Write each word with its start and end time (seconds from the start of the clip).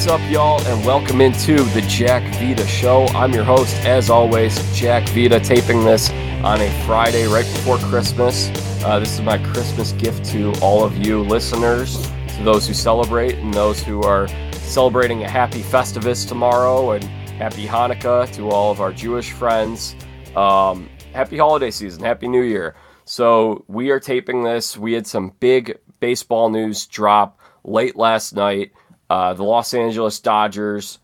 What's 0.00 0.12
up, 0.12 0.30
y'all, 0.30 0.62
and 0.62 0.86
welcome 0.86 1.20
into 1.20 1.56
the 1.62 1.82
Jack 1.82 2.22
Vita 2.36 2.66
Show. 2.66 3.04
I'm 3.08 3.34
your 3.34 3.44
host, 3.44 3.76
as 3.84 4.08
always, 4.08 4.56
Jack 4.74 5.06
Vita, 5.10 5.38
taping 5.38 5.84
this 5.84 6.08
on 6.42 6.62
a 6.62 6.84
Friday 6.86 7.26
right 7.26 7.44
before 7.44 7.76
Christmas. 7.76 8.48
Uh, 8.82 8.98
this 8.98 9.12
is 9.12 9.20
my 9.20 9.36
Christmas 9.52 9.92
gift 9.92 10.24
to 10.30 10.54
all 10.62 10.82
of 10.82 10.96
you 10.96 11.20
listeners, 11.20 12.00
to 12.28 12.42
those 12.44 12.66
who 12.66 12.72
celebrate 12.72 13.34
and 13.34 13.52
those 13.52 13.82
who 13.82 14.02
are 14.02 14.26
celebrating 14.52 15.24
a 15.24 15.28
happy 15.28 15.60
Festivus 15.60 16.26
tomorrow, 16.26 16.92
and 16.92 17.04
happy 17.36 17.66
Hanukkah 17.66 18.32
to 18.32 18.48
all 18.48 18.70
of 18.70 18.80
our 18.80 18.94
Jewish 18.94 19.32
friends. 19.32 19.94
Um, 20.34 20.88
happy 21.12 21.36
holiday 21.36 21.70
season, 21.70 22.02
happy 22.02 22.26
New 22.26 22.44
Year. 22.44 22.74
So, 23.04 23.66
we 23.68 23.90
are 23.90 24.00
taping 24.00 24.44
this. 24.44 24.78
We 24.78 24.94
had 24.94 25.06
some 25.06 25.34
big 25.40 25.78
baseball 26.00 26.48
news 26.48 26.86
drop 26.86 27.38
late 27.64 27.96
last 27.96 28.34
night. 28.34 28.72
Uh, 29.10 29.34
the 29.34 29.42
Los 29.42 29.74
Angeles 29.74 30.20
Dodgers 30.20 31.00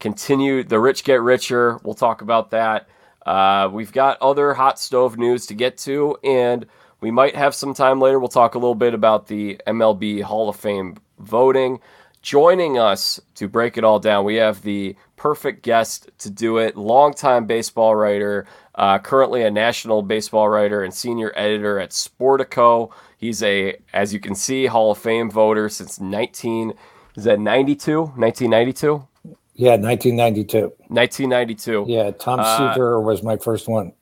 continue. 0.00 0.64
The 0.64 0.80
rich 0.80 1.04
get 1.04 1.22
richer. 1.22 1.78
We'll 1.84 1.94
talk 1.94 2.20
about 2.20 2.50
that. 2.50 2.88
Uh, 3.24 3.70
we've 3.72 3.92
got 3.92 4.20
other 4.20 4.52
hot 4.52 4.80
stove 4.80 5.16
news 5.16 5.46
to 5.46 5.54
get 5.54 5.78
to, 5.78 6.18
and 6.24 6.66
we 7.00 7.12
might 7.12 7.36
have 7.36 7.54
some 7.54 7.72
time 7.72 8.00
later. 8.00 8.18
We'll 8.18 8.28
talk 8.28 8.56
a 8.56 8.58
little 8.58 8.74
bit 8.74 8.94
about 8.94 9.28
the 9.28 9.60
MLB 9.66 10.22
Hall 10.22 10.48
of 10.48 10.56
Fame 10.56 10.96
voting. 11.20 11.80
Joining 12.20 12.78
us 12.78 13.20
to 13.36 13.46
break 13.46 13.78
it 13.78 13.84
all 13.84 14.00
down, 14.00 14.24
we 14.24 14.34
have 14.34 14.62
the 14.62 14.96
perfect 15.14 15.62
guest 15.62 16.10
to 16.18 16.30
do 16.30 16.58
it. 16.58 16.76
Longtime 16.76 17.46
baseball 17.46 17.94
writer, 17.94 18.44
uh, 18.74 18.98
currently 18.98 19.42
a 19.42 19.50
national 19.52 20.02
baseball 20.02 20.48
writer 20.48 20.82
and 20.82 20.92
senior 20.92 21.32
editor 21.36 21.78
at 21.78 21.90
Sportico. 21.90 22.90
He's 23.16 23.40
a, 23.44 23.76
as 23.92 24.12
you 24.12 24.18
can 24.18 24.34
see, 24.34 24.66
Hall 24.66 24.90
of 24.90 24.98
Fame 24.98 25.30
voter 25.30 25.68
since 25.68 26.00
19- 26.00 26.76
is 27.16 27.24
that 27.24 27.40
92? 27.40 28.00
1992? 28.00 29.06
Yeah, 29.54 29.76
1992. 29.76 30.72
1992. 30.88 31.86
Yeah, 31.88 32.10
Tom 32.10 32.40
uh, 32.40 32.74
Seaver 32.74 33.00
was 33.00 33.22
my 33.22 33.38
first 33.38 33.68
one. 33.68 33.92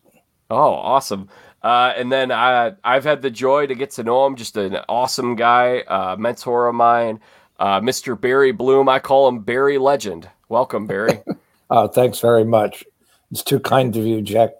Oh, 0.50 0.72
awesome. 0.74 1.28
Uh, 1.62 1.92
and 1.96 2.10
then 2.10 2.32
I, 2.32 2.72
I've 2.82 3.04
had 3.04 3.22
the 3.22 3.30
joy 3.30 3.66
to 3.68 3.74
get 3.74 3.92
to 3.92 4.02
know 4.02 4.26
him. 4.26 4.36
Just 4.36 4.56
an 4.56 4.76
awesome 4.88 5.36
guy, 5.36 5.78
uh, 5.80 6.16
mentor 6.18 6.68
of 6.68 6.74
mine, 6.74 7.20
uh, 7.58 7.80
Mr. 7.80 8.20
Barry 8.20 8.52
Bloom. 8.52 8.88
I 8.88 8.98
call 8.98 9.28
him 9.28 9.40
Barry 9.40 9.78
Legend. 9.78 10.28
Welcome, 10.48 10.86
Barry. 10.86 11.22
oh, 11.70 11.88
thanks 11.88 12.18
very 12.18 12.44
much. 12.44 12.84
It's 13.30 13.42
too 13.42 13.60
kind 13.60 13.96
of 13.96 14.04
you, 14.04 14.22
Jack. 14.22 14.50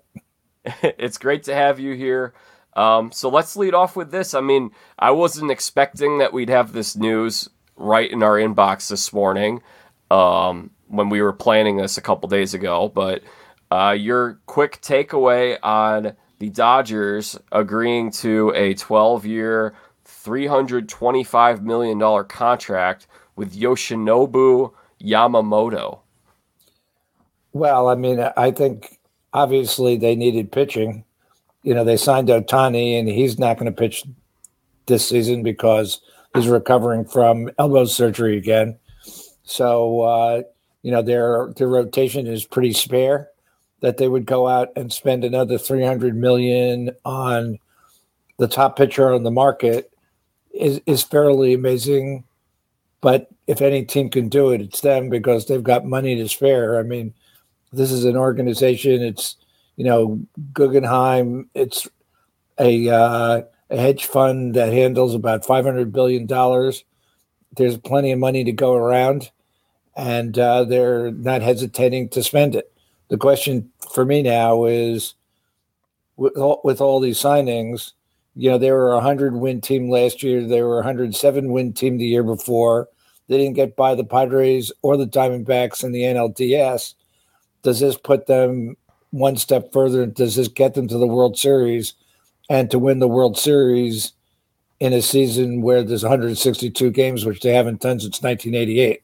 it's 0.64 1.18
great 1.18 1.42
to 1.44 1.54
have 1.54 1.78
you 1.80 1.94
here. 1.94 2.34
Um, 2.76 3.12
so 3.12 3.28
let's 3.28 3.56
lead 3.56 3.74
off 3.74 3.96
with 3.96 4.10
this. 4.10 4.32
I 4.32 4.40
mean, 4.40 4.70
I 4.98 5.10
wasn't 5.10 5.50
expecting 5.50 6.18
that 6.18 6.32
we'd 6.32 6.48
have 6.48 6.72
this 6.72 6.96
news 6.96 7.48
right 7.76 8.10
in 8.10 8.22
our 8.22 8.36
inbox 8.36 8.88
this 8.88 9.12
morning 9.12 9.62
um, 10.10 10.70
when 10.88 11.08
we 11.08 11.20
were 11.22 11.32
planning 11.32 11.76
this 11.76 11.98
a 11.98 12.02
couple 12.02 12.28
days 12.28 12.54
ago. 12.54 12.90
But 12.94 13.22
uh, 13.70 13.96
your 13.98 14.40
quick 14.46 14.80
takeaway 14.80 15.58
on 15.62 16.14
the 16.38 16.50
Dodgers 16.50 17.38
agreeing 17.52 18.10
to 18.12 18.52
a 18.54 18.74
12 18.74 19.26
year, 19.26 19.74
$325 20.06 21.62
million 21.62 22.24
contract 22.28 23.06
with 23.36 23.54
Yoshinobu 23.54 24.72
Yamamoto. 25.02 26.00
Well, 27.52 27.88
I 27.88 27.94
mean, 27.94 28.20
I 28.36 28.50
think 28.50 28.98
obviously 29.32 29.96
they 29.96 30.14
needed 30.14 30.52
pitching. 30.52 31.04
You 31.62 31.74
know, 31.74 31.84
they 31.84 31.96
signed 31.96 32.28
Ohtani, 32.28 32.98
and 32.98 33.08
he's 33.08 33.38
not 33.38 33.58
going 33.58 33.72
to 33.72 33.78
pitch 33.78 34.04
this 34.86 35.08
season 35.08 35.42
because 35.42 36.00
is 36.34 36.48
recovering 36.48 37.04
from 37.04 37.50
elbow 37.58 37.84
surgery 37.84 38.36
again. 38.36 38.76
So 39.44 40.00
uh, 40.02 40.42
you 40.82 40.90
know 40.90 41.02
their 41.02 41.52
their 41.56 41.68
rotation 41.68 42.26
is 42.26 42.44
pretty 42.44 42.72
spare. 42.72 43.30
That 43.80 43.98
they 43.98 44.08
would 44.08 44.24
go 44.24 44.48
out 44.48 44.70
and 44.76 44.90
spend 44.90 45.24
another 45.24 45.58
three 45.58 45.84
hundred 45.84 46.16
million 46.16 46.90
on 47.04 47.58
the 48.38 48.48
top 48.48 48.76
pitcher 48.76 49.12
on 49.12 49.22
the 49.22 49.30
market 49.30 49.92
is 50.52 50.80
is 50.86 51.02
fairly 51.02 51.52
amazing. 51.52 52.24
But 53.00 53.28
if 53.46 53.60
any 53.60 53.84
team 53.84 54.08
can 54.08 54.30
do 54.30 54.50
it, 54.50 54.62
it's 54.62 54.80
them 54.80 55.10
because 55.10 55.46
they've 55.46 55.62
got 55.62 55.84
money 55.84 56.16
to 56.16 56.28
spare. 56.28 56.78
I 56.78 56.82
mean, 56.82 57.12
this 57.72 57.90
is 57.92 58.06
an 58.06 58.16
organization. 58.16 59.02
It's 59.02 59.36
you 59.76 59.84
know 59.84 60.20
Guggenheim. 60.52 61.50
It's 61.54 61.86
a 62.58 62.88
uh, 62.88 63.42
a 63.70 63.76
hedge 63.76 64.06
fund 64.06 64.54
that 64.54 64.72
handles 64.72 65.14
about 65.14 65.44
$500 65.44 65.92
billion. 65.92 66.26
There's 67.56 67.78
plenty 67.78 68.12
of 68.12 68.18
money 68.18 68.44
to 68.44 68.52
go 68.52 68.74
around, 68.74 69.30
and 69.96 70.38
uh, 70.38 70.64
they're 70.64 71.10
not 71.12 71.42
hesitating 71.42 72.08
to 72.10 72.22
spend 72.22 72.54
it. 72.54 72.72
The 73.08 73.16
question 73.16 73.70
for 73.92 74.04
me 74.04 74.22
now 74.22 74.64
is 74.64 75.14
with 76.16 76.36
all, 76.36 76.60
with 76.64 76.80
all 76.80 77.00
these 77.00 77.18
signings, 77.18 77.92
you 78.36 78.50
know, 78.50 78.58
they 78.58 78.72
were 78.72 78.90
a 78.90 78.96
100 78.96 79.34
win 79.34 79.60
team 79.60 79.90
last 79.90 80.22
year, 80.22 80.44
they 80.44 80.62
were 80.62 80.74
a 80.74 80.84
107 80.84 81.52
win 81.52 81.72
team 81.72 81.98
the 81.98 82.06
year 82.06 82.24
before. 82.24 82.88
They 83.28 83.38
didn't 83.38 83.54
get 83.54 83.76
by 83.76 83.94
the 83.94 84.04
Padres 84.04 84.70
or 84.82 84.96
the 84.96 85.06
Diamondbacks 85.06 85.82
in 85.82 85.92
the 85.92 86.02
NLDS. 86.02 86.94
Does 87.62 87.80
this 87.80 87.96
put 87.96 88.26
them 88.26 88.76
one 89.10 89.36
step 89.36 89.72
further? 89.72 90.04
Does 90.04 90.36
this 90.36 90.48
get 90.48 90.74
them 90.74 90.88
to 90.88 90.98
the 90.98 91.06
World 91.06 91.38
Series? 91.38 91.94
And 92.48 92.70
to 92.70 92.78
win 92.78 92.98
the 92.98 93.08
World 93.08 93.38
Series 93.38 94.12
in 94.80 94.92
a 94.92 95.02
season 95.02 95.62
where 95.62 95.82
there's 95.82 96.02
162 96.02 96.90
games, 96.90 97.24
which 97.24 97.40
they 97.40 97.54
haven't 97.54 97.80
done 97.80 98.00
since 98.00 98.22
1988? 98.22 99.02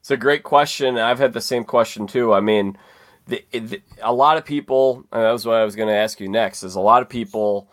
It's 0.00 0.10
a 0.10 0.16
great 0.16 0.42
question. 0.42 0.98
I've 0.98 1.18
had 1.18 1.32
the 1.32 1.40
same 1.40 1.64
question 1.64 2.06
too. 2.06 2.32
I 2.32 2.40
mean, 2.40 2.78
the, 3.26 3.44
the, 3.50 3.82
a 4.00 4.12
lot 4.12 4.36
of 4.36 4.44
people, 4.44 5.04
and 5.12 5.22
that 5.22 5.32
was 5.32 5.44
what 5.44 5.56
I 5.56 5.64
was 5.64 5.74
going 5.74 5.88
to 5.88 5.94
ask 5.94 6.20
you 6.20 6.28
next, 6.28 6.62
is 6.62 6.76
a 6.76 6.80
lot 6.80 7.02
of 7.02 7.08
people 7.08 7.68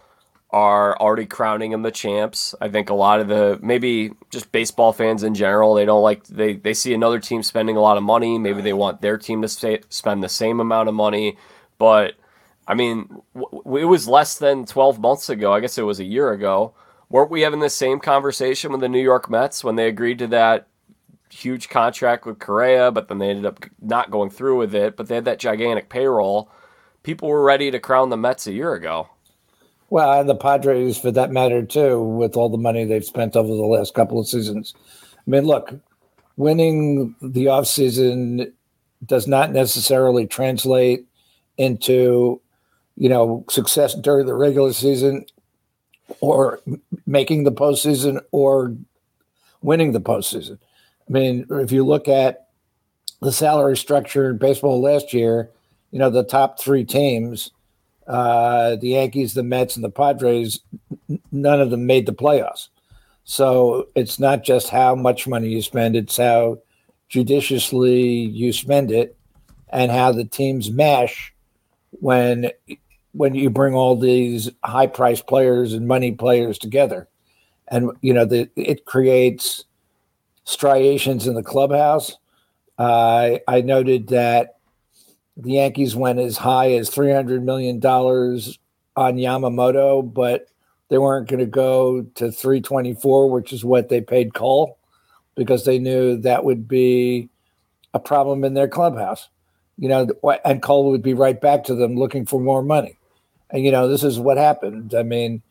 are 0.50 0.96
already 1.00 1.26
crowning 1.26 1.72
them 1.72 1.82
the 1.82 1.92
champs. 1.92 2.54
I 2.62 2.70
think 2.70 2.90
a 2.90 2.94
lot 2.94 3.20
of 3.20 3.28
the 3.28 3.60
maybe 3.62 4.14
just 4.30 4.52
baseball 4.52 4.94
fans 4.94 5.24
in 5.24 5.34
general, 5.34 5.74
they 5.74 5.86
don't 5.86 6.04
like 6.04 6.26
they 6.26 6.54
they 6.54 6.76
see 6.76 6.94
another 6.94 7.20
team 7.20 7.42
spending 7.42 7.76
a 7.76 7.82
lot 7.82 7.98
of 7.98 8.04
money. 8.04 8.38
Maybe 8.38 8.62
they 8.62 8.74
want 8.74 9.02
their 9.02 9.18
team 9.18 9.42
to 9.42 9.48
stay, 9.48 9.82
spend 9.90 10.24
the 10.24 10.30
same 10.30 10.60
amount 10.60 10.90
of 10.90 10.96
money, 10.96 11.38
but 11.80 12.14
I 12.68 12.74
mean, 12.74 13.10
w- 13.36 13.82
it 13.82 13.86
was 13.86 14.08
less 14.08 14.38
than 14.38 14.66
12 14.66 15.00
months 15.00 15.30
ago. 15.30 15.54
I 15.54 15.60
guess 15.60 15.78
it 15.78 15.84
was 15.84 16.00
a 16.00 16.06
year 16.06 16.32
ago. 16.32 16.74
Weren't 17.10 17.32
we 17.32 17.42
having 17.42 17.60
the 17.60 17.70
same 17.70 18.00
conversation 18.00 18.72
with 18.72 18.82
the 18.82 18.90
New 18.90 19.02
York 19.02 19.30
Mets 19.30 19.64
when 19.64 19.76
they 19.76 19.88
agreed 19.88 20.20
to 20.20 20.28
that 20.28 20.68
huge 21.30 21.70
contract 21.70 22.26
with 22.26 22.40
Correa, 22.40 22.92
but 22.92 23.08
then 23.08 23.18
they 23.18 23.30
ended 23.30 23.46
up 23.46 23.66
not 23.82 24.12
going 24.12 24.30
through 24.30 24.58
with 24.58 24.74
it? 24.74 24.96
But 24.96 25.08
they 25.08 25.16
had 25.16 25.26
that 25.26 25.40
gigantic 25.40 25.90
payroll. 25.90 26.50
People 27.04 27.30
were 27.30 27.44
ready 27.44 27.70
to 27.70 27.80
crown 27.80 28.10
the 28.10 28.18
Mets 28.18 28.48
a 28.48 28.54
year 28.54 28.74
ago. 28.74 29.10
Well, 29.90 30.22
and 30.22 30.28
the 30.28 30.36
Padres, 30.36 30.98
for 30.98 31.12
that 31.12 31.32
matter, 31.32 31.64
too, 31.64 32.02
with 32.02 32.36
all 32.36 32.50
the 32.50 32.58
money 32.58 32.84
they've 32.84 33.06
spent 33.06 33.36
over 33.36 33.48
the 33.48 33.62
last 33.62 33.94
couple 33.94 34.20
of 34.20 34.28
seasons. 34.28 34.74
I 35.16 35.30
mean, 35.30 35.44
look, 35.44 35.72
winning 36.36 37.16
the 37.22 37.46
offseason 37.46 38.52
does 39.06 39.28
not 39.28 39.52
necessarily 39.52 40.26
translate 40.26 41.06
into 41.58 42.42
you 42.96 43.10
know, 43.10 43.46
success 43.50 43.96
during 43.96 44.26
the 44.26 44.34
regular 44.34 44.74
season 44.74 45.26
or 46.20 46.60
making 47.06 47.44
the 47.44 47.52
postseason 47.52 48.22
or 48.32 48.76
winning 49.62 49.92
the 49.92 50.02
postseason. 50.02 50.58
I 51.08 51.12
mean, 51.12 51.46
if 51.50 51.72
you 51.72 51.86
look 51.86 52.08
at 52.08 52.48
the 53.22 53.32
salary 53.32 53.78
structure 53.78 54.30
in 54.30 54.38
baseball 54.38 54.82
last 54.82 55.14
year, 55.14 55.50
you 55.92 56.00
know, 56.00 56.10
the 56.10 56.24
top 56.24 56.60
three 56.60 56.84
teams, 56.84 57.52
uh, 58.08 58.76
the 58.76 58.90
Yankees, 58.90 59.34
the 59.34 59.44
Mets, 59.44 59.76
and 59.76 59.84
the 59.84 59.90
Padres, 59.90 60.60
none 61.32 61.62
of 61.62 61.70
them 61.70 61.86
made 61.86 62.06
the 62.06 62.14
playoffs. 62.14 62.68
So 63.24 63.88
it's 63.96 64.20
not 64.20 64.44
just 64.44 64.70
how 64.70 64.96
much 64.96 65.28
money 65.28 65.48
you 65.48 65.62
spend, 65.62 65.96
it's 65.96 66.18
how 66.18 66.60
judiciously 67.08 68.02
you 68.02 68.52
spend 68.52 68.92
it 68.92 69.16
and 69.70 69.92
how 69.92 70.12
the 70.12 70.26
teams 70.26 70.70
mesh 70.70 71.34
when 71.92 72.52
when 73.14 73.36
you 73.36 73.50
bring 73.50 73.74
all 73.74 73.96
these 73.96 74.50
high 74.64 74.88
priced 74.88 75.28
players 75.28 75.74
and 75.74 75.88
money 75.88 76.12
players 76.12 76.58
together. 76.58 77.08
And 77.70 77.92
you 78.02 78.14
know 78.14 78.26
the, 78.26 78.50
it 78.56 78.86
creates 78.86 79.64
striations 80.44 81.26
in 81.28 81.36
the 81.36 81.44
clubhouse. 81.44 82.18
Uh, 82.78 83.38
i 83.48 83.62
noted 83.62 84.08
that 84.08 84.58
the 85.38 85.52
yankees 85.52 85.96
went 85.96 86.18
as 86.18 86.38
high 86.38 86.72
as 86.72 86.90
$300 86.90 87.44
million 87.44 87.78
on 87.78 89.16
yamamoto 89.16 90.02
but 90.14 90.48
they 90.90 90.98
weren't 90.98 91.28
going 91.28 91.40
to 91.40 91.46
go 91.46 92.02
to 92.16 92.32
324 92.32 93.30
which 93.30 93.54
is 93.54 93.64
what 93.64 93.90
they 93.90 94.02
paid 94.02 94.34
cole 94.34 94.80
because 95.36 95.66
they 95.66 95.78
knew 95.78 96.18
that 96.18 96.44
would 96.44 96.68
be 96.68 97.30
a 97.94 98.00
problem 98.00 98.44
in 98.44 98.56
their 98.56 98.68
clubhouse. 98.68 99.30
You 99.78 99.90
know 99.90 100.08
and 100.44 100.62
cole 100.64 100.90
would 100.90 101.04
be 101.04 101.14
right 101.14 101.40
back 101.40 101.64
to 101.66 101.76
them 101.76 101.96
looking 101.96 102.26
for 102.26 102.40
more 102.40 102.64
money 102.64 102.98
and, 103.54 103.64
you 103.64 103.72
know, 103.72 103.88
this 103.88 104.04
is 104.04 104.20
what 104.20 104.38
happened. 104.38 104.94
I 104.94 105.04
mean, 105.04 105.42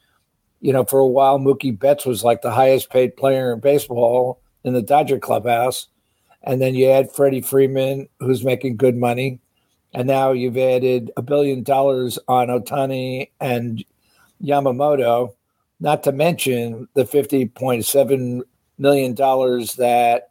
you 0.61 0.73
know, 0.73 0.85
for 0.85 0.99
a 0.99 1.07
while, 1.07 1.39
Mookie 1.39 1.79
Betts 1.79 2.05
was 2.05 2.23
like 2.23 2.43
the 2.43 2.51
highest 2.51 2.91
paid 2.91 3.17
player 3.17 3.53
in 3.53 3.61
baseball. 3.61 4.41
in 4.65 4.75
the 4.75 4.83
Dodger 4.83 5.19
clubhouse. 5.19 5.89
And 6.45 6.61
then 6.61 6.75
you 6.75 6.89
add 6.89 7.13
Freddie 7.13 7.41
Freeman, 7.41 8.09
who's 8.21 8.45
making 8.45 8.77
good 8.77 8.97
money. 8.97 9.41
And 9.95 10.07
now 10.07 10.33
you've 10.33 10.57
added 10.57 11.11
a 11.17 11.23
billion 11.23 11.63
dollars 11.63 12.19
on 12.27 12.49
Ohtani 12.49 13.31
and 13.41 13.85
Yamamoto, 14.43 15.35
not 15.81 16.03
to 16.05 16.13
mention 16.13 16.89
the 16.95 17.05
$50.7 17.05 18.43
million 18.79 19.15
that 19.15 20.31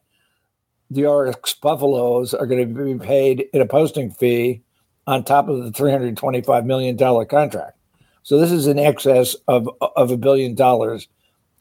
the 0.89 1.01
Orix 1.03 1.59
Buffaloes 1.61 2.33
are 2.33 2.45
going 2.45 2.67
to 2.67 2.83
be 2.83 3.05
paid 3.05 3.45
in 3.53 3.61
a 3.61 3.65
posting 3.65 4.11
fee 4.11 4.61
on 5.07 5.23
top 5.23 5.47
of 5.47 5.63
the 5.63 5.71
$325 5.71 6.65
million 6.65 6.97
contract. 6.97 7.77
So 8.23 8.37
this 8.37 8.51
is 8.51 8.67
in 8.67 8.77
excess 8.77 9.35
of, 9.47 9.67
of 9.81 10.11
a 10.11 10.17
billion 10.17 10.55
dollars 10.55 11.07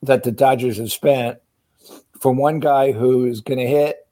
that 0.02 0.22
the 0.22 0.32
Dodgers 0.32 0.78
have 0.78 0.92
spent 0.92 1.38
from 2.20 2.37
one 2.37 2.60
guy 2.60 2.92
who 2.92 3.25
is 3.25 3.40
going 3.40 3.58
to 3.58 3.66
hit, 3.66 4.06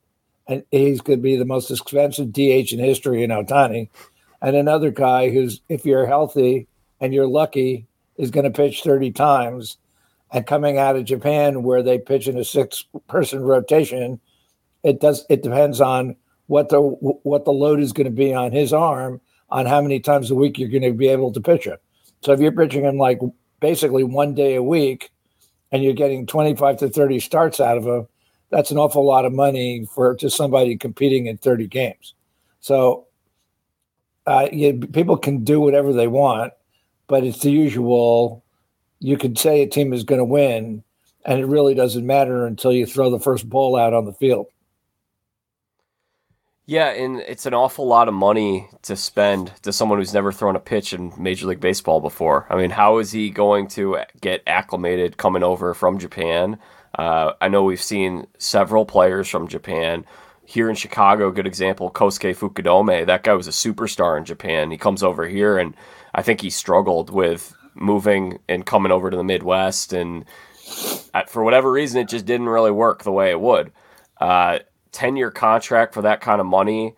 and 0.47 0.65
he's 0.71 1.01
going 1.01 1.19
to 1.19 1.23
be 1.23 1.37
the 1.37 1.45
most 1.45 1.71
expensive 1.71 2.33
DH 2.33 2.73
in 2.73 2.79
history 2.79 3.23
in 3.23 3.31
Ohtani, 3.31 3.91
and 4.41 4.57
another 4.57 4.91
guy 4.91 5.31
who's, 5.31 5.61
if 5.69 5.85
you're 5.85 6.07
healthy 6.07 6.67
and 7.01 7.13
you're 7.13 7.27
lucky, 7.27 7.87
is 8.17 8.31
going 8.31 8.45
to 8.45 8.51
pitch 8.51 8.83
30 8.83 9.13
times. 9.13 9.77
And 10.31 10.47
coming 10.47 10.77
out 10.77 10.97
of 10.97 11.07
Japan, 11.07 11.63
where 11.63 11.83
they 11.83 11.99
pitch 11.99 12.29
in 12.29 12.37
a 12.37 12.45
six-person 12.45 13.41
rotation, 13.41 14.21
it 14.83 15.01
does. 15.01 15.25
It 15.31 15.43
depends 15.43 15.81
on 15.81 16.17
what 16.49 16.71
the 16.71 16.81
what 16.81 17.45
the 17.45 17.53
load 17.53 17.79
is 17.79 17.93
going 17.93 18.07
to 18.07 18.11
be 18.11 18.35
on 18.35 18.53
his 18.53 18.73
arm, 18.73 19.21
on 19.51 19.67
how 19.67 19.81
many 19.81 20.01
times 20.01 20.31
a 20.31 20.35
week 20.35 20.59
you're 20.59 20.69
going 20.69 20.83
to 20.83 20.93
be 20.93 21.09
able 21.09 21.33
to 21.33 21.41
pitch 21.41 21.65
him. 21.65 21.79
So 22.23 22.33
if 22.33 22.41
you're 22.41 22.53
pitching 22.53 22.85
him 22.85 22.99
like 22.99 23.21
basically 23.61 24.03
one 24.03 24.35
day 24.35 24.57
a 24.57 24.63
week, 24.63 25.11
and 25.71 25.85
you're 25.85 25.93
getting 25.93 26.27
25 26.27 26.79
to 26.79 26.89
30 26.89 27.21
starts 27.21 27.61
out 27.61 27.77
of 27.77 27.87
him, 27.87 28.09
that's 28.51 28.71
an 28.71 28.79
awful 28.79 29.05
lot 29.05 29.25
of 29.25 29.33
money 29.33 29.87
for 29.95 30.15
just 30.17 30.37
somebody 30.37 30.77
competing 30.77 31.27
in 31.27 31.37
30 31.37 31.67
games. 31.67 32.15
So 32.61 33.07
uh, 34.27 34.49
you, 34.51 34.79
people 34.79 35.17
can 35.17 35.45
do 35.45 35.61
whatever 35.61 35.93
they 35.93 36.07
want, 36.07 36.53
but 37.07 37.25
it's 37.25 37.41
the 37.41 37.51
usual. 37.51 38.45
You 39.01 39.17
could 39.17 39.39
say 39.39 39.63
a 39.63 39.67
team 39.67 39.93
is 39.93 40.05
going 40.05 40.19
to 40.19 40.25
win, 40.25 40.83
and 41.25 41.41
it 41.41 41.47
really 41.47 41.75
doesn't 41.75 42.07
matter 42.07 42.47
until 42.47 42.73
you 42.73 42.87
throw 42.87 43.11
the 43.11 43.21
first 43.21 43.49
ball 43.49 43.77
out 43.77 43.95
on 43.95 44.07
the 44.07 44.13
field. 44.15 44.47
Yeah, 46.71 46.91
and 46.91 47.21
it's 47.21 47.47
an 47.47 47.55
awful 47.55 47.87
lot 47.87 48.09
of 48.09 48.15
money 48.15 48.69
to 48.83 48.95
spend 48.95 49.55
to 49.63 49.73
someone 49.73 49.99
who's 49.99 50.13
never 50.13 50.33
thrown 50.33 50.55
a 50.55 50.61
pitch 50.61 50.93
in 50.93 51.15
Major 51.17 51.47
League 51.47 51.61
Baseball 51.61 51.99
before. 51.99 52.47
I 52.51 52.57
mean, 52.57 52.69
how 52.69 52.99
is 52.99 53.11
he 53.11 53.31
going 53.31 53.69
to 53.69 54.01
get 54.21 54.43
acclimated 54.47 55.17
coming 55.17 55.43
over 55.43 55.73
from 55.73 55.99
Japan? 55.99 56.59
Uh, 56.93 57.33
I 57.41 57.49
know 57.49 57.63
we've 57.63 57.81
seen 57.81 58.27
several 58.37 58.85
players 58.85 59.31
from 59.31 59.49
Japan. 59.49 60.05
Here 60.45 60.69
in 60.69 60.77
Chicago, 60.77 61.31
good 61.31 61.47
example, 61.47 61.91
Kosuke 61.91 62.37
Fukudome. 62.37 63.07
That 63.07 63.23
guy 63.23 63.33
was 63.33 63.49
a 63.49 63.51
superstar 63.51 64.19
in 64.19 64.27
Japan. 64.27 64.71
He 64.71 64.77
comes 64.77 65.03
over 65.03 65.27
here, 65.27 65.57
and 65.57 65.75
I 66.15 66.21
think 66.21 66.43
he 66.43 66.51
struggled 66.51 67.09
with 67.09 67.57
moving 67.77 68.41
and 68.47 68.67
coming 68.67 68.93
over 68.93 69.11
to 69.11 69.17
the 69.17 69.25
Midwest. 69.25 69.95
And 69.95 70.27
for 71.29 71.43
whatever 71.43 71.73
reason, 71.73 72.03
it 72.03 72.09
just 72.09 72.27
didn't 72.27 72.51
really 72.51 72.73
work 72.73 73.05
the 73.05 73.13
way 73.13 73.31
it 73.31 73.41
would. 73.41 73.73
Uh, 74.21 74.59
10 74.93 75.17
year 75.17 75.31
contract 75.31 75.95
for 75.95 76.03
that 76.03 76.21
kind 76.21 76.41
of 76.41 76.47
money. 76.47 76.95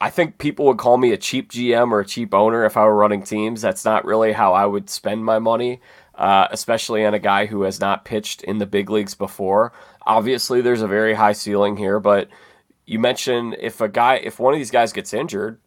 I 0.00 0.10
think 0.10 0.38
people 0.38 0.66
would 0.66 0.78
call 0.78 0.96
me 0.96 1.12
a 1.12 1.16
cheap 1.16 1.50
GM 1.50 1.90
or 1.90 2.00
a 2.00 2.06
cheap 2.06 2.32
owner 2.32 2.64
if 2.64 2.76
I 2.76 2.84
were 2.84 2.94
running 2.94 3.22
teams. 3.22 3.60
That's 3.60 3.84
not 3.84 4.04
really 4.04 4.32
how 4.32 4.52
I 4.52 4.64
would 4.64 4.88
spend 4.88 5.24
my 5.24 5.40
money, 5.40 5.80
uh, 6.14 6.46
especially 6.52 7.04
on 7.04 7.14
a 7.14 7.18
guy 7.18 7.46
who 7.46 7.62
has 7.62 7.80
not 7.80 8.04
pitched 8.04 8.42
in 8.44 8.58
the 8.58 8.66
big 8.66 8.90
leagues 8.90 9.14
before. 9.14 9.72
Obviously, 10.06 10.60
there's 10.60 10.82
a 10.82 10.86
very 10.86 11.14
high 11.14 11.32
ceiling 11.32 11.76
here, 11.76 11.98
but 11.98 12.28
you 12.86 13.00
mentioned 13.00 13.56
if 13.58 13.80
a 13.80 13.88
guy, 13.88 14.16
if 14.16 14.38
one 14.38 14.54
of 14.54 14.60
these 14.60 14.70
guys 14.70 14.92
gets 14.92 15.12
injured, 15.12 15.60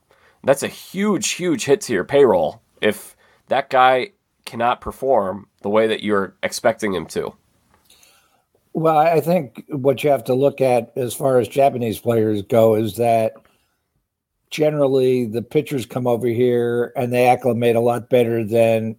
that's 0.44 0.63
a 0.63 0.68
huge, 0.68 1.31
huge 1.31 1.65
hit 1.65 1.81
to 1.81 1.94
your 1.94 2.06
payroll. 2.06 2.62
If 2.81 3.15
that 3.48 3.69
guy 3.69 4.13
cannot 4.45 4.81
perform 4.81 5.48
the 5.62 5.69
way 5.69 5.88
that 5.88 6.03
you're 6.03 6.36
expecting 6.42 6.94
him 6.94 7.06
to. 7.07 7.33
Well, 8.73 8.97
I 8.97 9.19
think 9.19 9.65
what 9.68 10.03
you 10.03 10.09
have 10.09 10.23
to 10.25 10.33
look 10.33 10.62
at 10.62 10.94
as 10.95 11.13
far 11.13 11.39
as 11.39 11.47
Japanese 11.47 12.00
players 12.00 12.41
go 12.41 12.75
is 12.75 12.95
that 12.95 13.33
generally 14.50 15.25
the 15.25 15.41
pitchers 15.41 15.85
come 15.85 16.07
over 16.07 16.27
here 16.27 16.94
and 16.95 17.12
they 17.12 17.27
acclimate 17.27 17.75
a 17.75 17.81
lot 17.81 18.09
better 18.09 18.44
than 18.44 18.95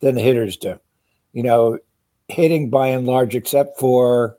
than 0.00 0.14
the 0.14 0.20
hitters 0.20 0.56
do. 0.56 0.78
You 1.32 1.42
know, 1.42 1.78
hitting 2.28 2.70
by 2.70 2.88
and 2.88 3.06
large, 3.06 3.34
except 3.34 3.78
for 3.80 4.36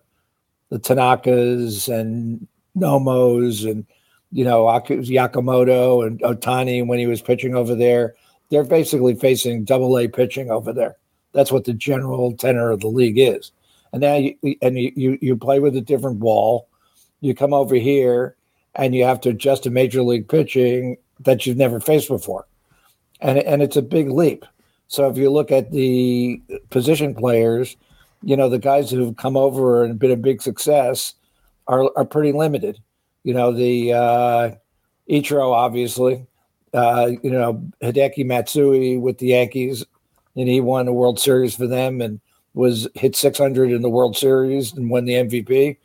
the 0.70 0.80
Tanakas 0.80 1.90
and 1.90 2.48
Nomos 2.76 3.66
and 3.66 3.86
you 4.32 4.46
know 4.46 4.66
Yakamoto 4.66 6.06
and 6.08 6.20
Otani 6.22 6.86
when 6.86 7.00
he 7.00 7.08
was 7.08 7.22
pitching 7.22 7.56
over 7.56 7.76
there, 7.76 8.16
they're 8.50 8.64
basically 8.64 9.16
facing 9.16 9.66
double 9.66 9.98
A 9.98 10.08
pitching 10.08 10.50
over 10.50 10.72
there. 10.72 10.96
That's 11.34 11.52
what 11.52 11.66
the 11.66 11.74
general 11.74 12.34
tenor 12.38 12.72
of 12.72 12.80
the 12.80 12.88
league 12.88 13.20
is 13.20 13.52
and 13.92 14.02
now 14.02 14.16
you 14.16 14.36
and 14.62 14.78
you, 14.78 15.18
you 15.22 15.36
play 15.38 15.60
with 15.60 15.76
a 15.76 15.82
different 15.82 16.20
ball. 16.20 16.68
You 17.22 17.34
come 17.34 17.54
over 17.54 17.76
here 17.76 18.36
and 18.76 18.94
you 18.96 19.04
have 19.04 19.22
to 19.22 19.30
adjust 19.30 19.64
to 19.64 19.70
major 19.70 20.02
league 20.04 20.28
pitching 20.28 20.98
that 21.22 21.46
you've 21.46 21.58
never 21.58 21.80
faced 21.80 22.08
before, 22.08 22.48
and 23.22 23.38
and 23.40 23.62
it's 23.62 23.78
a 23.78 23.82
big 23.82 24.10
leap. 24.10 24.46
So 24.88 25.10
if 25.10 25.18
you 25.18 25.30
look 25.30 25.52
at 25.52 25.72
the 25.72 26.42
position 26.70 27.14
players, 27.16 27.76
you 28.24 28.38
know 28.38 28.50
the 28.50 28.60
guys 28.60 28.92
who've 28.92 29.18
come 29.18 29.38
over 29.38 29.84
and 29.84 30.00
been 30.00 30.12
a 30.12 30.18
big 30.18 30.42
success 30.42 31.14
are 31.68 31.92
are 31.98 32.06
pretty 32.06 32.32
limited. 32.32 32.80
You 33.24 33.34
know 33.34 33.52
the 33.52 33.94
uh, 33.94 34.52
Ichiro 35.10 35.52
obviously, 35.52 36.26
uh, 36.74 37.12
you 37.24 37.32
know 37.32 37.64
Hideki 37.82 38.26
Matsui 38.26 38.98
with 38.98 39.18
the 39.18 39.28
Yankees, 39.28 39.86
and 40.36 40.48
he 40.48 40.62
won 40.62 40.86
the 40.86 40.94
World 40.94 41.20
Series 41.20 41.56
for 41.56 41.68
them, 41.68 42.02
and 42.02 42.20
was 42.58 42.88
hit 42.96 43.16
600 43.16 43.72
in 43.72 43.82
the 43.82 43.90
World 43.90 44.18
Series 44.18 44.74
and 44.74 44.90
won 44.90 45.06
the 45.06 45.14
MVP 45.14 45.78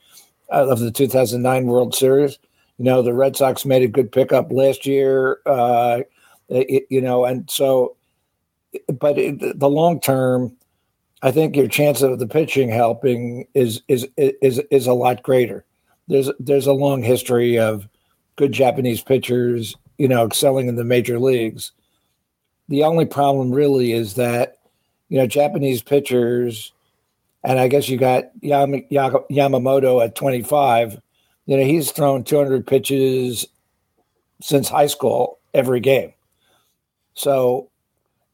of 0.48 0.80
the 0.80 0.90
2009 0.90 1.66
World 1.66 1.94
Series. 1.94 2.38
You 2.78 2.86
know, 2.86 3.02
the 3.02 3.14
Red 3.14 3.36
Sox 3.36 3.64
made 3.64 3.82
a 3.82 3.88
good 3.88 4.10
pickup 4.10 4.50
last 4.50 4.86
year. 4.86 5.38
Uh, 5.46 6.00
it, 6.48 6.86
you 6.90 7.00
know, 7.00 7.24
and 7.24 7.48
so, 7.50 7.96
but 8.88 9.18
it, 9.18 9.58
the 9.58 9.68
long 9.68 10.00
term, 10.00 10.56
I 11.22 11.30
think 11.30 11.54
your 11.54 11.68
chance 11.68 12.02
of 12.02 12.18
the 12.18 12.26
pitching 12.26 12.70
helping 12.70 13.46
is 13.54 13.82
is 13.88 14.08
is 14.16 14.60
is 14.70 14.86
a 14.86 14.94
lot 14.94 15.22
greater. 15.22 15.64
There's 16.08 16.30
there's 16.40 16.66
a 16.66 16.72
long 16.72 17.02
history 17.02 17.58
of 17.58 17.88
good 18.36 18.52
Japanese 18.52 19.02
pitchers, 19.02 19.76
you 19.98 20.08
know, 20.08 20.26
excelling 20.26 20.68
in 20.68 20.76
the 20.76 20.84
major 20.84 21.18
leagues. 21.18 21.72
The 22.68 22.84
only 22.84 23.04
problem 23.04 23.52
really 23.52 23.92
is 23.92 24.14
that 24.14 24.56
you 25.12 25.18
know, 25.18 25.26
Japanese 25.26 25.82
pitchers, 25.82 26.72
and 27.44 27.58
I 27.60 27.68
guess 27.68 27.86
you 27.86 27.98
got 27.98 28.30
Yam- 28.40 28.86
Yamamoto 28.90 30.02
at 30.02 30.14
25. 30.14 30.98
You 31.44 31.58
know, 31.58 31.64
he's 31.64 31.92
thrown 31.92 32.24
200 32.24 32.66
pitches 32.66 33.46
since 34.40 34.70
high 34.70 34.86
school 34.86 35.38
every 35.52 35.80
game. 35.80 36.14
So 37.12 37.68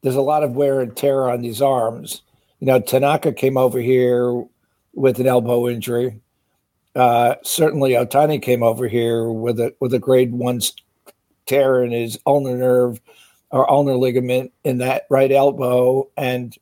there's 0.02 0.14
a 0.14 0.22
lot 0.22 0.44
of 0.44 0.52
wear 0.52 0.80
and 0.80 0.96
tear 0.96 1.28
on 1.28 1.42
these 1.42 1.60
arms. 1.60 2.22
You 2.60 2.68
know, 2.68 2.80
Tanaka 2.80 3.32
came 3.32 3.56
over 3.56 3.80
here 3.80 4.44
with 4.94 5.18
an 5.18 5.26
elbow 5.26 5.68
injury. 5.68 6.20
Uh, 6.94 7.34
certainly, 7.42 7.90
Ohtani 7.90 8.40
came 8.40 8.62
over 8.62 8.86
here 8.86 9.28
with 9.28 9.58
a 9.58 9.74
with 9.80 9.92
a 9.94 9.98
grade 9.98 10.30
one 10.30 10.60
tear 11.44 11.82
in 11.82 11.90
his 11.90 12.20
ulnar 12.24 12.56
nerve 12.56 13.00
or 13.50 13.68
ulnar 13.68 13.96
ligament 13.96 14.52
in 14.62 14.78
that 14.78 15.06
right 15.10 15.32
elbow, 15.32 16.08
and 16.16 16.56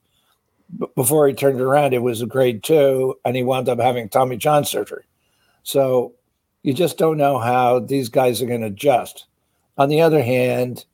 before 0.94 1.28
he 1.28 1.34
turned 1.34 1.60
around, 1.60 1.94
it 1.94 2.02
was 2.02 2.22
a 2.22 2.26
grade 2.26 2.62
two, 2.62 3.18
and 3.24 3.36
he 3.36 3.42
wound 3.42 3.68
up 3.68 3.78
having 3.78 4.08
Tommy 4.08 4.36
John 4.36 4.64
surgery. 4.64 5.04
So 5.62 6.12
you 6.62 6.74
just 6.74 6.98
don't 6.98 7.16
know 7.16 7.38
how 7.38 7.80
these 7.80 8.08
guys 8.08 8.42
are 8.42 8.46
going 8.46 8.62
to 8.62 8.68
adjust. 8.68 9.26
On 9.78 9.88
the 9.88 10.00
other 10.00 10.22
hand, 10.22 10.84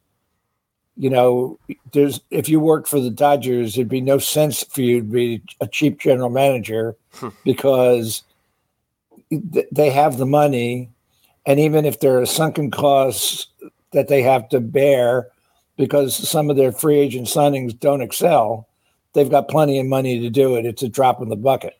you 0.96 1.08
know, 1.08 1.58
there's 1.92 2.20
if 2.30 2.48
you 2.48 2.60
worked 2.60 2.88
for 2.88 3.00
the 3.00 3.10
Dodgers, 3.10 3.74
there'd 3.74 3.88
be 3.88 4.00
no 4.00 4.18
sense 4.18 4.62
for 4.64 4.82
you 4.82 5.00
to 5.00 5.06
be 5.06 5.42
a 5.60 5.66
cheap 5.66 5.98
general 5.98 6.28
manager 6.28 6.96
hmm. 7.14 7.28
because 7.44 8.22
they 9.30 9.90
have 9.90 10.18
the 10.18 10.26
money, 10.26 10.90
and 11.46 11.58
even 11.58 11.86
if 11.86 12.00
there 12.00 12.20
are 12.20 12.26
sunken 12.26 12.70
costs 12.70 13.46
that 13.92 14.08
they 14.08 14.22
have 14.22 14.48
to 14.50 14.60
bear 14.60 15.28
because 15.76 16.14
some 16.14 16.50
of 16.50 16.56
their 16.56 16.72
free 16.72 16.98
agent 16.98 17.26
signings 17.26 17.78
don't 17.78 18.02
excel, 18.02 18.68
they've 19.12 19.30
got 19.30 19.48
plenty 19.48 19.78
of 19.78 19.86
money 19.86 20.20
to 20.20 20.30
do 20.30 20.56
it. 20.56 20.66
It's 20.66 20.82
a 20.82 20.88
drop 20.88 21.20
in 21.20 21.28
the 21.28 21.36
bucket. 21.36 21.78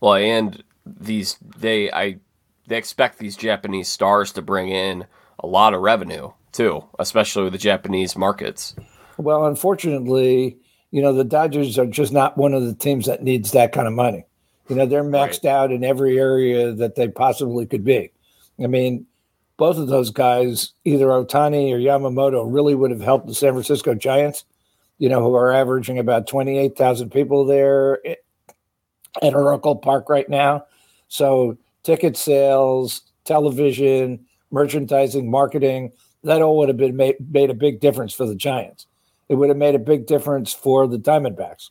Well, 0.00 0.14
and 0.14 0.62
these 0.86 1.38
they 1.56 1.90
I 1.90 2.18
they 2.66 2.76
expect 2.76 3.18
these 3.18 3.36
Japanese 3.36 3.88
stars 3.88 4.32
to 4.32 4.42
bring 4.42 4.68
in 4.68 5.06
a 5.40 5.46
lot 5.46 5.74
of 5.74 5.80
revenue 5.80 6.30
too, 6.52 6.84
especially 6.98 7.44
with 7.44 7.52
the 7.52 7.58
Japanese 7.58 8.16
markets. 8.16 8.74
Well, 9.16 9.46
unfortunately, 9.46 10.58
you 10.90 11.02
know 11.02 11.12
the 11.12 11.24
Dodgers 11.24 11.78
are 11.78 11.86
just 11.86 12.12
not 12.12 12.36
one 12.36 12.54
of 12.54 12.64
the 12.64 12.74
teams 12.74 13.06
that 13.06 13.22
needs 13.22 13.52
that 13.52 13.72
kind 13.72 13.86
of 13.86 13.94
money. 13.94 14.24
You 14.68 14.76
know, 14.76 14.86
they're 14.86 15.04
maxed 15.04 15.44
right. 15.44 15.52
out 15.52 15.72
in 15.72 15.84
every 15.84 16.18
area 16.18 16.72
that 16.72 16.94
they 16.94 17.08
possibly 17.08 17.66
could 17.66 17.84
be. 17.84 18.10
I 18.62 18.66
mean, 18.66 19.06
both 19.56 19.76
of 19.76 19.88
those 19.88 20.10
guys, 20.10 20.72
either 20.84 21.06
Ohtani 21.06 21.70
or 21.72 21.78
Yamamoto, 21.78 22.46
really 22.50 22.74
would 22.74 22.90
have 22.90 23.00
helped 23.00 23.26
the 23.26 23.34
San 23.34 23.52
Francisco 23.52 23.94
Giants, 23.94 24.44
you 24.98 25.08
know, 25.08 25.22
who 25.22 25.34
are 25.34 25.52
averaging 25.52 25.98
about 25.98 26.26
28,000 26.26 27.10
people 27.10 27.44
there 27.44 28.00
at 28.06 29.34
Oracle 29.34 29.76
Park 29.76 30.08
right 30.08 30.28
now. 30.28 30.64
So, 31.08 31.56
ticket 31.82 32.16
sales, 32.16 33.02
television, 33.24 34.24
merchandising, 34.50 35.30
marketing, 35.30 35.92
that 36.22 36.42
all 36.42 36.58
would 36.58 36.68
have 36.68 36.78
been 36.78 36.96
made, 36.96 37.16
made 37.30 37.50
a 37.50 37.54
big 37.54 37.80
difference 37.80 38.14
for 38.14 38.26
the 38.26 38.34
Giants. 38.34 38.86
It 39.28 39.36
would 39.36 39.48
have 39.48 39.58
made 39.58 39.74
a 39.74 39.80
big 39.80 40.06
difference 40.06 40.52
for 40.52 40.86
the 40.86 40.98
Diamondbacks. 40.98 41.70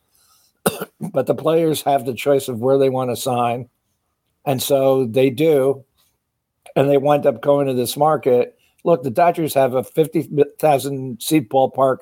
but 0.99 1.25
the 1.25 1.35
players 1.35 1.81
have 1.83 2.05
the 2.05 2.13
choice 2.13 2.47
of 2.47 2.59
where 2.59 2.77
they 2.77 2.89
want 2.89 3.09
to 3.09 3.15
sign. 3.15 3.69
And 4.45 4.61
so 4.61 5.05
they 5.05 5.29
do. 5.29 5.85
And 6.75 6.89
they 6.89 6.97
wind 6.97 7.25
up 7.25 7.41
going 7.41 7.67
to 7.67 7.73
this 7.73 7.95
market. 7.95 8.57
Look, 8.83 9.03
the 9.03 9.11
Dodgers 9.11 9.53
have 9.53 9.75
a 9.75 9.83
50,000 9.83 11.21
seat 11.21 11.49
ballpark 11.49 11.97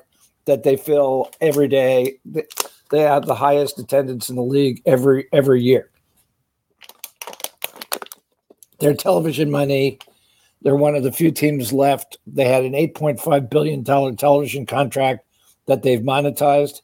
that 0.46 0.62
they 0.62 0.76
fill 0.76 1.30
every 1.40 1.68
day. 1.68 2.18
They 2.90 3.00
have 3.00 3.26
the 3.26 3.34
highest 3.34 3.78
attendance 3.78 4.28
in 4.28 4.36
the 4.36 4.42
league 4.42 4.82
every 4.86 5.26
every 5.32 5.62
year. 5.62 5.90
Their 8.80 8.94
television 8.94 9.50
money, 9.50 9.98
they're 10.62 10.76
one 10.76 10.96
of 10.96 11.04
the 11.04 11.12
few 11.12 11.30
teams 11.30 11.72
left. 11.72 12.18
They 12.26 12.44
had 12.44 12.64
an 12.64 12.72
$8.5 12.72 13.48
billion 13.48 13.84
television 13.84 14.66
contract 14.66 15.24
that 15.66 15.82
they've 15.82 16.00
monetized. 16.00 16.82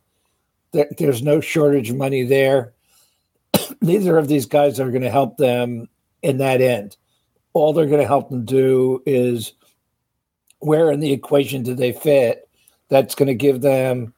There's 0.73 1.23
no 1.23 1.41
shortage 1.41 1.91
of 1.91 1.97
money 1.97 2.23
there. 2.23 2.73
Neither 3.81 4.17
of 4.17 4.29
these 4.29 4.47
guys 4.47 4.79
are 4.79 4.91
going 4.91 5.03
to 5.03 5.11
help 5.11 5.39
them 5.39 5.89
in 6.23 6.39
that 6.39 6.61
end. 6.61 6.97
All 7.53 7.73
they're 7.73 7.87
going 7.87 8.01
to 8.01 8.07
help 8.07 8.31
them 8.31 8.45
do 8.45 9.03
is 9.05 9.55
where 10.61 10.93
in 10.93 11.01
the 11.01 11.13
equation 11.13 11.63
do 11.63 11.75
they 11.75 11.93
fit 11.93 12.48
that's 12.89 13.15
going 13.15 13.29
to 13.29 13.35
give 13.35 13.61
them 13.61 14.15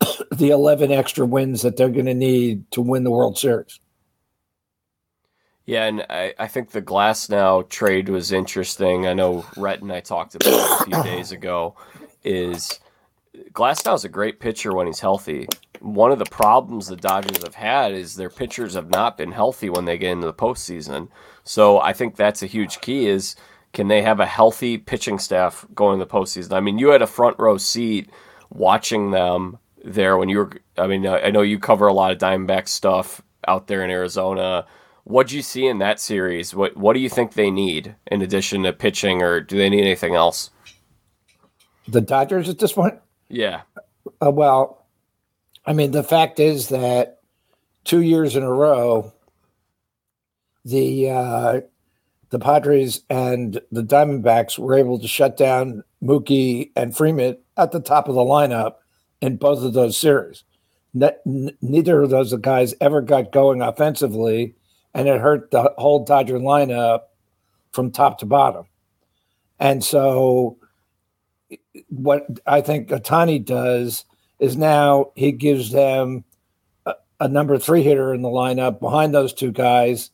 the 0.32 0.50
11 0.50 0.92
extra 0.92 1.26
wins 1.26 1.62
that 1.62 1.76
they're 1.76 1.88
going 1.88 2.06
to 2.06 2.14
need 2.14 2.70
to 2.72 2.80
win 2.80 3.04
the 3.04 3.10
World 3.10 3.38
Series. 3.38 3.80
Yeah, 5.64 5.86
and 5.86 6.06
I, 6.08 6.32
I 6.38 6.46
think 6.46 6.70
the 6.70 6.82
Glasnow 6.82 7.68
trade 7.68 8.08
was 8.08 8.30
interesting. 8.30 9.08
I 9.08 9.14
know 9.14 9.44
Rhett 9.56 9.82
and 9.82 9.92
I 9.92 10.00
talked 10.00 10.36
about 10.36 10.46
it 10.48 10.80
a 10.80 10.84
few 10.84 11.02
days 11.10 11.32
ago. 11.32 11.74
Is 12.22 12.78
Glasnow 13.52 13.94
is 13.94 14.04
a 14.04 14.08
great 14.08 14.38
pitcher 14.38 14.74
when 14.74 14.86
he's 14.86 15.00
healthy. 15.00 15.48
One 15.80 16.12
of 16.12 16.18
the 16.18 16.24
problems 16.24 16.86
the 16.86 16.96
Dodgers 16.96 17.42
have 17.42 17.54
had 17.54 17.92
is 17.92 18.14
their 18.14 18.30
pitchers 18.30 18.74
have 18.74 18.90
not 18.90 19.16
been 19.16 19.32
healthy 19.32 19.68
when 19.68 19.84
they 19.84 19.98
get 19.98 20.12
into 20.12 20.26
the 20.26 20.32
postseason. 20.32 21.08
So 21.44 21.80
I 21.80 21.92
think 21.92 22.16
that's 22.16 22.42
a 22.42 22.46
huge 22.46 22.80
key 22.80 23.08
is 23.08 23.36
can 23.76 23.88
they 23.88 24.00
have 24.00 24.20
a 24.20 24.26
healthy 24.26 24.78
pitching 24.78 25.18
staff 25.18 25.66
going 25.74 25.98
the 25.98 26.06
postseason? 26.06 26.54
I 26.54 26.60
mean, 26.60 26.78
you 26.78 26.88
had 26.88 27.02
a 27.02 27.06
front 27.06 27.38
row 27.38 27.58
seat 27.58 28.08
watching 28.48 29.10
them 29.10 29.58
there 29.84 30.16
when 30.16 30.30
you 30.30 30.38
were. 30.38 30.50
I 30.78 30.86
mean, 30.86 31.06
I 31.06 31.28
know 31.28 31.42
you 31.42 31.58
cover 31.58 31.86
a 31.86 31.92
lot 31.92 32.10
of 32.10 32.16
Diamondback 32.16 32.68
stuff 32.68 33.20
out 33.46 33.66
there 33.66 33.84
in 33.84 33.90
Arizona. 33.90 34.64
What'd 35.04 35.30
you 35.30 35.42
see 35.42 35.66
in 35.66 35.76
that 35.80 36.00
series? 36.00 36.54
What 36.54 36.74
What 36.74 36.94
do 36.94 37.00
you 37.00 37.10
think 37.10 37.34
they 37.34 37.50
need 37.50 37.94
in 38.06 38.22
addition 38.22 38.62
to 38.62 38.72
pitching, 38.72 39.22
or 39.22 39.42
do 39.42 39.58
they 39.58 39.68
need 39.68 39.82
anything 39.82 40.14
else? 40.14 40.48
The 41.86 42.00
Dodgers 42.00 42.48
at 42.48 42.58
this 42.58 42.72
point. 42.72 42.94
Yeah. 43.28 43.60
Uh, 44.24 44.30
well, 44.30 44.86
I 45.66 45.74
mean, 45.74 45.90
the 45.90 46.02
fact 46.02 46.40
is 46.40 46.70
that 46.70 47.20
two 47.84 48.00
years 48.00 48.36
in 48.36 48.42
a 48.42 48.50
row, 48.50 49.12
the 50.64 51.10
uh, 51.10 51.60
the 52.30 52.38
Padres 52.38 53.02
and 53.08 53.60
the 53.70 53.82
Diamondbacks 53.82 54.58
were 54.58 54.74
able 54.74 54.98
to 54.98 55.08
shut 55.08 55.36
down 55.36 55.84
Mookie 56.02 56.70
and 56.76 56.96
Freeman 56.96 57.38
at 57.56 57.72
the 57.72 57.80
top 57.80 58.08
of 58.08 58.14
the 58.14 58.20
lineup 58.20 58.74
in 59.20 59.36
both 59.36 59.62
of 59.62 59.72
those 59.72 59.96
series. 59.96 60.44
Ne- 60.92 61.54
neither 61.60 62.02
of 62.02 62.10
those 62.10 62.34
guys 62.34 62.74
ever 62.80 63.00
got 63.00 63.32
going 63.32 63.62
offensively, 63.62 64.54
and 64.94 65.08
it 65.08 65.20
hurt 65.20 65.50
the 65.50 65.72
whole 65.78 66.04
Dodger 66.04 66.38
lineup 66.38 67.02
from 67.72 67.90
top 67.90 68.18
to 68.18 68.26
bottom. 68.26 68.66
And 69.58 69.84
so 69.84 70.58
what 71.88 72.26
I 72.46 72.60
think 72.60 72.88
Ohtani 72.88 73.44
does 73.44 74.04
is 74.38 74.56
now 74.56 75.12
he 75.14 75.32
gives 75.32 75.70
them 75.70 76.24
a, 76.84 76.94
a, 77.20 77.28
number 77.28 77.58
three 77.58 77.82
hitter 77.82 78.12
in 78.12 78.22
the 78.22 78.28
lineup 78.28 78.80
behind 78.80 79.14
those 79.14 79.32
two 79.32 79.52
guys. 79.52 80.10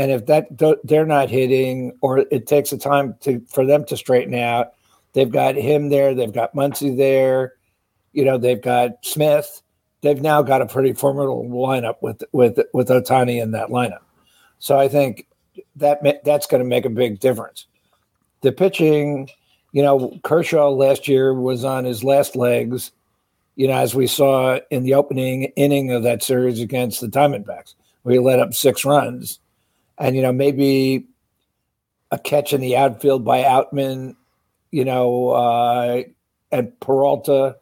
And 0.00 0.10
if 0.10 0.24
that 0.26 0.46
they're 0.84 1.04
not 1.04 1.28
hitting, 1.28 1.92
or 2.00 2.18
it 2.30 2.46
takes 2.46 2.72
a 2.72 2.78
time 2.78 3.16
to 3.20 3.40
for 3.48 3.66
them 3.66 3.84
to 3.84 3.96
straighten 3.98 4.34
out, 4.34 4.72
they've 5.12 5.30
got 5.30 5.56
him 5.56 5.90
there. 5.90 6.14
They've 6.14 6.32
got 6.32 6.54
Muncy 6.54 6.96
there. 6.96 7.54
You 8.14 8.24
know, 8.24 8.38
they've 8.38 8.62
got 8.62 9.04
Smith. 9.04 9.60
They've 10.00 10.22
now 10.22 10.40
got 10.40 10.62
a 10.62 10.66
pretty 10.66 10.94
formidable 10.94 11.44
lineup 11.44 11.96
with 12.00 12.24
with 12.32 12.58
with 12.72 12.88
Ohtani 12.88 13.42
in 13.42 13.50
that 13.50 13.68
lineup. 13.68 14.00
So 14.58 14.78
I 14.78 14.88
think 14.88 15.26
that 15.76 16.00
that's 16.24 16.46
going 16.46 16.62
to 16.62 16.68
make 16.68 16.86
a 16.86 16.90
big 16.90 17.20
difference. 17.20 17.66
The 18.40 18.52
pitching 18.52 19.28
you 19.72 19.82
know, 19.82 20.18
Kershaw 20.24 20.70
last 20.70 21.08
year 21.08 21.34
was 21.34 21.62
on 21.62 21.84
his 21.84 22.02
last 22.02 22.34
legs, 22.36 22.90
you 23.56 23.68
know, 23.68 23.74
as 23.74 23.94
we 23.94 24.06
saw 24.06 24.58
in 24.70 24.82
the 24.82 24.94
opening 24.94 25.44
inning 25.56 25.92
of 25.92 26.02
that 26.04 26.22
series 26.22 26.60
against 26.60 27.00
the 27.02 27.06
Diamondbacks, 27.06 27.74
he 28.08 28.18
let 28.18 28.40
up 28.40 28.54
six 28.54 28.84
runs. 28.84 29.38
And, 30.00 30.16
you 30.16 30.22
know, 30.22 30.32
maybe 30.32 31.06
a 32.10 32.18
catch 32.18 32.52
in 32.52 32.60
the 32.60 32.76
outfield 32.76 33.24
by 33.24 33.42
Outman, 33.42 34.16
you 34.72 34.84
know, 34.84 35.30
uh, 35.30 36.02
and 36.50 36.80
Peralta 36.80 37.56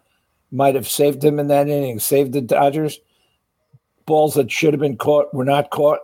might 0.51 0.75
have 0.75 0.89
saved 0.89 1.23
him 1.23 1.39
in 1.39 1.49
that 1.49 1.69
inning, 1.69 1.99
saved 1.99 2.33
the 2.33 2.41
Dodgers. 2.41 2.99
Balls 4.07 4.35
that 4.35 4.51
should 4.51 4.73
have 4.73 4.81
been 4.81 4.97
caught 4.97 5.35
were 5.35 5.45
not 5.45 5.71
caught. 5.71 5.99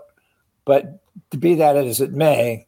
But 0.67 1.01
to 1.31 1.39
be 1.39 1.55
that 1.55 1.77
as 1.77 2.01
it 2.01 2.13
may, 2.13 2.67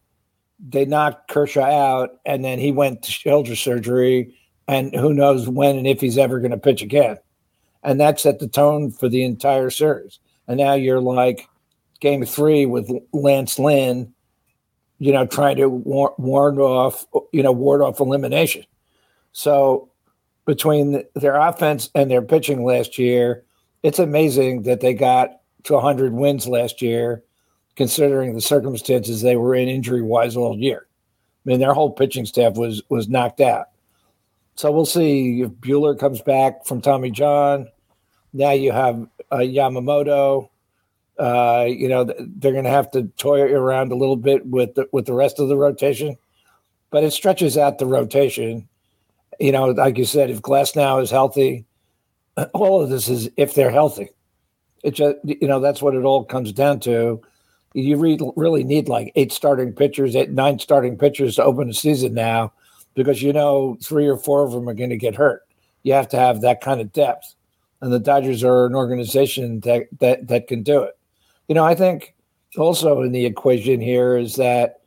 they 0.58 0.86
knocked 0.86 1.28
Kershaw 1.28 1.64
out, 1.64 2.18
and 2.24 2.44
then 2.44 2.58
he 2.58 2.72
went 2.72 3.02
to 3.02 3.12
shoulder 3.12 3.56
surgery, 3.56 4.34
and 4.68 4.94
who 4.94 5.12
knows 5.12 5.48
when 5.48 5.76
and 5.76 5.86
if 5.86 6.00
he's 6.00 6.16
ever 6.16 6.38
going 6.38 6.52
to 6.52 6.56
pitch 6.56 6.82
again. 6.82 7.18
And 7.82 8.00
that 8.00 8.18
set 8.18 8.38
the 8.38 8.48
tone 8.48 8.90
for 8.90 9.08
the 9.08 9.22
entire 9.22 9.70
series. 9.70 10.18
And 10.48 10.58
now 10.58 10.74
you're 10.74 11.00
like 11.00 11.48
game 12.00 12.24
three 12.24 12.66
with 12.66 12.90
Lance 13.12 13.58
Lynn, 13.58 14.12
you 14.98 15.12
know, 15.12 15.26
trying 15.26 15.56
to 15.56 15.68
war- 15.68 16.14
ward 16.18 16.58
off, 16.58 17.06
you 17.32 17.42
know, 17.42 17.52
ward 17.52 17.82
off 17.82 18.00
elimination. 18.00 18.64
So 19.32 19.90
between 20.46 21.04
their 21.14 21.36
offense 21.36 21.90
and 21.94 22.10
their 22.10 22.22
pitching 22.22 22.64
last 22.64 22.98
year, 22.98 23.44
it's 23.82 23.98
amazing 23.98 24.62
that 24.62 24.80
they 24.80 24.94
got 24.94 25.40
to 25.64 25.74
100 25.74 26.12
wins 26.12 26.46
last 26.46 26.80
year 26.80 27.22
considering 27.76 28.34
the 28.34 28.40
circumstances 28.40 29.20
they 29.20 29.36
were 29.36 29.54
in 29.54 29.68
injury 29.68 30.02
wise 30.02 30.36
all 30.36 30.56
year. 30.56 30.86
I 31.44 31.50
mean, 31.50 31.60
their 31.60 31.74
whole 31.74 31.90
pitching 31.90 32.26
staff 32.26 32.54
was 32.54 32.82
was 32.88 33.08
knocked 33.08 33.40
out. 33.40 33.66
So 34.56 34.72
we'll 34.72 34.86
see 34.86 35.42
if 35.42 35.50
Buehler 35.50 35.98
comes 35.98 36.22
back 36.22 36.64
from 36.64 36.80
Tommy 36.80 37.10
John. 37.10 37.68
Now 38.32 38.52
you 38.52 38.72
have 38.72 39.06
uh, 39.30 39.38
Yamamoto. 39.38 40.48
Uh, 41.18 41.66
you 41.68 41.88
know 41.88 42.04
they're 42.04 42.52
going 42.52 42.64
to 42.64 42.70
have 42.70 42.90
to 42.90 43.04
toy 43.16 43.40
around 43.40 43.90
a 43.90 43.96
little 43.96 44.16
bit 44.16 44.46
with 44.46 44.74
the, 44.74 44.88
with 44.92 45.06
the 45.06 45.14
rest 45.14 45.38
of 45.38 45.48
the 45.48 45.56
rotation, 45.56 46.16
but 46.90 47.04
it 47.04 47.12
stretches 47.12 47.56
out 47.56 47.78
the 47.78 47.86
rotation. 47.86 48.68
You 49.40 49.52
know, 49.52 49.66
like 49.66 49.98
you 49.98 50.04
said, 50.04 50.30
if 50.30 50.42
Glasnow 50.42 51.02
is 51.02 51.10
healthy, 51.10 51.64
all 52.54 52.82
of 52.82 52.90
this 52.90 53.08
is 53.08 53.30
if 53.36 53.54
they're 53.54 53.70
healthy. 53.70 54.10
It 54.82 54.94
just 54.94 55.16
you 55.24 55.48
know 55.48 55.60
that's 55.60 55.82
what 55.82 55.94
it 55.94 56.04
all 56.04 56.24
comes 56.24 56.52
down 56.52 56.80
to 56.80 57.22
you 57.76 58.32
really 58.36 58.64
need 58.64 58.88
like 58.88 59.12
eight 59.16 59.32
starting 59.32 59.72
pitchers, 59.72 60.16
eight, 60.16 60.30
nine 60.30 60.58
starting 60.58 60.96
pitchers 60.96 61.36
to 61.36 61.44
open 61.44 61.68
the 61.68 61.74
season 61.74 62.14
now 62.14 62.52
because 62.94 63.22
you 63.22 63.34
know 63.34 63.76
three 63.82 64.08
or 64.08 64.16
four 64.16 64.44
of 64.44 64.52
them 64.52 64.66
are 64.68 64.74
going 64.74 64.90
to 64.90 64.96
get 64.96 65.14
hurt. 65.14 65.46
You 65.82 65.92
have 65.92 66.08
to 66.08 66.16
have 66.16 66.40
that 66.40 66.62
kind 66.62 66.80
of 66.80 66.92
depth. 66.92 67.34
And 67.82 67.92
the 67.92 67.98
Dodgers 67.98 68.42
are 68.42 68.64
an 68.64 68.74
organization 68.74 69.60
that, 69.60 69.88
that, 70.00 70.26
that 70.28 70.48
can 70.48 70.62
do 70.62 70.82
it. 70.82 70.96
You 71.48 71.54
know, 71.54 71.64
I 71.64 71.74
think 71.74 72.14
also 72.56 73.02
in 73.02 73.12
the 73.12 73.26
equation 73.26 73.80
here 73.80 74.16
is 74.16 74.36
that, 74.36 74.80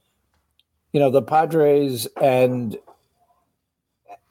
you 0.94 1.00
know, 1.00 1.10
the 1.10 1.22
Padres 1.22 2.08
and 2.22 2.78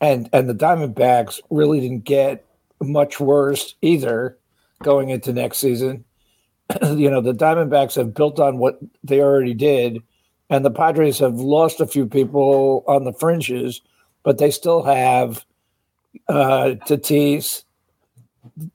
and 0.00 0.28
and 0.32 0.48
the 0.48 0.54
Diamondbacks 0.54 1.40
really 1.50 1.80
didn't 1.80 2.04
get 2.04 2.44
much 2.80 3.18
worse 3.18 3.74
either 3.82 4.38
going 4.82 5.10
into 5.10 5.32
next 5.32 5.58
season. 5.58 6.04
you 6.82 7.10
know, 7.10 7.20
the 7.20 7.32
Diamondbacks 7.32 7.96
have 7.96 8.14
built 8.14 8.38
on 8.38 8.58
what 8.58 8.78
they 9.02 9.20
already 9.20 9.54
did, 9.54 10.02
and 10.50 10.64
the 10.64 10.70
Padres 10.70 11.18
have 11.18 11.34
lost 11.34 11.80
a 11.80 11.86
few 11.86 12.06
people 12.06 12.84
on 12.86 13.04
the 13.04 13.12
fringes, 13.12 13.80
but 14.22 14.38
they 14.38 14.50
still 14.50 14.82
have 14.82 15.44
uh, 16.28 16.74
Tatis, 16.86 17.64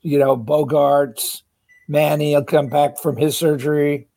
you 0.01 0.17
know, 0.17 0.35
Bogaerts, 0.35 1.42
Manny 1.87 2.33
will 2.33 2.43
come 2.43 2.67
back 2.67 2.99
from 2.99 3.17
his 3.17 3.37
surgery. 3.37 4.07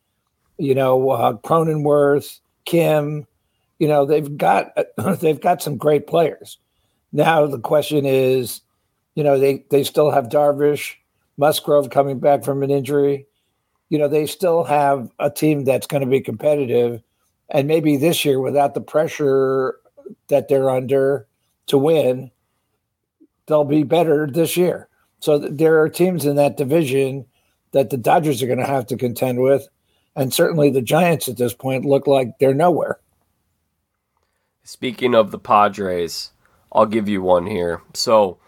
you 0.57 0.73
know, 0.75 1.09
uh, 1.11 1.33
Cronenworth, 1.33 2.39
Kim. 2.65 3.27
You 3.79 3.87
know, 3.87 4.05
they've 4.05 4.37
got 4.37 4.71
they've 5.19 5.39
got 5.41 5.61
some 5.61 5.77
great 5.77 6.07
players. 6.07 6.57
Now 7.13 7.45
the 7.45 7.59
question 7.59 8.05
is, 8.05 8.61
you 9.15 9.23
know, 9.23 9.39
they 9.39 9.65
they 9.69 9.83
still 9.83 10.11
have 10.11 10.29
Darvish, 10.29 10.95
Musgrove 11.37 11.89
coming 11.89 12.19
back 12.19 12.43
from 12.43 12.63
an 12.63 12.71
injury. 12.71 13.27
You 13.89 13.97
know, 13.99 14.07
they 14.07 14.25
still 14.25 14.63
have 14.65 15.09
a 15.19 15.29
team 15.29 15.63
that's 15.63 15.87
going 15.87 16.01
to 16.01 16.09
be 16.09 16.21
competitive, 16.21 17.01
and 17.49 17.67
maybe 17.67 17.97
this 17.97 18.25
year 18.25 18.39
without 18.39 18.73
the 18.73 18.81
pressure 18.81 19.77
that 20.29 20.47
they're 20.47 20.69
under 20.69 21.27
to 21.67 21.77
win, 21.77 22.31
they'll 23.45 23.63
be 23.63 23.83
better 23.83 24.27
this 24.27 24.57
year. 24.57 24.89
So 25.19 25.37
there 25.37 25.81
are 25.81 25.89
teams 25.89 26.25
in 26.25 26.35
that 26.35 26.57
division 26.57 27.25
that 27.77 27.91
the 27.91 27.97
Dodgers 27.97 28.41
are 28.41 28.47
going 28.47 28.57
to 28.57 28.65
have 28.65 28.87
to 28.87 28.97
contend 28.97 29.39
with. 29.39 29.67
And 30.15 30.33
certainly 30.33 30.71
the 30.71 30.81
Giants 30.81 31.29
at 31.29 31.37
this 31.37 31.53
point 31.53 31.85
look 31.85 32.07
like 32.07 32.39
they're 32.39 32.55
nowhere. 32.55 32.99
Speaking 34.63 35.13
of 35.13 35.29
the 35.29 35.37
Padres, 35.37 36.31
I'll 36.71 36.87
give 36.87 37.07
you 37.07 37.21
one 37.21 37.45
here. 37.45 37.83
So 37.93 38.39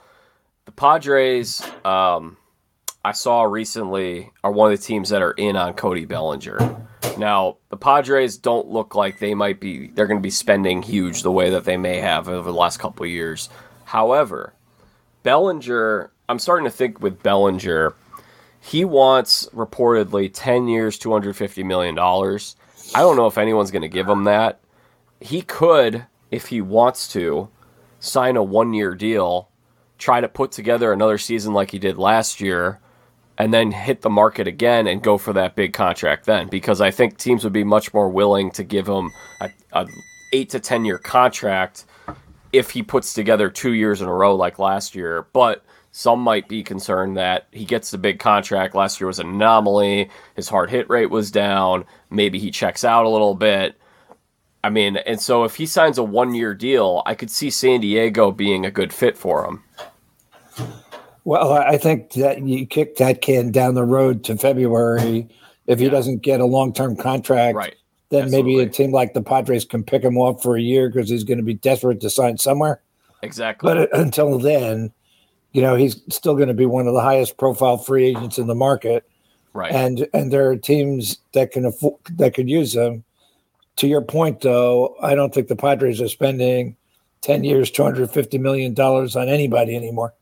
the 0.65 0.71
Padres, 0.71 1.61
um, 1.85 2.37
I 3.05 3.11
saw 3.11 3.43
recently, 3.43 4.31
are 4.43 4.51
one 4.51 4.71
of 4.71 4.79
the 4.79 4.83
teams 4.83 5.09
that 5.09 5.21
are 5.21 5.33
in 5.33 5.55
on 5.55 5.73
Cody 5.73 6.05
Bellinger. 6.05 6.87
Now, 7.19 7.57
the 7.69 7.77
Padres 7.77 8.37
don't 8.37 8.67
look 8.67 8.95
like 8.95 9.19
they 9.19 9.35
might 9.35 9.59
be, 9.59 9.89
they're 9.89 10.07
going 10.07 10.19
to 10.19 10.23
be 10.23 10.31
spending 10.31 10.81
huge 10.81 11.21
the 11.21 11.31
way 11.31 11.51
that 11.51 11.65
they 11.65 11.77
may 11.77 11.97
have 11.97 12.27
over 12.27 12.51
the 12.51 12.57
last 12.57 12.77
couple 12.77 13.05
years. 13.05 13.47
However, 13.85 14.53
Bellinger, 15.21 16.11
I'm 16.27 16.39
starting 16.39 16.65
to 16.65 16.71
think 16.71 16.99
with 16.99 17.21
Bellinger, 17.21 17.93
he 18.59 18.85
wants 18.85 19.47
reportedly 19.53 20.29
10 20.33 20.67
years, 20.67 20.99
$250 20.99 21.65
million. 21.65 21.97
I 21.97 23.01
don't 23.01 23.15
know 23.15 23.27
if 23.27 23.37
anyone's 23.37 23.71
going 23.71 23.83
to 23.83 23.87
give 23.87 24.07
him 24.07 24.25
that. 24.25 24.59
He 25.19 25.41
could, 25.41 26.05
if 26.31 26.47
he 26.47 26.61
wants 26.61 27.11
to, 27.13 27.49
sign 27.99 28.35
a 28.35 28.43
one 28.43 28.73
year 28.73 28.95
deal, 28.95 29.49
try 29.97 30.21
to 30.21 30.27
put 30.27 30.51
together 30.51 30.91
another 30.91 31.17
season 31.17 31.53
like 31.53 31.71
he 31.71 31.79
did 31.79 31.97
last 31.97 32.41
year, 32.41 32.79
and 33.37 33.53
then 33.53 33.71
hit 33.71 34.01
the 34.01 34.09
market 34.09 34.47
again 34.47 34.87
and 34.87 35.01
go 35.01 35.17
for 35.17 35.33
that 35.33 35.55
big 35.55 35.73
contract 35.73 36.25
then. 36.25 36.47
Because 36.49 36.81
I 36.81 36.91
think 36.91 37.17
teams 37.17 37.43
would 37.43 37.53
be 37.53 37.63
much 37.63 37.93
more 37.93 38.09
willing 38.09 38.51
to 38.51 38.63
give 38.63 38.87
him 38.87 39.11
a, 39.39 39.49
a 39.73 39.87
eight 40.33 40.49
to 40.49 40.59
10 40.59 40.85
year 40.85 40.97
contract 40.97 41.85
if 42.51 42.71
he 42.71 42.83
puts 42.83 43.13
together 43.13 43.49
two 43.49 43.73
years 43.73 44.01
in 44.01 44.07
a 44.07 44.13
row 44.13 44.35
like 44.35 44.59
last 44.59 44.95
year. 44.95 45.27
But 45.33 45.63
some 45.91 46.19
might 46.19 46.47
be 46.47 46.63
concerned 46.63 47.17
that 47.17 47.47
he 47.51 47.65
gets 47.65 47.91
the 47.91 47.97
big 47.97 48.19
contract. 48.19 48.75
Last 48.75 48.99
year 48.99 49.07
was 49.07 49.19
an 49.19 49.29
anomaly. 49.29 50.09
His 50.35 50.49
hard 50.49 50.69
hit 50.69 50.89
rate 50.89 51.09
was 51.09 51.31
down. 51.31 51.85
Maybe 52.09 52.37
he 52.39 52.51
checks 52.51 52.83
out 52.83 53.05
a 53.05 53.09
little 53.09 53.35
bit. 53.35 53.75
I 54.63 54.69
mean, 54.69 54.97
and 54.97 55.19
so 55.19 55.45
if 55.45 55.55
he 55.55 55.65
signs 55.65 55.97
a 55.97 56.03
one 56.03 56.35
year 56.35 56.53
deal, 56.53 57.01
I 57.05 57.15
could 57.15 57.31
see 57.31 57.49
San 57.49 57.81
Diego 57.81 58.31
being 58.31 58.65
a 58.65 58.71
good 58.71 58.93
fit 58.93 59.17
for 59.17 59.45
him. 59.45 59.63
Well, 61.23 61.53
I 61.53 61.77
think 61.77 62.13
that 62.13 62.41
you 62.41 62.65
kick 62.65 62.97
that 62.97 63.21
can 63.21 63.51
down 63.51 63.75
the 63.75 63.83
road 63.83 64.23
to 64.25 64.37
February. 64.37 65.27
If 65.67 65.79
he 65.79 65.85
yeah. 65.85 65.91
doesn't 65.91 66.23
get 66.23 66.39
a 66.39 66.45
long 66.45 66.73
term 66.73 66.95
contract, 66.95 67.55
right. 67.55 67.75
then 68.09 68.23
Absolutely. 68.23 68.55
maybe 68.55 68.67
a 68.67 68.71
team 68.71 68.91
like 68.91 69.13
the 69.13 69.21
Padres 69.21 69.65
can 69.65 69.83
pick 69.83 70.03
him 70.03 70.19
up 70.19 70.41
for 70.41 70.57
a 70.57 70.61
year 70.61 70.89
because 70.89 71.09
he's 71.09 71.23
going 71.23 71.37
to 71.37 71.43
be 71.43 71.53
desperate 71.53 72.01
to 72.01 72.09
sign 72.09 72.37
somewhere. 72.37 72.81
Exactly. 73.21 73.67
But 73.67 73.77
uh, 73.77 73.87
until 73.93 74.39
then, 74.39 74.91
you 75.51 75.61
know, 75.61 75.75
he's 75.75 76.01
still 76.09 76.35
going 76.35 76.47
to 76.47 76.53
be 76.53 76.65
one 76.65 76.87
of 76.87 76.93
the 76.93 77.01
highest 77.01 77.37
profile 77.37 77.77
free 77.77 78.05
agents 78.05 78.37
in 78.37 78.47
the 78.47 78.55
market. 78.55 79.09
Right. 79.53 79.71
And 79.71 80.07
and 80.13 80.31
there 80.31 80.49
are 80.49 80.55
teams 80.55 81.17
that 81.33 81.51
can 81.51 81.65
afford 81.65 81.95
that 82.17 82.35
could 82.35 82.49
use 82.49 82.75
him. 82.75 83.03
To 83.77 83.87
your 83.87 84.01
point, 84.01 84.41
though, 84.41 84.95
I 85.01 85.15
don't 85.15 85.33
think 85.33 85.47
the 85.47 85.55
Padres 85.55 86.01
are 86.01 86.07
spending 86.07 86.75
ten 87.21 87.43
years, 87.43 87.71
two 87.71 87.83
hundred 87.83 88.11
fifty 88.11 88.37
million 88.37 88.73
dollars 88.73 89.15
on 89.15 89.27
anybody 89.27 89.75
anymore. 89.75 90.13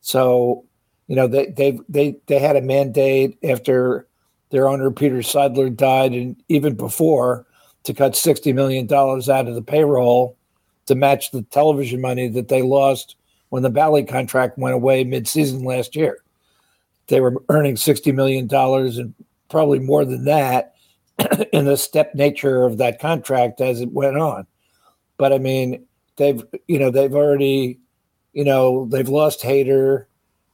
So, 0.00 0.64
you 1.06 1.14
know, 1.14 1.28
they 1.28 1.46
they 1.46 1.78
they 1.88 2.16
they 2.26 2.38
had 2.38 2.56
a 2.56 2.60
mandate 2.60 3.38
after 3.44 4.06
their 4.50 4.68
owner 4.68 4.90
Peter 4.90 5.18
Seidler 5.18 5.74
died, 5.74 6.12
and 6.12 6.36
even 6.48 6.74
before, 6.74 7.46
to 7.84 7.94
cut 7.94 8.16
sixty 8.16 8.52
million 8.52 8.86
dollars 8.86 9.28
out 9.28 9.46
of 9.46 9.54
the 9.54 9.62
payroll 9.62 10.36
to 10.86 10.94
match 10.94 11.30
the 11.30 11.42
television 11.42 12.00
money 12.00 12.28
that 12.28 12.48
they 12.48 12.62
lost 12.62 13.16
when 13.56 13.62
the 13.62 13.70
Bally 13.70 14.04
contract 14.04 14.58
went 14.58 14.74
away 14.74 15.02
mid-season 15.02 15.64
last 15.64 15.96
year. 15.96 16.18
They 17.06 17.22
were 17.22 17.42
earning 17.48 17.76
$60 17.76 18.14
million 18.14 18.50
and 18.52 19.14
probably 19.48 19.78
more 19.78 20.04
than 20.04 20.26
that 20.26 20.74
in 21.54 21.64
the 21.64 21.78
step 21.78 22.14
nature 22.14 22.64
of 22.64 22.76
that 22.76 23.00
contract 23.00 23.62
as 23.62 23.80
it 23.80 23.92
went 23.92 24.18
on. 24.18 24.46
But 25.16 25.32
I 25.32 25.38
mean, 25.38 25.86
they've, 26.16 26.44
you 26.68 26.78
know, 26.78 26.90
they've 26.90 27.14
already, 27.14 27.80
you 28.34 28.44
know, 28.44 28.84
they've 28.90 29.08
lost 29.08 29.40
Hader, 29.40 30.04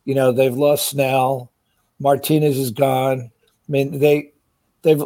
you 0.05 0.15
know, 0.15 0.31
they've 0.31 0.55
lost 0.55 0.89
Snell, 0.91 1.51
Martinez 1.99 2.57
is 2.57 2.71
gone. 2.71 3.33
I 3.69 3.73
mean, 3.73 3.99
they, 3.99 4.31
they've, 4.83 5.03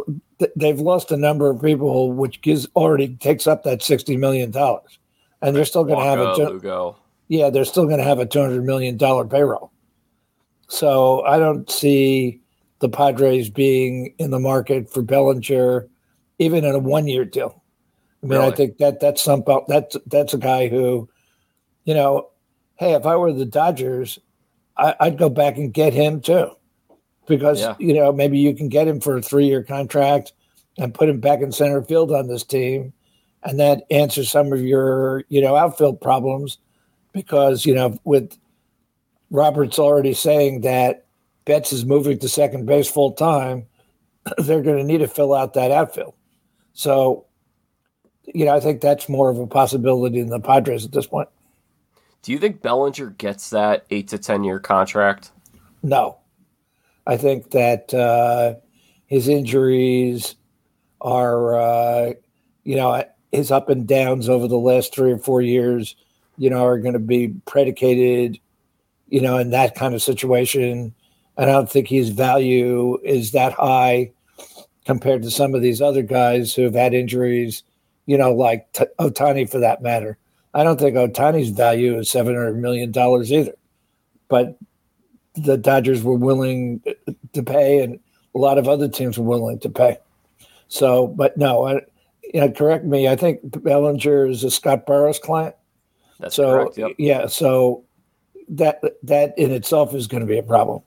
they've 0.55 0.81
lost 0.81 1.11
a 1.13 1.17
number 1.17 1.49
of 1.49 1.63
people, 1.63 2.13
which 2.13 2.43
gives 2.43 2.69
already 2.77 3.17
takes 3.17 3.47
up 3.47 3.63
that 3.63 3.81
$60 3.81 4.19
million. 4.19 4.53
And 5.41 5.57
they're 5.57 5.65
still 5.65 5.85
going 5.85 6.01
to 6.01 6.05
have 6.05 6.19
a, 6.19 6.51
Lugo 6.51 6.99
yeah, 7.29 7.51
they're 7.51 7.65
still 7.65 7.87
going 7.87 7.99
to 7.99 8.05
have 8.05 8.19
a 8.19 8.27
$200 8.27 8.65
million 8.65 8.99
payroll. 9.29 9.73
So 10.69 11.23
I 11.25 11.39
don't 11.39 11.71
see 11.71 12.41
the 12.81 12.89
Padres 12.89 13.49
being 13.49 14.15
in 14.19 14.31
the 14.31 14.39
market 14.39 14.91
for 14.91 15.03
Bellinger, 15.03 15.89
even 16.39 16.65
in 16.65 16.75
a 16.75 16.79
one 16.79 17.09
year 17.09 17.25
deal. 17.25 17.63
I 18.23 18.27
mean, 18.27 18.39
really? 18.39 18.53
I 18.53 18.57
think 18.57 18.79
that 18.79 19.01
that's 19.01 19.23
some 19.23 19.45
that's 19.69 19.97
that's 20.07 20.35
a 20.35 20.39
guy 20.39 20.69
who, 20.69 21.09
you 21.85 21.95
know, 21.95 22.31
hey, 22.77 22.95
if 22.95 23.07
I 23.07 23.17
were 23.17 23.33
the 23.33 23.45
Dodgers, 23.45 24.19
I, 24.77 24.95
would 25.01 25.19
go 25.19 25.29
back 25.29 25.57
and 25.57 25.73
get 25.73 25.93
him 25.93 26.21
too, 26.21 26.51
because 27.27 27.61
yeah. 27.61 27.77
you 27.79 27.95
know 27.95 28.13
maybe 28.13 28.39
you 28.39 28.55
can 28.55 28.69
get 28.69 28.89
him 28.89 29.01
for 29.01 29.17
a 29.17 29.23
three 29.23 29.47
year 29.47 29.63
contract 29.63 30.33
and 30.79 30.93
put 30.93 31.09
him 31.09 31.21
back 31.21 31.41
in 31.41 31.53
center 31.53 31.83
field 31.83 32.11
on 32.11 32.27
this 32.27 32.45
team, 32.45 32.93
and 33.45 33.61
that 33.61 33.85
answers 33.91 34.31
some 34.31 34.53
of 34.53 34.61
your 34.61 35.25
you 35.29 35.41
know 35.41 35.57
outfield 35.57 36.01
problems 36.01 36.59
because 37.17 37.65
you 37.65 37.75
know 37.75 37.99
with 38.05 38.39
Roberts 39.31 39.79
already 39.79 40.15
saying 40.15 40.61
that 40.61 41.07
Betts 41.47 41.73
is 41.73 41.85
moving 41.85 42.19
to 42.19 42.29
second 42.29 42.67
base 42.67 42.89
full 42.89 43.13
time, 43.13 43.67
they're 44.39 44.63
going 44.63 44.77
to 44.77 44.85
need 44.85 44.99
to 44.99 45.09
fill 45.09 45.35
out 45.35 45.55
that 45.55 45.73
outfield. 45.73 46.15
So, 46.75 47.25
you 48.23 48.45
know, 48.45 48.55
I 48.55 48.61
think 48.61 48.81
that's 48.81 49.09
more 49.09 49.31
of 49.31 49.39
a 49.39 49.47
possibility 49.47 50.21
than 50.21 50.29
the 50.29 50.41
Padres 50.41 50.85
at 50.85 50.93
this 50.93 51.07
point. 51.07 51.29
Do 52.23 52.33
you 52.33 52.39
think 52.39 52.61
Bellinger 52.61 53.11
gets 53.11 53.51
that 53.51 53.87
eight 53.91 54.09
to 54.09 54.19
ten 54.19 54.45
year 54.45 54.59
contract? 54.59 55.31
No, 55.83 56.19
I 57.07 57.17
think 57.17 57.53
that 57.53 57.95
uh, 57.95 58.55
his 59.07 59.29
injuries 59.29 60.35
are, 61.01 61.55
uh, 61.55 62.13
you 62.65 62.77
know, 62.77 63.05
his 63.33 63.51
up 63.51 63.69
and 63.69 63.87
downs 63.87 64.29
over 64.29 64.49
the 64.49 64.59
last 64.59 64.93
three 64.93 65.13
or 65.13 65.19
four 65.19 65.41
years 65.41 65.95
you 66.39 66.51
know, 66.51 66.65
are 66.65 66.79
going 66.79 66.95
to 66.95 66.99
be 66.99 67.29
predicated, 67.47 68.39
you 69.09 69.21
know, 69.21 69.39
in 69.39 69.51
that 69.51 69.75
kind 69.75 69.95
of 69.95 70.03
situation. 70.03 70.95
I 71.37 71.45
don't 71.45 71.71
think 71.71 71.89
his 71.89 72.11
value 72.11 72.99
is 73.03 73.33
that 73.33 73.53
high 73.53 74.13
compared 74.85 75.23
to 75.23 75.31
some 75.31 75.55
of 75.55 75.63
these 75.63 75.83
other 75.83 76.03
guys 76.03 76.55
who 76.55 76.63
have 76.63 76.75
had 76.75 76.95
injuries, 76.95 77.63
you 78.07 78.17
know, 78.17 78.33
like 78.33 78.73
T- 78.73 78.85
Ohtani 78.99 79.51
for 79.51 79.59
that 79.59 79.83
matter. 79.83 80.17
I 80.55 80.65
don't 80.65 80.79
think 80.79 80.97
Ohtani's 80.97 81.51
value 81.51 81.99
is 81.99 82.09
$700 82.09 82.57
million 82.57 82.97
either. 82.97 83.53
But 84.29 84.57
the 85.35 85.59
Dodgers 85.59 86.03
were 86.03 86.17
willing 86.17 86.83
to 87.35 87.43
pay, 87.43 87.81
and 87.83 88.01
a 88.35 88.39
lot 88.39 88.57
of 88.57 88.69
other 88.69 88.89
teams 88.89 89.19
were 89.19 89.27
willing 89.27 89.59
to 89.61 89.69
pay. 89.69 89.99
So, 90.69 91.09
but 91.09 91.37
no, 91.37 91.67
I, 91.67 91.81
you 92.33 92.41
know, 92.41 92.51
correct 92.51 92.85
me. 92.85 93.09
I 93.09 93.17
think 93.17 93.41
Bellinger 93.43 94.27
is 94.27 94.45
a 94.45 94.51
Scott 94.51 94.87
Boras 94.87 95.21
client. 95.21 95.55
That's 96.19 96.35
so, 96.35 96.51
correct. 96.51 96.79
Yep. 96.79 96.93
Yeah. 96.99 97.27
So 97.27 97.85
that 98.49 98.81
that 99.03 99.37
in 99.39 99.51
itself 99.51 99.95
is 99.95 100.07
going 100.07 100.23
to 100.23 100.27
be 100.27 100.39
a 100.39 100.43
problem. 100.43 100.83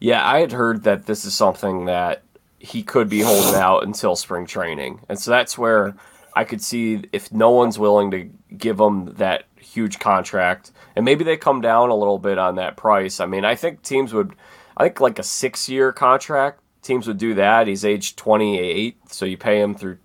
Yeah, 0.00 0.26
I 0.26 0.40
had 0.40 0.52
heard 0.52 0.84
that 0.84 1.06
this 1.06 1.24
is 1.24 1.34
something 1.34 1.86
that 1.86 2.22
he 2.58 2.82
could 2.82 3.08
be 3.08 3.20
holding 3.20 3.54
out 3.54 3.84
until 3.84 4.16
spring 4.16 4.46
training, 4.46 5.00
and 5.08 5.18
so 5.18 5.30
that's 5.30 5.56
where 5.56 5.94
I 6.34 6.44
could 6.44 6.60
see 6.60 7.04
if 7.12 7.32
no 7.32 7.50
one's 7.50 7.78
willing 7.78 8.10
to 8.10 8.28
give 8.56 8.80
him 8.80 9.14
that 9.14 9.44
huge 9.56 9.98
contract, 9.98 10.72
and 10.96 11.04
maybe 11.04 11.24
they 11.24 11.36
come 11.36 11.60
down 11.60 11.90
a 11.90 11.96
little 11.96 12.18
bit 12.18 12.38
on 12.38 12.56
that 12.56 12.76
price. 12.76 13.20
I 13.20 13.26
mean, 13.26 13.44
I 13.44 13.54
think 13.54 13.82
teams 13.82 14.12
would, 14.12 14.34
I 14.76 14.84
think 14.84 15.00
like 15.00 15.18
a 15.18 15.22
six-year 15.22 15.92
contract, 15.92 16.60
teams 16.82 17.06
would 17.06 17.18
do 17.18 17.34
that. 17.34 17.66
He's 17.66 17.84
age 17.84 18.16
28, 18.16 18.96
so 19.10 19.24
you 19.24 19.36
pay 19.36 19.60
him 19.60 19.74
through 19.74 19.98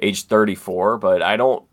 age 0.00 0.24
34, 0.24 0.98
but 0.98 1.22
I 1.22 1.36
don't 1.36 1.64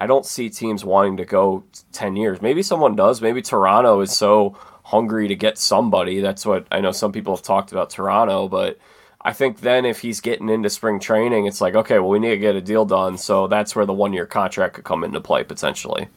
I 0.00 0.06
don't 0.06 0.24
see 0.24 0.48
teams 0.48 0.84
wanting 0.84 1.18
to 1.18 1.26
go 1.26 1.62
10 1.92 2.16
years. 2.16 2.40
Maybe 2.40 2.62
someone 2.62 2.96
does. 2.96 3.20
Maybe 3.20 3.42
Toronto 3.42 4.00
is 4.00 4.16
so 4.16 4.56
hungry 4.82 5.28
to 5.28 5.36
get 5.36 5.58
somebody. 5.58 6.20
That's 6.20 6.46
what 6.46 6.66
I 6.72 6.80
know 6.80 6.90
some 6.90 7.12
people 7.12 7.36
have 7.36 7.44
talked 7.44 7.70
about 7.70 7.90
Toronto, 7.90 8.48
but 8.48 8.78
I 9.20 9.34
think 9.34 9.60
then 9.60 9.84
if 9.84 10.00
he's 10.00 10.20
getting 10.20 10.48
into 10.48 10.70
spring 10.70 10.98
training, 10.98 11.44
it's 11.44 11.60
like, 11.60 11.74
okay, 11.74 11.98
well, 11.98 12.08
we 12.08 12.18
need 12.18 12.30
to 12.30 12.38
get 12.38 12.56
a 12.56 12.62
deal 12.62 12.86
done. 12.86 13.18
So 13.18 13.46
that's 13.46 13.76
where 13.76 13.84
the 13.84 13.92
one 13.92 14.14
year 14.14 14.24
contract 14.24 14.74
could 14.74 14.84
come 14.84 15.04
into 15.04 15.20
play 15.20 15.44
potentially. 15.44 16.08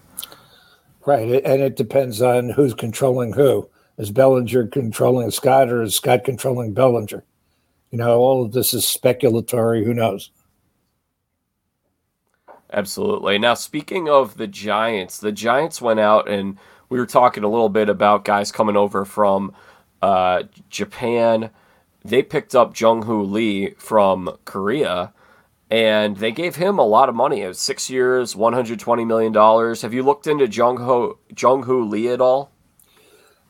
Right. 1.05 1.43
And 1.43 1.61
it 1.61 1.75
depends 1.75 2.21
on 2.21 2.49
who's 2.49 2.73
controlling 2.73 3.33
who. 3.33 3.69
Is 3.97 4.09
Bellinger 4.09 4.67
controlling 4.67 5.29
Scott 5.29 5.69
or 5.69 5.83
is 5.83 5.95
Scott 5.95 6.23
controlling 6.23 6.73
Bellinger? 6.73 7.23
You 7.91 7.97
know, 7.97 8.19
all 8.19 8.43
of 8.43 8.53
this 8.53 8.73
is 8.73 8.85
speculatory. 8.85 9.85
Who 9.85 9.93
knows? 9.93 10.31
Absolutely. 12.73 13.37
Now, 13.37 13.53
speaking 13.53 14.09
of 14.09 14.37
the 14.37 14.47
Giants, 14.47 15.19
the 15.19 15.31
Giants 15.31 15.79
went 15.79 15.99
out 15.99 16.27
and 16.27 16.57
we 16.89 16.97
were 16.97 17.05
talking 17.05 17.43
a 17.43 17.49
little 17.49 17.69
bit 17.69 17.87
about 17.87 18.25
guys 18.25 18.51
coming 18.51 18.75
over 18.75 19.05
from 19.05 19.53
uh, 20.01 20.43
Japan. 20.69 21.51
They 22.03 22.23
picked 22.23 22.55
up 22.55 22.79
Jung 22.79 23.03
Hoo 23.03 23.21
Lee 23.21 23.75
from 23.77 24.37
Korea 24.45 25.13
and 25.69 26.17
they 26.17 26.31
gave 26.31 26.55
him 26.55 26.79
a 26.79 26.85
lot 26.85 27.09
of 27.09 27.15
money. 27.15 27.41
It 27.41 27.47
was 27.47 27.59
six 27.59 27.89
years, 27.89 28.33
$120 28.33 29.05
million. 29.07 29.75
Have 29.81 29.93
you 29.93 30.03
looked 30.03 30.27
into 30.27 30.47
Jung 30.47 30.77
Ho, 30.77 31.19
Jung 31.37 31.63
Hoo 31.63 31.83
Lee 31.83 32.09
at 32.09 32.21
all? 32.21 32.51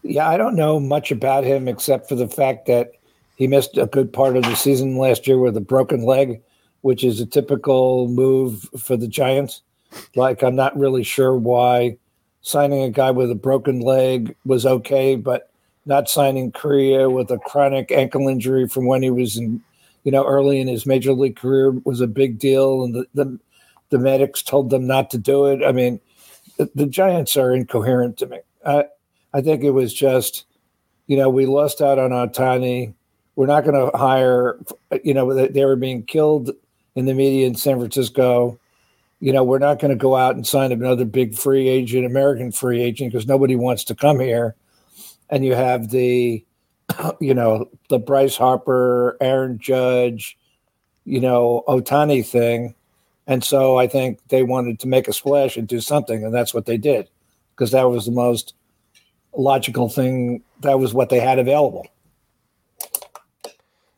Yeah, 0.03 0.29
I 0.29 0.35
don't 0.35 0.55
know 0.55 0.81
much 0.81 1.11
about 1.11 1.45
him 1.45 1.69
except 1.69 2.09
for 2.09 2.15
the 2.15 2.27
fact 2.27 2.65
that 2.65 2.91
he 3.37 3.47
missed 3.47 3.77
a 3.77 3.87
good 3.87 4.11
part 4.11 4.35
of 4.35 4.43
the 4.43 4.55
season 4.55 4.97
last 4.97 5.27
year 5.27 5.39
with 5.39 5.55
a 5.55 5.61
broken 5.61 6.03
leg, 6.03 6.41
which 6.83 7.03
is 7.03 7.21
a 7.21 7.25
typical 7.25 8.09
move 8.09 8.69
for 8.77 8.97
the 8.97 9.07
Giants. 9.07 9.61
Like, 10.15 10.43
I'm 10.43 10.55
not 10.55 10.77
really 10.77 11.03
sure 11.03 11.33
why 11.33 11.97
signing 12.41 12.83
a 12.83 12.89
guy 12.89 13.09
with 13.09 13.31
a 13.31 13.35
broken 13.35 13.79
leg 13.79 14.35
was 14.45 14.65
okay, 14.65 15.15
but 15.15 15.49
not 15.85 16.09
signing 16.09 16.51
Correa 16.51 17.09
with 17.09 17.31
a 17.31 17.39
chronic 17.39 17.89
ankle 17.89 18.27
injury 18.27 18.67
from 18.67 18.85
when 18.85 19.01
he 19.01 19.09
was 19.09 19.37
in, 19.37 19.61
you 20.03 20.11
know, 20.11 20.25
early 20.25 20.59
in 20.59 20.67
his 20.67 20.85
major 20.85 21.13
league 21.13 21.37
career 21.37 21.71
was 21.85 22.01
a 22.01 22.07
big 22.07 22.37
deal. 22.37 22.83
And 22.83 22.93
the, 22.93 23.05
the, 23.13 23.39
the 23.89 23.99
medics 23.99 24.43
told 24.43 24.69
them 24.69 24.85
not 24.85 25.09
to 25.11 25.17
do 25.17 25.45
it. 25.45 25.63
I 25.63 25.71
mean, 25.71 26.01
the, 26.57 26.69
the 26.75 26.85
Giants 26.85 27.37
are 27.37 27.55
incoherent 27.55 28.17
to 28.17 28.25
me. 28.25 28.39
I, 28.65 28.85
I 29.33 29.39
think 29.39 29.63
it 29.63 29.71
was 29.71 29.93
just, 29.93 30.45
you 31.07 31.15
know, 31.15 31.29
we 31.29 31.45
lost 31.45 31.81
out 31.81 31.97
on 31.97 32.11
Ohtani. 32.11 32.93
We're 33.37 33.47
not 33.47 33.63
going 33.63 33.89
to 33.89 33.97
hire, 33.97 34.59
you 35.01 35.13
know, 35.13 35.47
they 35.47 35.63
were 35.63 35.77
being 35.77 36.03
killed 36.03 36.51
in 36.95 37.05
the 37.05 37.13
media 37.13 37.47
in 37.47 37.55
San 37.55 37.77
Francisco. 37.77 38.59
You 39.19 39.31
know, 39.31 39.43
we're 39.43 39.59
not 39.59 39.79
going 39.79 39.91
to 39.91 39.97
go 39.97 40.15
out 40.15 40.35
and 40.35 40.45
sign 40.45 40.71
up 40.71 40.79
another 40.79 41.05
big 41.05 41.35
free 41.35 41.67
agent, 41.69 42.05
American 42.05 42.51
free 42.51 42.81
agent, 42.81 43.11
because 43.11 43.27
nobody 43.27 43.55
wants 43.55 43.83
to 43.85 43.95
come 43.95 44.19
here. 44.19 44.55
And 45.29 45.45
you 45.45 45.55
have 45.55 45.89
the, 45.89 46.43
you 47.19 47.33
know, 47.33 47.69
the 47.89 47.99
Bryce 47.99 48.35
Harper, 48.35 49.17
Aaron 49.21 49.59
Judge, 49.59 50.37
you 51.05 51.19
know, 51.19 51.63
Ohtani 51.67 52.25
thing. 52.25 52.75
And 53.25 53.43
so 53.43 53.77
I 53.77 53.87
think 53.87 54.19
they 54.27 54.43
wanted 54.43 54.79
to 54.81 54.87
make 54.87 55.07
a 55.07 55.13
splash 55.13 55.55
and 55.55 55.67
do 55.67 55.79
something. 55.79 56.23
And 56.23 56.33
that's 56.33 56.53
what 56.53 56.65
they 56.65 56.77
did 56.77 57.09
because 57.55 57.71
that 57.71 57.83
was 57.83 58.05
the 58.05 58.11
most 58.11 58.53
logical 59.35 59.87
thing. 59.87 60.43
That 60.59 60.79
was 60.79 60.93
what 60.93 61.09
they 61.09 61.19
had 61.19 61.39
available. 61.39 61.87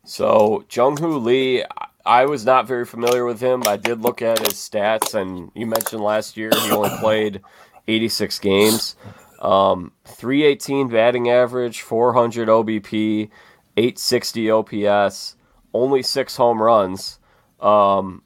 So 0.06 0.64
Jung 0.72 0.98
Hoo 0.98 1.18
Lee, 1.18 1.64
I 2.06 2.26
was 2.26 2.46
not 2.46 2.68
very 2.68 2.86
familiar 2.86 3.26
with 3.26 3.42
him. 3.42 3.64
I 3.66 3.78
did 3.78 4.02
look 4.02 4.22
at 4.22 4.40
his 4.40 4.54
stats, 4.54 5.20
and 5.20 5.52
you 5.56 5.66
mentioned 5.66 6.04
last 6.04 6.38
year 6.38 6.52
he 6.54 6.72
only 6.72 6.92
played 7.00 7.42
86 7.88 8.38
games. 8.40 8.96
Um, 9.42 9.92
318 10.06 10.90
batting 10.90 11.30
average, 11.30 11.82
400 11.82 12.48
OBP, 12.48 13.30
860 13.78 14.52
OPS, 14.52 15.36
only 15.74 16.02
six 16.02 16.36
home 16.36 16.62
runs. 16.62 17.20
Um, 17.60 18.22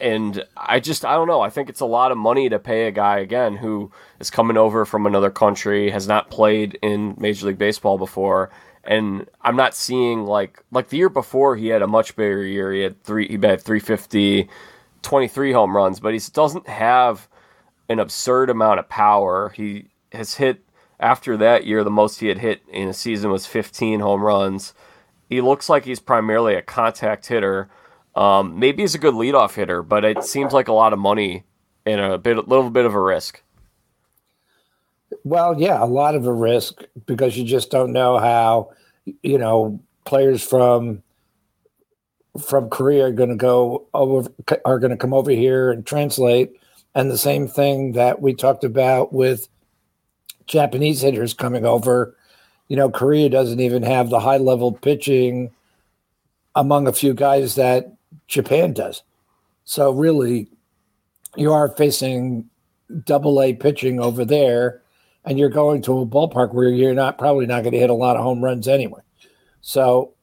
and 0.00 0.44
I 0.56 0.80
just 0.80 1.04
I 1.04 1.14
don't 1.14 1.28
know. 1.28 1.42
I 1.42 1.50
think 1.50 1.68
it's 1.68 1.80
a 1.80 1.86
lot 1.86 2.12
of 2.12 2.18
money 2.18 2.48
to 2.48 2.58
pay 2.58 2.86
a 2.86 2.90
guy 2.90 3.18
again 3.18 3.56
who 3.56 3.92
is 4.18 4.30
coming 4.30 4.56
over 4.56 4.84
from 4.84 5.06
another 5.06 5.30
country, 5.30 5.90
has 5.90 6.08
not 6.08 6.30
played 6.30 6.78
in 6.82 7.14
Major 7.18 7.46
League 7.46 7.58
Baseball 7.58 7.98
before, 7.98 8.50
and 8.84 9.28
I'm 9.42 9.56
not 9.56 9.74
seeing 9.74 10.24
like 10.24 10.62
like 10.70 10.88
the 10.88 10.96
year 10.96 11.08
before 11.08 11.56
he 11.56 11.68
had 11.68 11.82
a 11.82 11.86
much 11.86 12.16
bigger 12.16 12.44
year. 12.44 12.72
He 12.72 12.80
had 12.80 13.02
three 13.02 13.28
he 13.28 13.34
had 13.34 13.62
350, 13.62 14.48
23 15.02 15.52
home 15.52 15.76
runs, 15.76 16.00
but 16.00 16.14
he 16.14 16.20
doesn't 16.32 16.68
have 16.68 17.28
an 17.88 17.98
absurd 17.98 18.50
amount 18.50 18.80
of 18.80 18.88
power. 18.88 19.50
He 19.50 19.88
has 20.12 20.34
hit 20.34 20.64
after 20.98 21.36
that 21.36 21.66
year 21.66 21.82
the 21.82 21.90
most 21.90 22.20
he 22.20 22.28
had 22.28 22.38
hit 22.38 22.62
in 22.68 22.88
a 22.88 22.94
season 22.94 23.30
was 23.30 23.46
15 23.46 24.00
home 24.00 24.22
runs. 24.22 24.74
He 25.28 25.40
looks 25.40 25.68
like 25.68 25.84
he's 25.84 26.00
primarily 26.00 26.54
a 26.54 26.62
contact 26.62 27.26
hitter 27.26 27.70
um, 28.14 28.58
maybe 28.58 28.82
he's 28.82 28.94
a 28.94 28.98
good 28.98 29.14
leadoff 29.14 29.54
hitter, 29.54 29.82
but 29.82 30.04
it 30.04 30.24
seems 30.24 30.52
like 30.52 30.68
a 30.68 30.72
lot 30.72 30.92
of 30.92 30.98
money 30.98 31.44
and 31.86 32.00
a 32.00 32.18
bit, 32.18 32.36
a 32.36 32.40
little 32.40 32.70
bit 32.70 32.84
of 32.84 32.94
a 32.94 33.00
risk. 33.00 33.42
Well, 35.24 35.60
yeah, 35.60 35.82
a 35.82 35.86
lot 35.86 36.14
of 36.14 36.26
a 36.26 36.32
risk 36.32 36.82
because 37.06 37.36
you 37.36 37.44
just 37.44 37.70
don't 37.70 37.92
know 37.92 38.18
how, 38.18 38.72
you 39.22 39.38
know, 39.38 39.80
players 40.04 40.42
from 40.42 41.02
from 42.38 42.70
Korea 42.70 43.06
are 43.06 43.12
going 43.12 43.30
to 43.30 43.36
go 43.36 43.86
over, 43.92 44.30
are 44.64 44.78
going 44.78 44.92
to 44.92 44.96
come 44.96 45.12
over 45.12 45.30
here 45.30 45.70
and 45.70 45.84
translate. 45.84 46.52
And 46.94 47.10
the 47.10 47.18
same 47.18 47.48
thing 47.48 47.92
that 47.92 48.22
we 48.22 48.34
talked 48.34 48.64
about 48.64 49.12
with 49.12 49.48
Japanese 50.46 51.00
hitters 51.00 51.34
coming 51.34 51.64
over. 51.64 52.16
You 52.68 52.76
know, 52.76 52.90
Korea 52.90 53.28
doesn't 53.28 53.60
even 53.60 53.82
have 53.82 54.10
the 54.10 54.20
high 54.20 54.36
level 54.36 54.72
pitching 54.72 55.50
among 56.54 56.86
a 56.86 56.92
few 56.92 57.14
guys 57.14 57.56
that 57.56 57.92
Japan 58.26 58.72
does. 58.72 59.02
So 59.64 59.90
really, 59.92 60.48
you 61.36 61.52
are 61.52 61.68
facing 61.68 62.48
double 63.04 63.40
A 63.40 63.54
pitching 63.54 64.00
over 64.00 64.24
there, 64.24 64.79
and 65.24 65.38
you're 65.38 65.48
going 65.48 65.82
to 65.82 66.00
a 66.00 66.06
ballpark 66.06 66.54
where 66.54 66.68
you're 66.68 66.94
not 66.94 67.18
probably 67.18 67.46
not 67.46 67.62
going 67.62 67.72
to 67.72 67.78
hit 67.78 67.90
a 67.90 67.94
lot 67.94 68.16
of 68.16 68.22
home 68.22 68.42
runs 68.42 68.68
anyway. 68.68 69.00
So, 69.60 70.14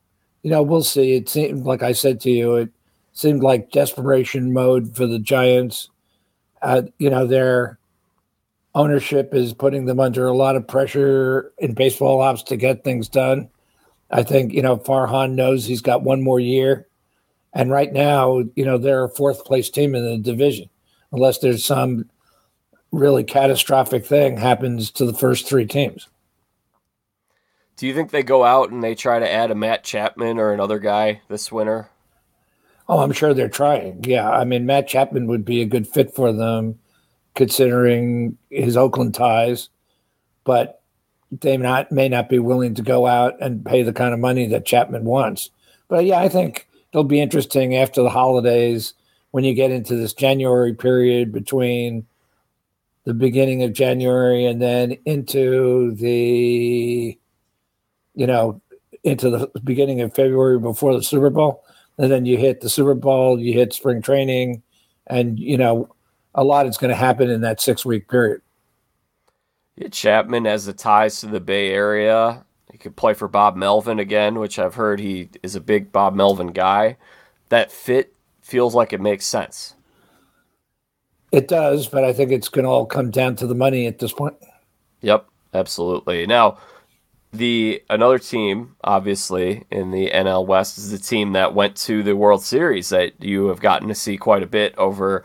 you 0.44 0.50
know, 0.50 0.64
we'll 0.64 0.84
see. 0.84 1.14
It 1.14 1.30
seemed 1.30 1.66
like 1.66 1.84
I 1.84 1.92
said 1.92 2.20
to 2.22 2.32
you, 2.32 2.56
it 2.56 2.70
seemed 3.14 3.44
like 3.44 3.72
desperation 3.72 4.54
mode 4.54 4.96
for 4.96 5.06
the 5.06 5.20
Giants. 5.20 5.90
Uh, 6.62 6.84
you 6.98 7.10
know, 7.10 7.28
their 7.28 7.78
ownership 8.74 9.34
is 9.34 9.54
putting 9.54 9.86
them 9.86 10.00
under 10.00 10.28
a 10.28 10.36
lot 10.36 10.56
of 10.56 10.68
pressure 10.68 11.52
in 11.58 11.74
baseball 11.74 12.22
ops 12.22 12.44
to 12.44 12.58
get 12.58 12.84
things 12.84 13.08
done. 13.08 13.50
I 14.10 14.24
think, 14.24 14.54
you 14.54 14.62
know, 14.62 14.78
Farhan 14.78 15.34
knows 15.34 15.66
he's 15.66 15.82
got 15.82 16.04
one 16.04 16.22
more 16.22 16.40
year 16.40 16.88
and 17.58 17.72
right 17.72 17.92
now, 17.92 18.44
you 18.56 18.64
know, 18.64 18.78
they're 18.78 19.06
a 19.06 19.10
fourth 19.10 19.44
place 19.44 19.70
team 19.72 19.96
in 19.96 20.06
the 20.06 20.18
division, 20.20 20.70
unless 21.12 21.40
there's 21.40 21.66
some 21.66 22.08
really 22.92 23.24
catastrophic 23.24 24.06
thing 24.06 24.38
happens 24.38 24.92
to 24.92 25.06
the 25.06 25.14
first 25.14 25.48
three 25.48 25.66
teams. 25.66 26.08
Do 27.76 27.86
you 27.86 27.94
think 27.94 28.10
they 28.10 28.24
go 28.24 28.44
out 28.44 28.72
and 28.72 28.84
they 28.84 28.96
try 28.96 29.20
to 29.20 29.32
add 29.32 29.52
a 29.52 29.56
Matt 29.56 29.84
Chapman 29.84 30.40
or 30.40 30.52
another 30.52 30.80
guy 30.80 31.22
this 31.28 31.52
winter? 31.52 31.90
Oh, 32.90 33.00
I'm 33.00 33.12
sure 33.12 33.34
they're 33.34 33.50
trying. 33.50 34.04
Yeah. 34.04 34.30
I 34.30 34.46
mean, 34.46 34.66
Matt 34.66 34.88
Chapman 34.88 35.28
would 35.28 35.46
be 35.46 35.62
a 35.62 35.66
good 35.66 35.88
fit 35.88 36.16
for 36.16 36.32
them 36.32 36.80
considering 37.36 38.38
his 38.50 38.76
Oakland 38.76 39.14
ties, 39.14 39.70
but 40.44 40.82
they 41.32 41.58
not 41.58 41.92
may 41.92 42.10
not 42.10 42.30
be 42.30 42.40
willing 42.40 42.74
to 42.76 42.82
go 42.82 43.06
out 43.06 43.36
and 43.42 43.66
pay 43.66 43.84
the 43.84 43.94
kind 43.94 44.14
of 44.14 44.20
money 44.20 44.48
that 44.48 44.66
Chapman 44.66 45.04
wants. 45.04 45.52
But 45.88 46.06
yeah, 46.06 46.20
I 46.20 46.30
think 46.30 46.68
it'll 46.92 47.04
be 47.04 47.22
interesting 47.22 47.76
after 47.76 48.02
the 48.02 48.10
holidays 48.10 48.94
when 49.32 49.44
you 49.44 49.54
get 49.54 49.72
into 49.72 49.96
this 49.96 50.14
January 50.14 50.74
period 50.74 51.32
between 51.32 52.08
the 53.08 53.14
beginning 53.14 53.64
of 53.64 53.72
January 53.72 54.46
and 54.46 54.62
then 54.62 54.98
into 55.06 55.96
the, 55.96 57.18
you 58.16 58.28
know, 58.28 58.62
into 59.06 59.30
the 59.30 59.50
beginning 59.64 60.02
of 60.02 60.14
February 60.14 60.60
before 60.60 60.94
the 60.94 61.02
Super 61.02 61.30
Bowl. 61.30 61.64
And 61.98 62.12
then 62.12 62.26
you 62.26 62.36
hit 62.36 62.60
the 62.60 62.70
Super 62.70 62.96
Bowl, 62.96 63.40
you 63.40 63.54
hit 63.54 63.72
spring 63.72 64.02
training, 64.02 64.62
and, 65.08 65.40
you 65.40 65.58
know, 65.58 65.88
a 66.36 66.44
lot 66.44 66.68
is 66.68 66.78
going 66.78 66.90
to 66.90 66.98
happen 66.98 67.30
in 67.30 67.40
that 67.42 67.62
six 67.62 67.86
week 67.86 68.10
period. 68.10 68.42
Yeah, 69.78 69.88
Chapman 69.88 70.44
has 70.44 70.66
the 70.66 70.74
ties 70.74 71.22
to 71.22 71.28
the 71.28 71.40
Bay 71.40 71.72
Area. 71.72 72.44
He 72.70 72.78
could 72.78 72.98
play 72.98 73.14
for 73.14 73.30
Bob 73.30 73.56
Melvin 73.56 74.00
again, 74.00 74.38
which 74.38 74.60
I've 74.60 74.76
heard 74.76 75.00
he 75.00 75.30
is 75.42 75.56
a 75.56 75.62
big 75.62 75.94
Bob 75.94 76.14
Melvin 76.14 76.48
guy. 76.48 76.98
That 77.48 77.72
fit 77.72 78.14
feels 78.42 78.76
like 78.76 78.92
it 78.92 79.00
makes 79.00 79.26
sense. 79.26 79.77
It 81.32 81.48
does, 81.48 81.88
but 81.88 82.04
I 82.04 82.14
think 82.14 82.32
it's 82.32 82.50
going 82.50 82.64
to 82.64 82.70
all 82.70 82.86
come 82.86 83.12
down 83.12 83.36
to 83.38 83.48
the 83.48 83.56
money 83.56 83.86
at 83.86 84.00
this 84.00 84.14
point. 84.14 84.36
Yep, 85.02 85.28
absolutely. 85.54 86.26
Now, 86.26 86.58
the 87.34 87.84
another 87.90 88.20
team, 88.20 88.76
obviously 88.84 89.66
in 89.70 89.92
the 89.92 90.10
NL 90.10 90.46
West, 90.46 90.78
is 90.78 90.92
the 90.92 90.98
team 90.98 91.34
that 91.34 91.54
went 91.54 91.76
to 91.78 92.02
the 92.02 92.16
World 92.16 92.44
Series 92.44 92.90
that 92.90 93.22
you 93.22 93.48
have 93.48 93.60
gotten 93.60 93.88
to 93.90 93.96
see 93.96 94.18
quite 94.18 94.44
a 94.44 94.48
bit 94.48 94.74
over, 94.78 95.24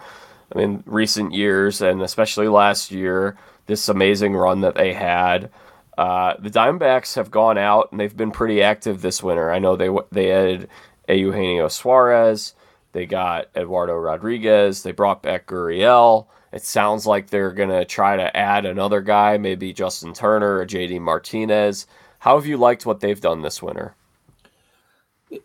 I 0.54 0.58
mean, 0.58 0.82
recent 0.86 1.32
years 1.32 1.80
and 1.80 2.02
especially 2.02 2.48
last 2.48 2.90
year. 2.90 3.36
This 3.66 3.88
amazing 3.88 4.34
run 4.34 4.60
that 4.62 4.74
they 4.74 4.92
had. 4.92 5.50
Uh, 5.96 6.34
the 6.38 6.50
Diamondbacks 6.50 7.14
have 7.14 7.30
gone 7.30 7.56
out 7.56 7.90
and 7.92 8.00
they've 8.00 8.16
been 8.16 8.32
pretty 8.32 8.60
active 8.60 9.00
this 9.02 9.22
winter. 9.22 9.52
I 9.52 9.60
know 9.60 9.76
they 9.76 9.88
they 10.10 10.32
added 10.32 10.68
A. 11.08 11.14
Eugenio 11.14 11.68
Suarez. 11.68 12.54
They 12.92 13.06
got 13.06 13.48
Eduardo 13.56 13.94
Rodriguez. 13.94 14.82
They 14.82 14.92
brought 14.92 15.22
back 15.22 15.46
Gurriel. 15.46 16.26
It 16.52 16.62
sounds 16.62 17.06
like 17.06 17.28
they're 17.28 17.52
going 17.52 17.70
to 17.70 17.84
try 17.84 18.16
to 18.16 18.36
add 18.36 18.66
another 18.66 19.00
guy, 19.00 19.38
maybe 19.38 19.72
Justin 19.72 20.12
Turner 20.12 20.58
or 20.58 20.66
JD 20.66 21.00
Martinez. 21.00 21.86
How 22.18 22.36
have 22.36 22.46
you 22.46 22.58
liked 22.58 22.84
what 22.84 23.00
they've 23.00 23.20
done 23.20 23.40
this 23.40 23.62
winter? 23.62 23.94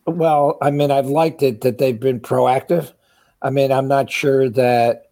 Well, 0.06 0.58
I 0.62 0.70
mean, 0.72 0.92
I've 0.92 1.08
liked 1.08 1.42
it 1.42 1.62
that 1.62 1.78
they've 1.78 2.00
been 2.00 2.20
proactive. 2.20 2.92
I 3.42 3.50
mean, 3.50 3.72
I'm 3.72 3.88
not 3.88 4.12
sure 4.12 4.50
that 4.50 5.12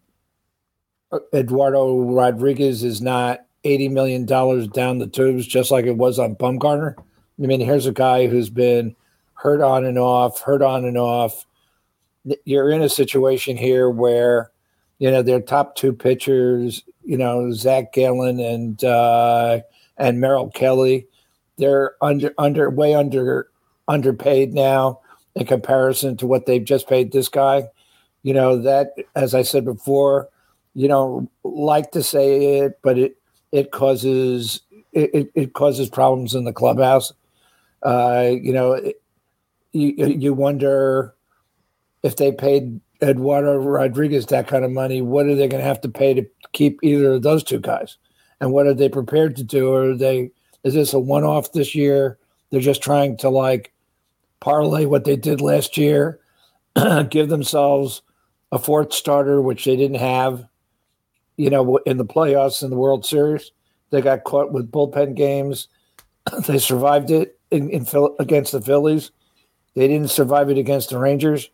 Eduardo 1.32 2.00
Rodriguez 2.00 2.84
is 2.84 3.00
not 3.00 3.46
$80 3.64 3.90
million 3.90 4.26
down 4.26 4.98
the 4.98 5.06
tubes, 5.10 5.46
just 5.46 5.70
like 5.70 5.86
it 5.86 5.96
was 5.96 6.18
on 6.18 6.36
Bumgarner. 6.36 6.94
I 6.98 7.46
mean, 7.46 7.60
here's 7.60 7.86
a 7.86 7.92
guy 7.92 8.26
who's 8.26 8.50
been 8.50 8.94
hurt 9.34 9.60
on 9.60 9.84
and 9.84 9.98
off, 9.98 10.40
hurt 10.40 10.62
on 10.62 10.84
and 10.84 10.98
off. 10.98 11.46
You're 12.44 12.70
in 12.70 12.82
a 12.82 12.88
situation 12.88 13.56
here 13.56 13.88
where, 13.88 14.50
you 14.98 15.10
know, 15.10 15.22
their 15.22 15.40
top 15.40 15.76
two 15.76 15.92
pitchers, 15.92 16.82
you 17.04 17.16
know, 17.16 17.52
Zach 17.52 17.92
Gallen 17.92 18.40
and 18.40 18.82
uh, 18.82 19.60
and 19.96 20.20
Merrill 20.20 20.50
Kelly, 20.50 21.06
they're 21.56 21.94
under 22.02 22.34
under 22.38 22.68
way 22.70 22.94
under 22.94 23.48
underpaid 23.88 24.54
now 24.54 25.00
in 25.34 25.46
comparison 25.46 26.16
to 26.16 26.26
what 26.26 26.46
they've 26.46 26.64
just 26.64 26.88
paid 26.88 27.12
this 27.12 27.28
guy. 27.28 27.64
You 28.22 28.34
know 28.34 28.60
that, 28.62 28.94
as 29.14 29.34
I 29.34 29.42
said 29.42 29.64
before, 29.64 30.28
you 30.74 30.88
know, 30.88 31.30
like 31.44 31.92
to 31.92 32.02
say 32.02 32.58
it, 32.58 32.80
but 32.82 32.98
it 32.98 33.16
it 33.52 33.70
causes 33.70 34.62
it, 34.92 35.30
it 35.34 35.52
causes 35.52 35.88
problems 35.88 36.34
in 36.34 36.44
the 36.44 36.52
clubhouse. 36.52 37.12
Uh, 37.82 38.30
you 38.32 38.52
know, 38.52 38.72
it, 38.72 39.00
you 39.72 39.94
you 39.96 40.34
wonder 40.34 41.14
if 42.06 42.16
they 42.16 42.32
paid 42.32 42.80
Eduardo 43.02 43.56
Rodriguez 43.56 44.26
that 44.26 44.48
kind 44.48 44.64
of 44.64 44.70
money, 44.70 45.02
what 45.02 45.26
are 45.26 45.34
they 45.34 45.48
going 45.48 45.60
to 45.60 45.68
have 45.68 45.80
to 45.82 45.88
pay 45.88 46.14
to 46.14 46.24
keep 46.52 46.78
either 46.82 47.14
of 47.14 47.22
those 47.22 47.44
two 47.44 47.60
guys? 47.60 47.98
And 48.40 48.52
what 48.52 48.66
are 48.66 48.74
they 48.74 48.88
prepared 48.88 49.36
to 49.36 49.44
do? 49.44 49.74
Are 49.74 49.94
they 49.94 50.30
is 50.64 50.74
this 50.74 50.94
a 50.94 50.98
one 50.98 51.24
off 51.24 51.52
this 51.52 51.74
year? 51.74 52.18
They're 52.50 52.60
just 52.60 52.82
trying 52.82 53.16
to 53.18 53.28
like 53.28 53.72
parlay 54.40 54.84
what 54.84 55.04
they 55.04 55.16
did 55.16 55.40
last 55.40 55.76
year, 55.76 56.20
give 57.10 57.28
themselves 57.28 58.02
a 58.52 58.58
fourth 58.58 58.92
starter, 58.92 59.40
which 59.40 59.64
they 59.64 59.76
didn't 59.76 59.98
have, 59.98 60.44
you 61.36 61.50
know, 61.50 61.76
in 61.86 61.98
the 61.98 62.04
playoffs 62.04 62.62
in 62.62 62.70
the 62.70 62.76
World 62.76 63.04
Series. 63.04 63.52
They 63.90 64.00
got 64.00 64.24
caught 64.24 64.52
with 64.52 64.70
bullpen 64.70 65.14
games. 65.14 65.68
they 66.46 66.58
survived 66.58 67.10
it 67.10 67.38
in, 67.50 67.70
in 67.70 67.86
against 68.18 68.52
the 68.52 68.60
Phillies. 68.60 69.10
They 69.74 69.86
didn't 69.88 70.10
survive 70.10 70.50
it 70.50 70.58
against 70.58 70.90
the 70.90 70.98
Rangers. 70.98 71.50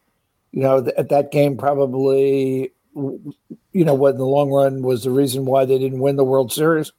You 0.52 0.62
know, 0.62 0.82
th- 0.82 1.08
that 1.08 1.32
game 1.32 1.56
probably, 1.56 2.72
you 2.94 3.84
know, 3.84 3.94
what 3.94 4.12
in 4.12 4.18
the 4.18 4.26
long 4.26 4.50
run 4.50 4.82
was 4.82 5.04
the 5.04 5.10
reason 5.10 5.46
why 5.46 5.64
they 5.64 5.78
didn't 5.78 6.00
win 6.00 6.16
the 6.16 6.24
World 6.24 6.52
Series. 6.52 6.92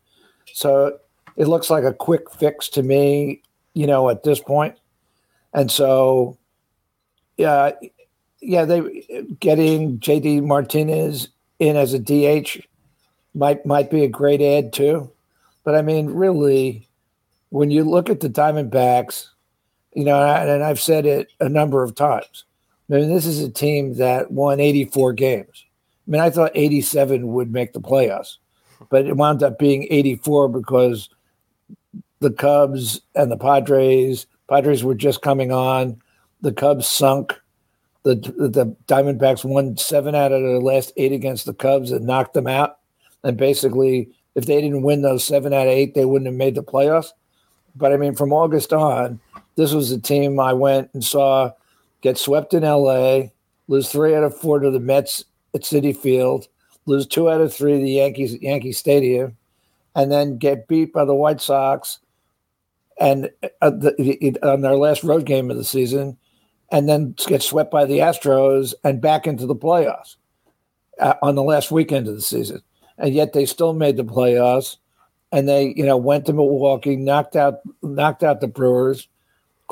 So 0.53 0.97
it 1.37 1.47
looks 1.47 1.69
like 1.69 1.83
a 1.83 1.93
quick 1.93 2.31
fix 2.31 2.67
to 2.69 2.83
me, 2.83 3.41
you 3.73 3.87
know, 3.87 4.09
at 4.09 4.23
this 4.23 4.39
point. 4.39 4.75
And 5.53 5.71
so, 5.71 6.37
yeah, 7.37 7.71
yeah, 8.41 8.65
they 8.65 9.25
getting 9.39 9.99
JD 9.99 10.43
Martinez 10.43 11.29
in 11.59 11.75
as 11.75 11.93
a 11.93 11.99
DH 11.99 12.59
might 13.35 13.65
might 13.65 13.89
be 13.89 14.03
a 14.03 14.07
great 14.07 14.41
add 14.41 14.73
too. 14.73 15.11
But 15.63 15.75
I 15.75 15.81
mean, 15.81 16.07
really, 16.07 16.87
when 17.49 17.71
you 17.71 17.83
look 17.83 18.09
at 18.09 18.19
the 18.19 18.29
Diamondbacks, 18.29 19.27
you 19.93 20.03
know, 20.03 20.19
and 20.21 20.63
I've 20.63 20.81
said 20.81 21.05
it 21.05 21.31
a 21.39 21.47
number 21.47 21.83
of 21.83 21.95
times. 21.95 22.45
I 22.93 22.97
mean, 22.97 23.09
this 23.09 23.25
is 23.25 23.41
a 23.41 23.49
team 23.49 23.95
that 23.95 24.29
won 24.29 24.59
84 24.59 25.13
games. 25.13 25.65
I 26.07 26.11
mean, 26.11 26.21
I 26.21 26.29
thought 26.29 26.51
87 26.53 27.27
would 27.33 27.51
make 27.51 27.73
the 27.73 27.81
playoffs, 27.81 28.37
but 28.89 29.07
it 29.07 29.17
wound 29.17 29.41
up 29.41 29.57
being 29.57 29.87
84 29.89 30.49
because 30.49 31.09
the 32.19 32.29
Cubs 32.29 33.01
and 33.15 33.31
the 33.31 33.37
Padres, 33.37 34.27
Padres 34.47 34.83
were 34.83 34.93
just 34.93 35.23
coming 35.23 35.51
on. 35.51 35.99
The 36.41 36.53
Cubs 36.53 36.85
sunk. 36.85 37.33
The 38.03 38.15
the 38.15 38.75
Diamondbacks 38.87 39.43
won 39.43 39.75
seven 39.77 40.13
out 40.13 40.31
of 40.31 40.41
their 40.41 40.59
last 40.59 40.91
eight 40.95 41.13
against 41.13 41.45
the 41.47 41.53
Cubs 41.53 41.91
and 41.91 42.05
knocked 42.05 42.35
them 42.35 42.47
out. 42.47 42.77
And 43.23 43.37
basically, 43.37 44.09
if 44.35 44.45
they 44.45 44.61
didn't 44.61 44.83
win 44.83 45.01
those 45.01 45.23
seven 45.23 45.51
out 45.51 45.67
of 45.67 45.73
eight, 45.73 45.95
they 45.95 46.05
wouldn't 46.05 46.27
have 46.27 46.35
made 46.35 46.53
the 46.53 46.63
playoffs. 46.63 47.09
But 47.75 47.91
I 47.91 47.97
mean, 47.97 48.13
from 48.13 48.33
August 48.33 48.71
on, 48.71 49.19
this 49.55 49.73
was 49.73 49.89
a 49.91 49.99
team 49.99 50.39
I 50.39 50.53
went 50.53 50.91
and 50.93 51.03
saw 51.03 51.53
get 52.03 52.19
swept 52.19 52.53
in 52.53 52.61
LA, 52.61 53.29
lose 53.67 53.91
three 53.91 54.13
out 54.13 54.23
of 54.23 54.37
four 54.37 54.59
to 54.59 54.69
the 54.69 54.79
Mets 54.79 55.25
at 55.55 55.61
Citi 55.61 55.97
Field, 55.97 56.47
lose 56.85 57.07
two 57.07 57.27
out 57.27 57.41
of 57.41 57.51
three 57.51 57.73
to 57.73 57.83
the 57.83 57.91
Yankees 57.91 58.35
at 58.35 58.43
Yankee 58.43 58.71
Stadium, 58.71 59.35
and 59.95 60.11
then 60.11 60.37
get 60.37 60.67
beat 60.67 60.93
by 60.93 61.03
the 61.03 61.15
White 61.15 61.41
Sox 61.41 61.97
and 62.99 63.31
uh, 63.63 63.71
the, 63.71 64.37
on 64.43 64.61
their 64.61 64.75
last 64.75 65.03
road 65.03 65.25
game 65.25 65.49
of 65.49 65.57
the 65.57 65.63
season, 65.63 66.15
and 66.71 66.87
then 66.87 67.15
get 67.25 67.41
swept 67.41 67.71
by 67.71 67.85
the 67.85 67.97
Astros 67.97 68.75
and 68.83 69.01
back 69.01 69.25
into 69.25 69.47
the 69.47 69.55
playoffs 69.55 70.17
uh, 70.99 71.15
on 71.23 71.33
the 71.33 71.41
last 71.41 71.71
weekend 71.71 72.07
of 72.07 72.13
the 72.13 72.21
season 72.21 72.61
and 72.97 73.13
yet 73.13 73.33
they 73.33 73.45
still 73.45 73.73
made 73.73 73.97
the 73.97 74.05
playoffs. 74.05 74.77
And 75.31 75.49
they, 75.49 75.73
you 75.75 75.83
know, 75.83 75.97
went 75.97 76.27
to 76.27 76.33
Milwaukee, 76.33 76.95
knocked 76.95 77.35
out, 77.35 77.61
knocked 77.81 78.23
out 78.23 78.39
the 78.39 78.47
Brewers, 78.47 79.07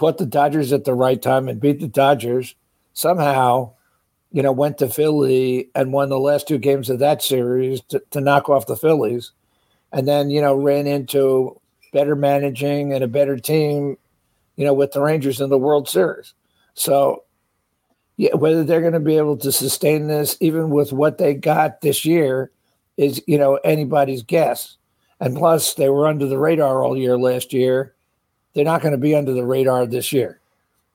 caught 0.02 0.18
the 0.18 0.26
Dodgers 0.26 0.74
at 0.74 0.84
the 0.84 0.96
right 0.96 1.22
time, 1.22 1.48
and 1.48 1.62
beat 1.62 1.80
the 1.80 1.88
Dodgers. 1.88 2.56
Somehow, 2.94 3.74
you 4.32 4.42
know, 4.42 4.52
went 4.52 4.80
to 4.80 4.90
Philly 4.90 5.70
and 5.76 5.94
won 5.94 6.10
the 6.10 6.18
last 6.18 6.48
two 6.48 6.58
games 6.58 6.90
of 6.90 6.98
that 6.98 7.22
series 7.22 7.82
to, 7.82 8.02
to 8.10 8.20
knock 8.20 8.50
off 8.50 8.66
the 8.66 8.76
Phillies, 8.76 9.32
and 9.92 10.08
then 10.08 10.32
you 10.32 10.42
know 10.42 10.56
ran 10.56 10.88
into 10.88 11.62
better 11.94 12.16
managing 12.16 12.94
and 12.94 13.04
a 13.04 13.08
better 13.08 13.38
team, 13.38 13.96
you 14.56 14.66
know, 14.66 14.74
with 14.74 14.92
the 14.92 15.02
Rangers 15.02 15.40
in 15.40 15.52
the 15.52 15.58
World 15.60 15.88
Series. 15.88 16.34
So 16.74 17.24
yeah, 18.18 18.34
whether 18.34 18.64
they're 18.64 18.82
going 18.82 18.94
to 18.94 19.00
be 19.00 19.18
able 19.18 19.38
to 19.38 19.52
sustain 19.52 20.08
this, 20.08 20.36
even 20.40 20.72
with 20.72 20.92
what 20.92 21.20
they 21.20 21.36
got 21.36 21.82
this 21.82 22.06
year, 22.06 22.50
is 22.98 23.22
you 23.28 23.38
know 23.38 23.58
anybody's 23.58 24.24
guess. 24.24 24.78
And 25.20 25.38
plus, 25.38 25.76
they 25.76 25.90
were 25.90 26.08
under 26.08 26.26
the 26.26 26.40
radar 26.40 26.84
all 26.84 26.98
year 26.98 27.20
last 27.20 27.54
year. 27.54 27.94
They're 28.54 28.66
not 28.66 28.82
going 28.82 28.94
to 28.94 28.98
be 28.98 29.16
under 29.16 29.34
the 29.34 29.46
radar 29.46 29.86
this 29.86 30.12
year. 30.12 30.40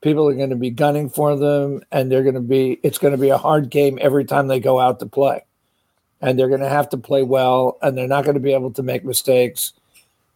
People 0.01 0.27
are 0.29 0.35
going 0.35 0.51
to 0.51 0.55
be 0.55 0.69
gunning 0.69 1.09
for 1.09 1.35
them, 1.35 1.81
and 1.91 2.11
they're 2.11 2.23
going 2.23 2.35
to 2.35 2.41
be. 2.41 2.79
It's 2.83 2.99
going 2.99 3.13
to 3.13 3.17
be 3.17 3.29
a 3.29 3.37
hard 3.37 3.69
game 3.69 3.97
every 4.01 4.25
time 4.25 4.47
they 4.47 4.59
go 4.59 4.79
out 4.79 4.99
to 4.99 5.05
play, 5.05 5.43
and 6.21 6.37
they're 6.37 6.49
going 6.49 6.61
to 6.61 6.69
have 6.69 6.89
to 6.89 6.97
play 6.97 7.23
well, 7.23 7.77
and 7.81 7.97
they're 7.97 8.07
not 8.07 8.23
going 8.23 8.35
to 8.35 8.39
be 8.39 8.53
able 8.53 8.71
to 8.73 8.83
make 8.83 9.03
mistakes. 9.03 9.73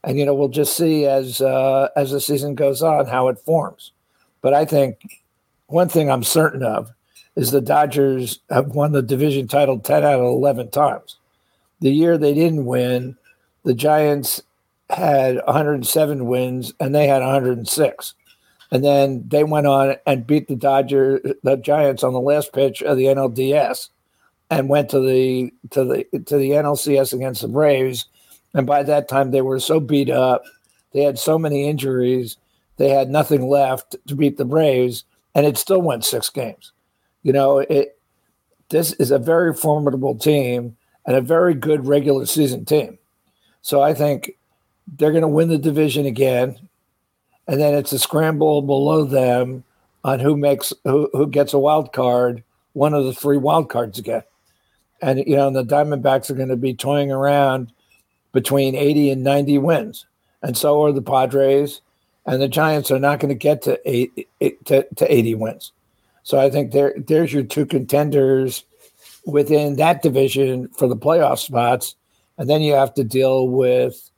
And 0.03 0.17
you 0.17 0.25
know, 0.25 0.33
we'll 0.33 0.47
just 0.47 0.75
see 0.75 1.05
as 1.05 1.41
uh, 1.41 1.89
as 1.95 2.11
the 2.11 2.19
season 2.19 2.55
goes 2.55 2.81
on 2.81 3.05
how 3.05 3.27
it 3.27 3.37
forms. 3.39 3.91
But 4.41 4.55
I 4.55 4.65
think 4.65 5.19
one 5.67 5.89
thing 5.89 6.09
I'm 6.09 6.23
certain 6.23 6.63
of 6.63 6.91
is 7.35 7.51
the 7.51 7.61
Dodgers 7.61 8.39
have 8.49 8.69
won 8.69 8.93
the 8.93 9.03
division 9.03 9.47
title 9.47 9.79
10 9.79 10.03
out 10.03 10.19
of 10.19 10.21
11 10.21 10.71
times 10.71 11.17
the 11.81 11.91
year 11.91 12.17
they 12.17 12.33
didn't 12.33 12.65
win, 12.65 13.17
the 13.65 13.73
Giants 13.73 14.41
had 14.91 15.37
107 15.45 16.25
wins 16.25 16.73
and 16.79 16.93
they 16.93 17.07
had 17.07 17.21
106. 17.21 18.13
And 18.71 18.83
then 18.83 19.23
they 19.27 19.43
went 19.43 19.67
on 19.67 19.95
and 20.05 20.25
beat 20.25 20.47
the 20.47 20.55
Dodger, 20.55 21.21
the 21.43 21.57
Giants 21.57 22.03
on 22.03 22.13
the 22.13 22.21
last 22.21 22.53
pitch 22.53 22.81
of 22.81 22.97
the 22.97 23.05
NLDS, 23.05 23.89
and 24.49 24.69
went 24.69 24.89
to 24.89 24.99
the 24.99 25.53
to 25.71 25.83
the 25.83 26.19
to 26.25 26.37
the 26.37 26.51
NLCS 26.51 27.13
against 27.13 27.41
the 27.41 27.49
Braves. 27.49 28.05
And 28.53 28.65
by 28.65 28.83
that 28.83 29.09
time, 29.09 29.31
they 29.31 29.41
were 29.41 29.59
so 29.59 29.79
beat 29.79 30.09
up, 30.09 30.43
they 30.93 31.03
had 31.03 31.19
so 31.19 31.37
many 31.37 31.67
injuries, 31.67 32.37
they 32.77 32.89
had 32.89 33.09
nothing 33.09 33.47
left 33.47 33.95
to 34.07 34.15
beat 34.15 34.37
the 34.37 34.45
Braves, 34.45 35.03
and 35.35 35.45
it 35.45 35.57
still 35.57 35.81
went 35.81 36.05
six 36.05 36.29
games. 36.29 36.71
You 37.23 37.33
know, 37.33 37.59
it. 37.59 37.97
This 38.69 38.93
is 38.93 39.11
a 39.11 39.19
very 39.19 39.53
formidable 39.53 40.15
team 40.15 40.77
and 41.05 41.17
a 41.17 41.21
very 41.21 41.53
good 41.53 41.87
regular 41.87 42.25
season 42.25 42.63
team. 42.63 42.99
So 43.61 43.81
I 43.81 43.93
think 43.93 44.37
they're 44.91 45.11
going 45.11 45.21
to 45.21 45.27
win 45.27 45.49
the 45.49 45.57
division 45.57 46.05
again, 46.05 46.57
and 47.47 47.59
then 47.59 47.73
it's 47.73 47.91
a 47.91 47.99
scramble 47.99 48.61
below 48.61 49.05
them 49.05 49.63
on 50.03 50.19
who 50.19 50.35
makes 50.35 50.73
who, 50.83 51.09
who 51.13 51.27
gets 51.27 51.53
a 51.53 51.59
wild 51.59 51.93
card, 51.93 52.43
one 52.73 52.93
of 52.93 53.05
the 53.05 53.13
three 53.13 53.37
wild 53.37 53.69
cards 53.69 53.99
again. 53.99 54.23
And 55.01 55.19
you 55.19 55.35
know, 55.35 55.47
and 55.47 55.55
the 55.55 55.63
Diamondbacks 55.63 56.29
are 56.29 56.35
going 56.35 56.49
to 56.49 56.57
be 56.57 56.73
toying 56.73 57.11
around 57.11 57.71
between 58.33 58.75
80 58.75 59.11
and 59.11 59.23
90 59.23 59.57
wins, 59.57 60.05
and 60.41 60.57
so 60.57 60.83
are 60.83 60.91
the 60.91 61.01
Padres, 61.01 61.81
and 62.25 62.41
the 62.41 62.47
Giants 62.47 62.91
are 62.91 62.99
not 62.99 63.19
going 63.19 63.29
to 63.29 63.35
get 63.35 63.61
to 63.63 63.79
eight, 63.85 64.27
to, 64.65 64.83
to 64.95 65.13
80 65.13 65.35
wins. 65.35 65.71
So 66.23 66.39
I 66.39 66.49
think 66.49 66.71
there 66.71 66.93
there's 66.97 67.33
your 67.33 67.43
two 67.43 67.65
contenders 67.65 68.63
within 69.25 69.75
that 69.77 70.01
division 70.01 70.67
for 70.69 70.87
the 70.87 70.95
playoff 70.95 71.39
spots, 71.39 71.95
and 72.37 72.49
then 72.49 72.61
you 72.61 72.73
have 72.73 72.93
to 72.95 73.03
deal 73.03 73.47
with, 73.47 74.10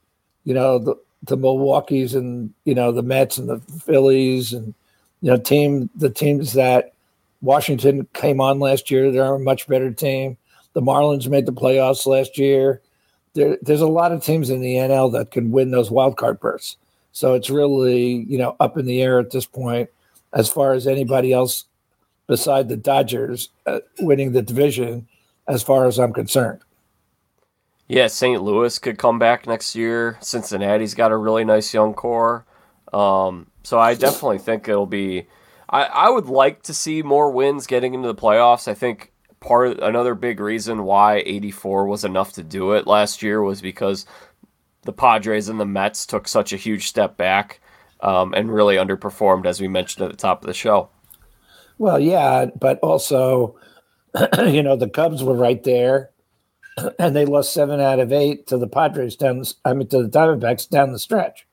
you 0.44 0.54
know, 0.54 0.78
the 0.78 0.94
the 1.24 1.36
Milwaukee's 1.36 2.14
and 2.14 2.52
you 2.64 2.74
know 2.74 2.92
the 2.92 3.02
Mets 3.02 3.38
and 3.38 3.48
the 3.48 3.58
Phillies 3.58 4.52
and 4.52 4.74
You 5.20 5.30
know, 5.30 5.38
team 5.38 5.88
the 5.96 6.10
teams 6.10 6.52
that 6.52 6.92
Washington 7.40 8.06
came 8.12 8.40
on 8.40 8.58
last 8.58 8.90
year, 8.90 9.10
they're 9.10 9.34
a 9.34 9.38
much 9.38 9.66
better 9.66 9.90
team. 9.90 10.36
The 10.74 10.82
Marlins 10.82 11.28
made 11.28 11.46
the 11.46 11.52
playoffs 11.52 12.06
last 12.06 12.38
year. 12.38 12.80
There, 13.34 13.58
there's 13.62 13.80
a 13.80 13.86
lot 13.86 14.12
of 14.12 14.22
teams 14.22 14.50
in 14.50 14.60
the 14.60 14.74
NL 14.74 15.12
that 15.12 15.30
can 15.30 15.50
win 15.50 15.70
those 15.70 15.90
wild 15.90 16.16
card 16.16 16.40
berths. 16.40 16.76
So 17.12 17.34
it's 17.34 17.50
really, 17.50 18.26
you 18.28 18.38
know, 18.38 18.56
up 18.60 18.76
in 18.76 18.86
the 18.86 19.02
air 19.02 19.18
at 19.18 19.30
this 19.30 19.46
point 19.46 19.88
as 20.32 20.48
far 20.48 20.72
as 20.72 20.86
anybody 20.86 21.32
else 21.32 21.64
beside 22.26 22.68
the 22.68 22.76
Dodgers 22.76 23.50
uh, 23.66 23.80
winning 24.00 24.32
the 24.32 24.42
division, 24.42 25.06
as 25.46 25.62
far 25.62 25.86
as 25.86 25.98
I'm 25.98 26.12
concerned. 26.12 26.60
Yeah, 27.86 28.06
St. 28.06 28.42
Louis 28.42 28.78
could 28.78 28.98
come 28.98 29.18
back 29.18 29.46
next 29.46 29.74
year. 29.74 30.16
Cincinnati's 30.20 30.94
got 30.94 31.12
a 31.12 31.16
really 31.16 31.44
nice 31.44 31.74
young 31.74 31.94
core. 31.94 32.46
Um, 32.92 33.48
so 33.62 33.78
I 33.78 33.94
definitely 33.94 34.38
think 34.38 34.68
it'll 34.68 34.86
be. 34.86 35.26
I, 35.68 35.84
I 35.84 36.10
would 36.10 36.26
like 36.26 36.62
to 36.64 36.74
see 36.74 37.02
more 37.02 37.30
wins 37.30 37.66
getting 37.66 37.94
into 37.94 38.08
the 38.08 38.14
playoffs. 38.14 38.68
I 38.68 38.74
think 38.74 39.12
part 39.40 39.78
another 39.80 40.14
big 40.14 40.40
reason 40.40 40.84
why 40.84 41.22
84 41.26 41.86
was 41.86 42.04
enough 42.04 42.32
to 42.32 42.42
do 42.42 42.72
it 42.72 42.86
last 42.86 43.22
year 43.22 43.42
was 43.42 43.60
because 43.60 44.06
the 44.82 44.92
Padres 44.92 45.48
and 45.48 45.60
the 45.60 45.66
Mets 45.66 46.06
took 46.06 46.28
such 46.28 46.52
a 46.52 46.58
huge 46.58 46.86
step 46.88 47.16
back 47.16 47.60
um, 48.00 48.32
and 48.34 48.52
really 48.52 48.76
underperformed, 48.76 49.46
as 49.46 49.60
we 49.60 49.68
mentioned 49.68 50.04
at 50.04 50.10
the 50.10 50.16
top 50.16 50.42
of 50.42 50.46
the 50.46 50.54
show. 50.54 50.88
Well, 51.78 51.98
yeah, 51.98 52.46
but 52.58 52.78
also, 52.80 53.56
you 54.46 54.62
know, 54.62 54.76
the 54.76 54.88
Cubs 54.88 55.22
were 55.22 55.34
right 55.34 55.62
there, 55.64 56.10
and 56.98 57.14
they 57.14 57.24
lost 57.24 57.52
seven 57.52 57.80
out 57.80 58.00
of 58.00 58.12
eight 58.12 58.46
to 58.48 58.58
the 58.58 58.66
Padres 58.66 59.16
down. 59.16 59.44
I 59.64 59.72
mean, 59.74 59.88
to 59.88 60.02
the 60.02 60.08
Diamondbacks 60.08 60.68
down 60.68 60.92
the 60.92 60.98
stretch, 60.98 61.46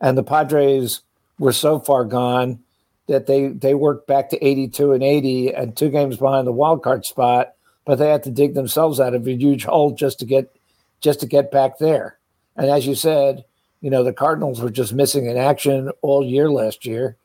and 0.00 0.16
the 0.16 0.22
Padres 0.22 1.00
were 1.38 1.52
so 1.52 1.78
far 1.78 2.04
gone 2.04 2.60
that 3.08 3.26
they 3.26 3.48
they 3.48 3.74
worked 3.74 4.06
back 4.06 4.30
to 4.30 4.44
82 4.44 4.92
and 4.92 5.02
80 5.02 5.54
and 5.54 5.76
two 5.76 5.90
games 5.90 6.16
behind 6.16 6.46
the 6.46 6.52
wild 6.52 6.82
card 6.82 7.04
spot, 7.04 7.54
but 7.84 7.96
they 7.96 8.08
had 8.08 8.22
to 8.24 8.30
dig 8.30 8.54
themselves 8.54 9.00
out 9.00 9.14
of 9.14 9.26
a 9.26 9.32
huge 9.32 9.64
hole 9.64 9.90
just 9.92 10.18
to 10.20 10.24
get 10.24 10.54
just 11.00 11.20
to 11.20 11.26
get 11.26 11.50
back 11.50 11.78
there. 11.78 12.18
And 12.56 12.70
as 12.70 12.86
you 12.86 12.94
said, 12.94 13.44
you 13.80 13.90
know, 13.90 14.04
the 14.04 14.12
Cardinals 14.12 14.60
were 14.60 14.70
just 14.70 14.94
missing 14.94 15.26
in 15.26 15.36
action 15.36 15.90
all 16.02 16.24
year 16.24 16.50
last 16.50 16.86
year 16.86 17.16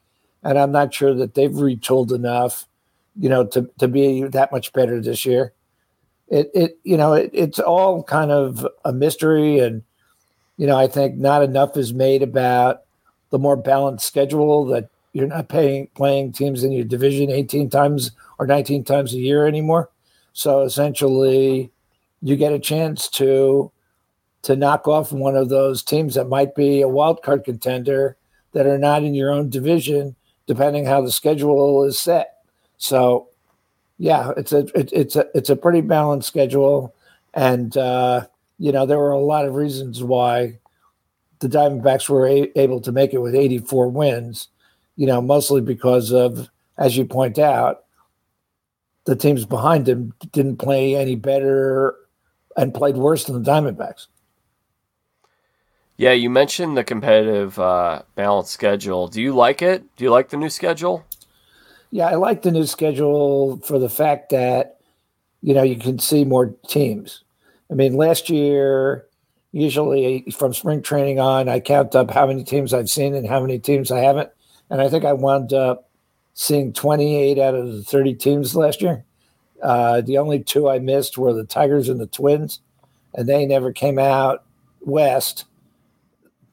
and 0.44 0.58
I'm 0.58 0.72
not 0.72 0.94
sure 0.94 1.14
that 1.16 1.34
they've 1.34 1.52
retooled 1.52 2.14
enough, 2.14 2.68
you 3.20 3.30
know, 3.30 3.46
to 3.48 3.70
to 3.80 3.88
be 3.88 4.24
that 4.24 4.52
much 4.52 4.74
better 4.74 5.02
this 5.02 5.26
year. 5.26 5.54
It 6.30 6.52
it 6.54 6.80
you 6.84 6.98
know 6.98 7.14
it, 7.14 7.32
it's 7.34 7.60
all 7.60 8.04
kind 8.04 8.32
of 8.32 8.68
a 8.86 8.94
mystery, 8.94 9.60
and 9.60 9.84
you 10.58 10.68
know 10.68 10.78
I 10.78 10.88
think 10.88 11.18
not 11.18 11.44
enough 11.44 11.76
is 11.78 11.94
made 11.94 12.22
about 12.22 12.82
the 13.32 13.40
more 13.40 13.56
balanced 13.56 14.06
schedule 14.06 14.66
that 14.66 14.90
you're 15.14 15.28
not 15.28 15.50
paying 15.50 15.88
playing 15.96 16.34
teams 16.34 16.64
in 16.64 16.72
your 16.72 16.86
division 16.86 17.30
18 17.30 17.70
times 17.70 18.12
or 18.38 18.46
19 18.46 18.84
times 18.84 19.14
a 19.14 19.18
year 19.18 19.48
anymore. 19.48 19.90
So 20.34 20.62
essentially, 20.62 21.72
you 22.22 22.36
get 22.36 22.54
a 22.54 22.60
chance 22.60 23.10
to 23.10 23.72
to 24.44 24.56
knock 24.56 24.88
off 24.88 25.12
one 25.12 25.36
of 25.36 25.50
those 25.50 25.84
teams 25.84 26.16
that 26.16 26.30
might 26.30 26.56
be 26.56 26.82
a 26.82 26.88
wild 26.88 27.22
card 27.24 27.44
contender 27.44 28.16
that 28.54 28.66
are 28.66 28.78
not 28.78 29.04
in 29.04 29.14
your 29.14 29.32
own 29.32 29.50
division 29.50 30.16
depending 30.48 30.86
how 30.86 31.00
the 31.00 31.12
schedule 31.12 31.84
is 31.84 32.02
set. 32.02 32.38
So, 32.80 33.29
yeah, 34.00 34.32
it's 34.38 34.54
a 34.54 34.60
it, 34.74 34.90
it's 34.94 35.16
a 35.18 35.26
it's 35.36 35.50
a 35.50 35.58
pretty 35.58 35.82
balanced 35.82 36.30
schedule, 36.30 36.96
and 37.34 37.76
uh, 37.76 38.26
you 38.58 38.72
know 38.72 38.86
there 38.86 38.98
were 38.98 39.12
a 39.12 39.20
lot 39.20 39.46
of 39.46 39.56
reasons 39.56 40.02
why 40.02 40.58
the 41.40 41.50
Diamondbacks 41.50 42.08
were 42.10 42.26
a- 42.26 42.58
able 42.58 42.80
to 42.82 42.94
make 42.94 43.14
it 43.14 43.20
with 43.20 43.36
84 43.36 43.90
wins. 43.90 44.48
You 44.96 45.06
know, 45.06 45.22
mostly 45.22 45.62
because 45.62 46.12
of, 46.12 46.50
as 46.78 46.98
you 46.98 47.06
point 47.06 47.38
out, 47.38 47.84
the 49.06 49.16
teams 49.18 49.46
behind 49.46 49.86
them 49.86 50.14
didn't 50.32 50.58
play 50.58 50.96
any 50.96 51.16
better 51.16 51.96
and 52.56 52.74
played 52.74 52.96
worse 52.96 53.26
than 53.26 53.42
the 53.42 53.52
Diamondbacks. 53.52 54.08
Yeah, 55.98 56.14
you 56.14 56.30
mentioned 56.30 56.78
the 56.78 56.86
competitive 56.86 57.60
uh, 57.60 58.04
balanced 58.16 58.52
schedule. 58.52 59.10
Do 59.10 59.22
you 59.22 59.34
like 59.34 59.62
it? 59.62 59.84
Do 59.98 60.06
you 60.06 60.10
like 60.10 60.30
the 60.30 60.38
new 60.38 60.50
schedule? 60.50 61.04
Yeah, 61.92 62.08
I 62.08 62.16
like 62.16 62.42
the 62.44 62.52
new 62.52 62.66
schedule 62.66 63.58
for 63.64 63.80
the 63.80 63.90
fact 63.90 64.30
that 64.30 64.78
you 65.42 65.54
know 65.54 65.64
you 65.64 65.78
can 65.78 66.00
see 66.00 66.26
more 66.26 66.54
teams. 66.68 67.24
I 67.72 67.76
mean, 67.76 67.94
last 67.94 68.30
year, 68.30 69.06
usually 69.52 70.26
from 70.38 70.54
spring 70.54 70.82
training 70.82 71.20
on, 71.20 71.50
I 71.50 71.60
count 71.60 71.96
up 71.96 72.12
how 72.12 72.28
many 72.28 72.44
teams 72.44 72.74
I've 72.74 72.90
seen 72.90 73.16
and 73.16 73.28
how 73.28 73.40
many 73.40 73.60
teams 73.60 73.92
I 73.92 74.00
haven't, 74.00 74.30
and 74.70 74.82
I 74.82 74.90
think 74.90 75.06
I 75.06 75.14
wound 75.14 75.54
up 75.54 75.90
seeing 76.34 76.74
28 76.74 77.40
out 77.40 77.56
of 77.56 77.72
the 77.72 77.84
30 77.84 78.14
teams 78.16 78.56
last 78.56 78.82
year. 78.82 79.04
Uh, 79.62 80.02
the 80.02 80.18
only 80.18 80.42
two 80.42 80.70
I 80.70 80.80
missed 80.80 81.18
were 81.18 81.34
the 81.34 81.44
Tigers 81.44 81.90
and 81.90 82.00
the 82.00 82.08
Twins, 82.08 82.62
and 83.14 83.28
they 83.28 83.46
never 83.46 83.74
came 83.74 84.00
out 84.00 84.44
west 84.82 85.46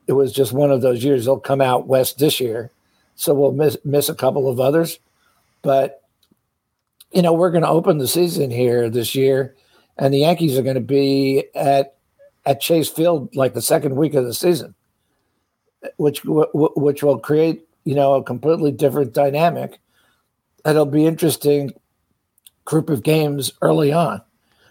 it 0.07 0.13
was 0.13 0.33
just 0.33 0.53
one 0.53 0.71
of 0.71 0.83
those 0.83 1.05
years. 1.05 1.25
They'll 1.25 1.39
come 1.39 1.61
out 1.61 1.87
west 1.87 2.19
this 2.19 2.41
year, 2.41 2.71
so 3.15 3.35
we'll 3.35 3.53
miss 3.53 3.77
miss 3.85 4.09
a 4.09 4.15
couple 4.15 4.49
of 4.49 4.61
others. 4.61 4.99
But 5.67 6.05
you 7.11 7.23
know, 7.23 7.33
we're 7.33 7.51
going 7.51 7.65
to 7.65 7.69
open 7.69 7.99
the 7.99 8.07
season 8.07 8.53
here 8.53 8.89
this 8.89 9.17
year, 9.17 9.57
and 9.99 10.15
the 10.15 10.21
Yankees 10.21 10.57
are 10.57 10.63
going 10.63 10.77
to 10.77 10.81
be 10.81 11.47
at 11.57 11.97
at 12.45 12.61
Chase 12.61 12.89
Field 12.89 13.35
like 13.35 13.53
the 13.53 13.61
second 13.61 13.97
week 13.97 14.15
of 14.15 14.25
the 14.25 14.33
season, 14.33 14.77
which 15.97 16.23
which 16.25 17.03
will 17.03 17.19
create 17.19 17.67
you 17.83 17.97
know 17.97 18.15
a 18.15 18.23
completely 18.23 18.71
different 18.71 19.13
dynamic. 19.13 19.81
It'll 20.65 20.87
be 20.87 21.05
interesting 21.05 21.73
group 22.65 22.89
of 22.89 23.03
games 23.03 23.53
early 23.61 23.93
on. 23.93 24.23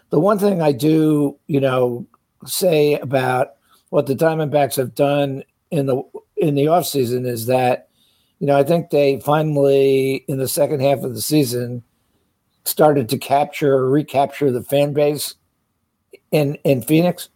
The 0.08 0.20
one 0.20 0.38
thing 0.38 0.62
I 0.62 0.72
do, 0.72 1.38
you 1.46 1.60
know, 1.60 2.06
say 2.46 2.94
about 2.94 3.52
what 3.90 4.06
the 4.06 4.14
Diamondbacks 4.14 4.76
have 4.76 4.94
done 4.94 5.44
in 5.70 5.84
the 5.84 6.02
in 6.38 6.54
the 6.54 6.66
offseason 6.66 7.26
is 7.26 7.44
that, 7.46 7.88
you 8.38 8.46
know, 8.46 8.56
I 8.56 8.62
think 8.62 8.90
they 8.90 9.20
finally 9.20 10.24
in 10.28 10.38
the 10.38 10.48
second 10.48 10.80
half 10.80 11.02
of 11.02 11.14
the 11.14 11.22
season 11.22 11.82
started 12.64 13.08
to 13.08 13.18
capture 13.18 13.88
recapture 13.88 14.50
the 14.50 14.62
fan 14.62 14.92
base 14.92 15.34
in 16.30 16.56
in 16.64 16.82
Phoenix. 16.82 17.28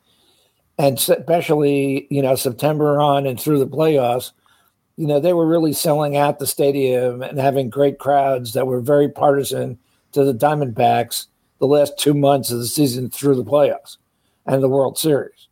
And 0.79 0.97
especially, 0.97 2.07
you 2.11 2.23
know, 2.23 2.37
September 2.37 3.01
on 3.01 3.27
and 3.27 3.39
through 3.39 3.59
the 3.59 3.67
playoffs, 3.67 4.33
you 4.97 5.07
know, 5.07 5.21
they 5.21 5.35
were 5.35 5.47
really 5.47 5.75
selling 5.75 6.17
out 6.17 6.39
the 6.39 6.47
stadium 6.47 7.23
and 7.23 7.39
having 7.39 7.69
great 7.69 7.99
crowds 7.99 8.55
that 8.55 8.67
were 8.67 8.81
very 8.81 9.09
partisan 9.09 9.79
to 10.13 10.25
the 10.25 10.33
Diamondbacks 10.33 11.27
the 11.59 11.67
last 11.67 11.99
two 11.99 12.15
months 12.15 12.51
of 12.51 12.59
the 12.59 12.67
season 12.67 13.11
through 13.11 13.35
the 13.35 13.45
playoffs 13.45 13.99
and 14.47 14.63
the 14.63 14.71
World 14.71 14.97
Series 14.99 15.49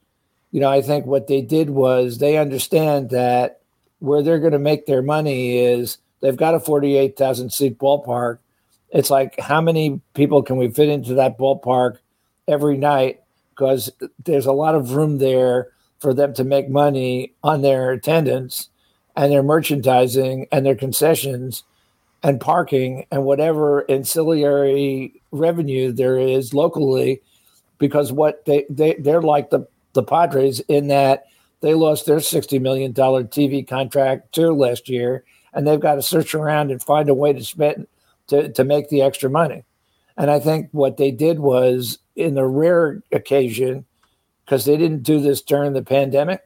you 0.50 0.60
know, 0.60 0.70
I 0.70 0.82
think 0.82 1.06
what 1.06 1.26
they 1.26 1.42
did 1.42 1.70
was 1.70 2.18
they 2.18 2.38
understand 2.38 3.10
that 3.10 3.57
where 4.00 4.22
they're 4.22 4.38
going 4.38 4.52
to 4.52 4.58
make 4.58 4.86
their 4.86 5.02
money 5.02 5.58
is 5.58 5.98
they've 6.20 6.36
got 6.36 6.54
a 6.54 6.60
48,000 6.60 7.52
seat 7.52 7.78
ballpark. 7.78 8.38
It's 8.90 9.10
like, 9.10 9.38
how 9.38 9.60
many 9.60 10.00
people 10.14 10.42
can 10.42 10.56
we 10.56 10.70
fit 10.70 10.88
into 10.88 11.14
that 11.14 11.38
ballpark 11.38 11.98
every 12.46 12.76
night? 12.76 13.20
Because 13.50 13.90
there's 14.24 14.46
a 14.46 14.52
lot 14.52 14.74
of 14.74 14.92
room 14.92 15.18
there 15.18 15.68
for 15.98 16.14
them 16.14 16.32
to 16.34 16.44
make 16.44 16.68
money 16.68 17.34
on 17.42 17.62
their 17.62 17.90
attendance 17.90 18.68
and 19.16 19.32
their 19.32 19.42
merchandising 19.42 20.46
and 20.52 20.64
their 20.64 20.76
concessions 20.76 21.64
and 22.22 22.40
parking 22.40 23.06
and 23.10 23.24
whatever 23.24 23.88
ancillary 23.90 25.20
revenue 25.32 25.92
there 25.92 26.18
is 26.18 26.54
locally 26.54 27.20
because 27.78 28.12
what 28.12 28.44
they, 28.44 28.64
they 28.68 28.94
they're 28.94 29.22
like 29.22 29.50
the 29.50 29.66
the 29.92 30.02
Padres 30.02 30.60
in 30.60 30.88
that 30.88 31.26
they 31.60 31.74
lost 31.74 32.06
their 32.06 32.18
$60 32.18 32.60
million 32.60 32.92
TV 32.94 33.66
contract 33.66 34.32
too 34.32 34.52
last 34.52 34.88
year, 34.88 35.24
and 35.52 35.66
they've 35.66 35.80
got 35.80 35.96
to 35.96 36.02
search 36.02 36.34
around 36.34 36.70
and 36.70 36.82
find 36.82 37.08
a 37.08 37.14
way 37.14 37.32
to 37.32 37.44
spend 37.44 37.86
to, 38.28 38.52
to 38.52 38.64
make 38.64 38.88
the 38.88 39.02
extra 39.02 39.30
money. 39.30 39.64
And 40.16 40.30
I 40.30 40.40
think 40.40 40.68
what 40.72 40.96
they 40.96 41.10
did 41.10 41.40
was, 41.40 41.98
in 42.16 42.34
the 42.34 42.44
rare 42.44 43.02
occasion, 43.12 43.84
because 44.44 44.64
they 44.64 44.76
didn't 44.76 45.02
do 45.02 45.20
this 45.20 45.40
during 45.40 45.72
the 45.72 45.82
pandemic, 45.82 46.42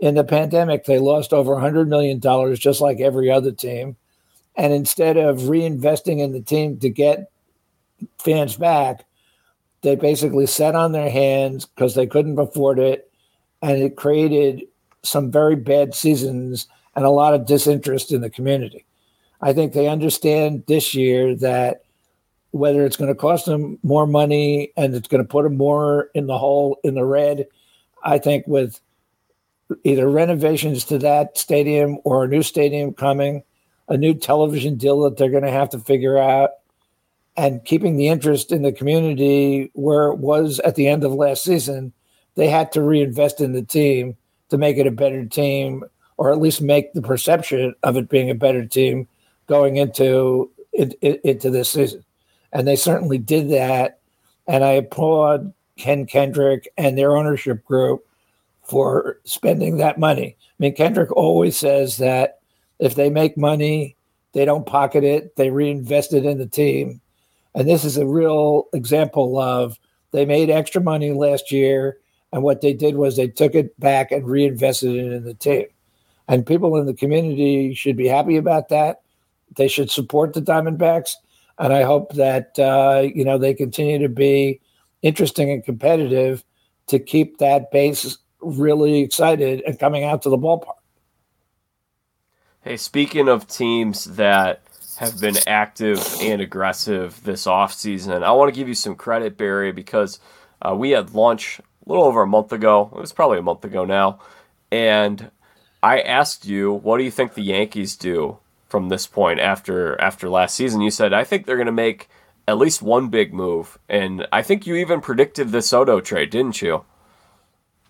in 0.00 0.14
the 0.14 0.24
pandemic, 0.24 0.84
they 0.84 0.98
lost 0.98 1.32
over 1.32 1.54
$100 1.54 1.86
million, 1.86 2.20
just 2.56 2.80
like 2.80 3.00
every 3.00 3.30
other 3.30 3.52
team. 3.52 3.96
And 4.56 4.72
instead 4.72 5.16
of 5.16 5.40
reinvesting 5.40 6.20
in 6.20 6.32
the 6.32 6.40
team 6.40 6.78
to 6.78 6.88
get 6.88 7.30
fans 8.18 8.56
back, 8.56 9.04
they 9.82 9.96
basically 9.96 10.46
sat 10.46 10.74
on 10.74 10.92
their 10.92 11.10
hands 11.10 11.66
because 11.66 11.94
they 11.94 12.06
couldn't 12.06 12.38
afford 12.38 12.78
it, 12.78 13.09
and 13.62 13.78
it 13.78 13.96
created 13.96 14.62
some 15.02 15.30
very 15.30 15.56
bad 15.56 15.94
seasons 15.94 16.68
and 16.96 17.04
a 17.04 17.10
lot 17.10 17.34
of 17.34 17.46
disinterest 17.46 18.12
in 18.12 18.20
the 18.20 18.30
community. 18.30 18.84
I 19.40 19.52
think 19.52 19.72
they 19.72 19.88
understand 19.88 20.64
this 20.66 20.94
year 20.94 21.34
that 21.36 21.84
whether 22.50 22.84
it's 22.84 22.96
going 22.96 23.08
to 23.08 23.14
cost 23.14 23.46
them 23.46 23.78
more 23.82 24.06
money 24.06 24.72
and 24.76 24.94
it's 24.94 25.08
going 25.08 25.22
to 25.22 25.28
put 25.28 25.44
them 25.44 25.56
more 25.56 26.10
in 26.14 26.26
the 26.26 26.36
hole 26.36 26.78
in 26.82 26.94
the 26.94 27.04
red, 27.04 27.46
I 28.02 28.18
think 28.18 28.46
with 28.46 28.80
either 29.84 30.08
renovations 30.08 30.84
to 30.86 30.98
that 30.98 31.38
stadium 31.38 31.98
or 32.04 32.24
a 32.24 32.28
new 32.28 32.42
stadium 32.42 32.92
coming, 32.92 33.44
a 33.88 33.96
new 33.96 34.14
television 34.14 34.76
deal 34.76 35.00
that 35.02 35.16
they're 35.16 35.30
going 35.30 35.44
to 35.44 35.50
have 35.50 35.70
to 35.70 35.78
figure 35.78 36.18
out, 36.18 36.50
and 37.36 37.64
keeping 37.64 37.96
the 37.96 38.08
interest 38.08 38.50
in 38.52 38.62
the 38.62 38.72
community 38.72 39.70
where 39.74 40.08
it 40.08 40.18
was 40.18 40.58
at 40.60 40.74
the 40.74 40.88
end 40.88 41.04
of 41.04 41.12
last 41.12 41.44
season. 41.44 41.92
They 42.34 42.48
had 42.48 42.72
to 42.72 42.82
reinvest 42.82 43.40
in 43.40 43.52
the 43.52 43.62
team 43.62 44.16
to 44.50 44.58
make 44.58 44.76
it 44.76 44.86
a 44.86 44.92
better 44.92 45.24
team, 45.24 45.84
or 46.16 46.32
at 46.32 46.40
least 46.40 46.62
make 46.62 46.92
the 46.92 47.02
perception 47.02 47.74
of 47.82 47.96
it 47.96 48.08
being 48.08 48.30
a 48.30 48.34
better 48.34 48.64
team 48.64 49.08
going 49.46 49.76
into 49.76 50.50
into 50.72 51.50
this 51.50 51.70
season. 51.70 52.04
And 52.52 52.66
they 52.66 52.76
certainly 52.76 53.18
did 53.18 53.50
that. 53.50 53.98
And 54.46 54.64
I 54.64 54.72
applaud 54.72 55.52
Ken 55.76 56.06
Kendrick 56.06 56.68
and 56.76 56.96
their 56.96 57.16
ownership 57.16 57.64
group 57.64 58.06
for 58.62 59.18
spending 59.24 59.78
that 59.78 59.98
money. 59.98 60.36
I 60.38 60.54
mean, 60.58 60.74
Kendrick 60.74 61.10
always 61.12 61.56
says 61.56 61.96
that 61.98 62.40
if 62.78 62.94
they 62.94 63.10
make 63.10 63.36
money, 63.36 63.96
they 64.32 64.44
don't 64.44 64.66
pocket 64.66 65.02
it, 65.04 65.36
they 65.36 65.50
reinvest 65.50 66.12
it 66.12 66.24
in 66.24 66.38
the 66.38 66.46
team. 66.46 67.00
And 67.54 67.68
this 67.68 67.84
is 67.84 67.96
a 67.96 68.06
real 68.06 68.68
example 68.72 69.38
of 69.38 69.78
they 70.12 70.24
made 70.24 70.50
extra 70.50 70.80
money 70.80 71.10
last 71.12 71.50
year. 71.50 71.98
And 72.32 72.42
what 72.42 72.60
they 72.60 72.72
did 72.72 72.96
was 72.96 73.16
they 73.16 73.28
took 73.28 73.54
it 73.54 73.78
back 73.80 74.12
and 74.12 74.26
reinvested 74.26 74.94
it 74.94 75.12
in 75.12 75.24
the 75.24 75.34
team. 75.34 75.66
And 76.28 76.46
people 76.46 76.76
in 76.76 76.86
the 76.86 76.94
community 76.94 77.74
should 77.74 77.96
be 77.96 78.06
happy 78.06 78.36
about 78.36 78.68
that. 78.68 79.02
They 79.56 79.66
should 79.66 79.90
support 79.90 80.32
the 80.32 80.40
Diamondbacks. 80.40 81.14
And 81.58 81.72
I 81.72 81.82
hope 81.82 82.14
that, 82.14 82.58
uh, 82.58 83.08
you 83.12 83.24
know, 83.24 83.36
they 83.36 83.52
continue 83.52 83.98
to 83.98 84.08
be 84.08 84.60
interesting 85.02 85.50
and 85.50 85.64
competitive 85.64 86.44
to 86.86 86.98
keep 86.98 87.38
that 87.38 87.70
base 87.70 88.16
really 88.40 89.00
excited 89.00 89.62
and 89.66 89.78
coming 89.78 90.04
out 90.04 90.22
to 90.22 90.30
the 90.30 90.38
ballpark. 90.38 90.74
Hey, 92.62 92.76
speaking 92.76 93.28
of 93.28 93.48
teams 93.48 94.04
that 94.04 94.62
have 94.98 95.20
been 95.20 95.36
active 95.46 96.04
and 96.20 96.40
aggressive 96.40 97.22
this 97.24 97.46
offseason, 97.46 98.22
I 98.22 98.32
want 98.32 98.52
to 98.52 98.58
give 98.58 98.68
you 98.68 98.74
some 98.74 98.94
credit, 98.94 99.36
Barry, 99.36 99.72
because 99.72 100.20
uh, 100.62 100.74
we 100.74 100.90
had 100.90 101.14
lunch 101.14 101.60
little 101.90 102.06
over 102.06 102.22
a 102.22 102.26
month 102.26 102.52
ago. 102.52 102.90
It 102.94 103.00
was 103.00 103.12
probably 103.12 103.38
a 103.38 103.42
month 103.42 103.64
ago 103.64 103.84
now. 103.84 104.20
And 104.70 105.30
I 105.82 106.00
asked 106.00 106.46
you, 106.46 106.72
what 106.72 106.98
do 106.98 107.04
you 107.04 107.10
think 107.10 107.34
the 107.34 107.42
Yankees 107.42 107.96
do 107.96 108.38
from 108.68 108.88
this 108.88 109.06
point 109.06 109.40
after 109.40 110.00
after 110.00 110.28
last 110.28 110.54
season? 110.54 110.80
You 110.80 110.90
said, 110.90 111.12
I 111.12 111.24
think 111.24 111.46
they're 111.46 111.56
going 111.56 111.66
to 111.66 111.72
make 111.72 112.08
at 112.46 112.58
least 112.58 112.82
one 112.82 113.08
big 113.08 113.32
move. 113.32 113.78
And 113.88 114.26
I 114.32 114.42
think 114.42 114.66
you 114.66 114.76
even 114.76 115.00
predicted 115.00 115.50
the 115.50 115.62
Soto 115.62 116.00
trade, 116.00 116.30
didn't 116.30 116.62
you? 116.62 116.84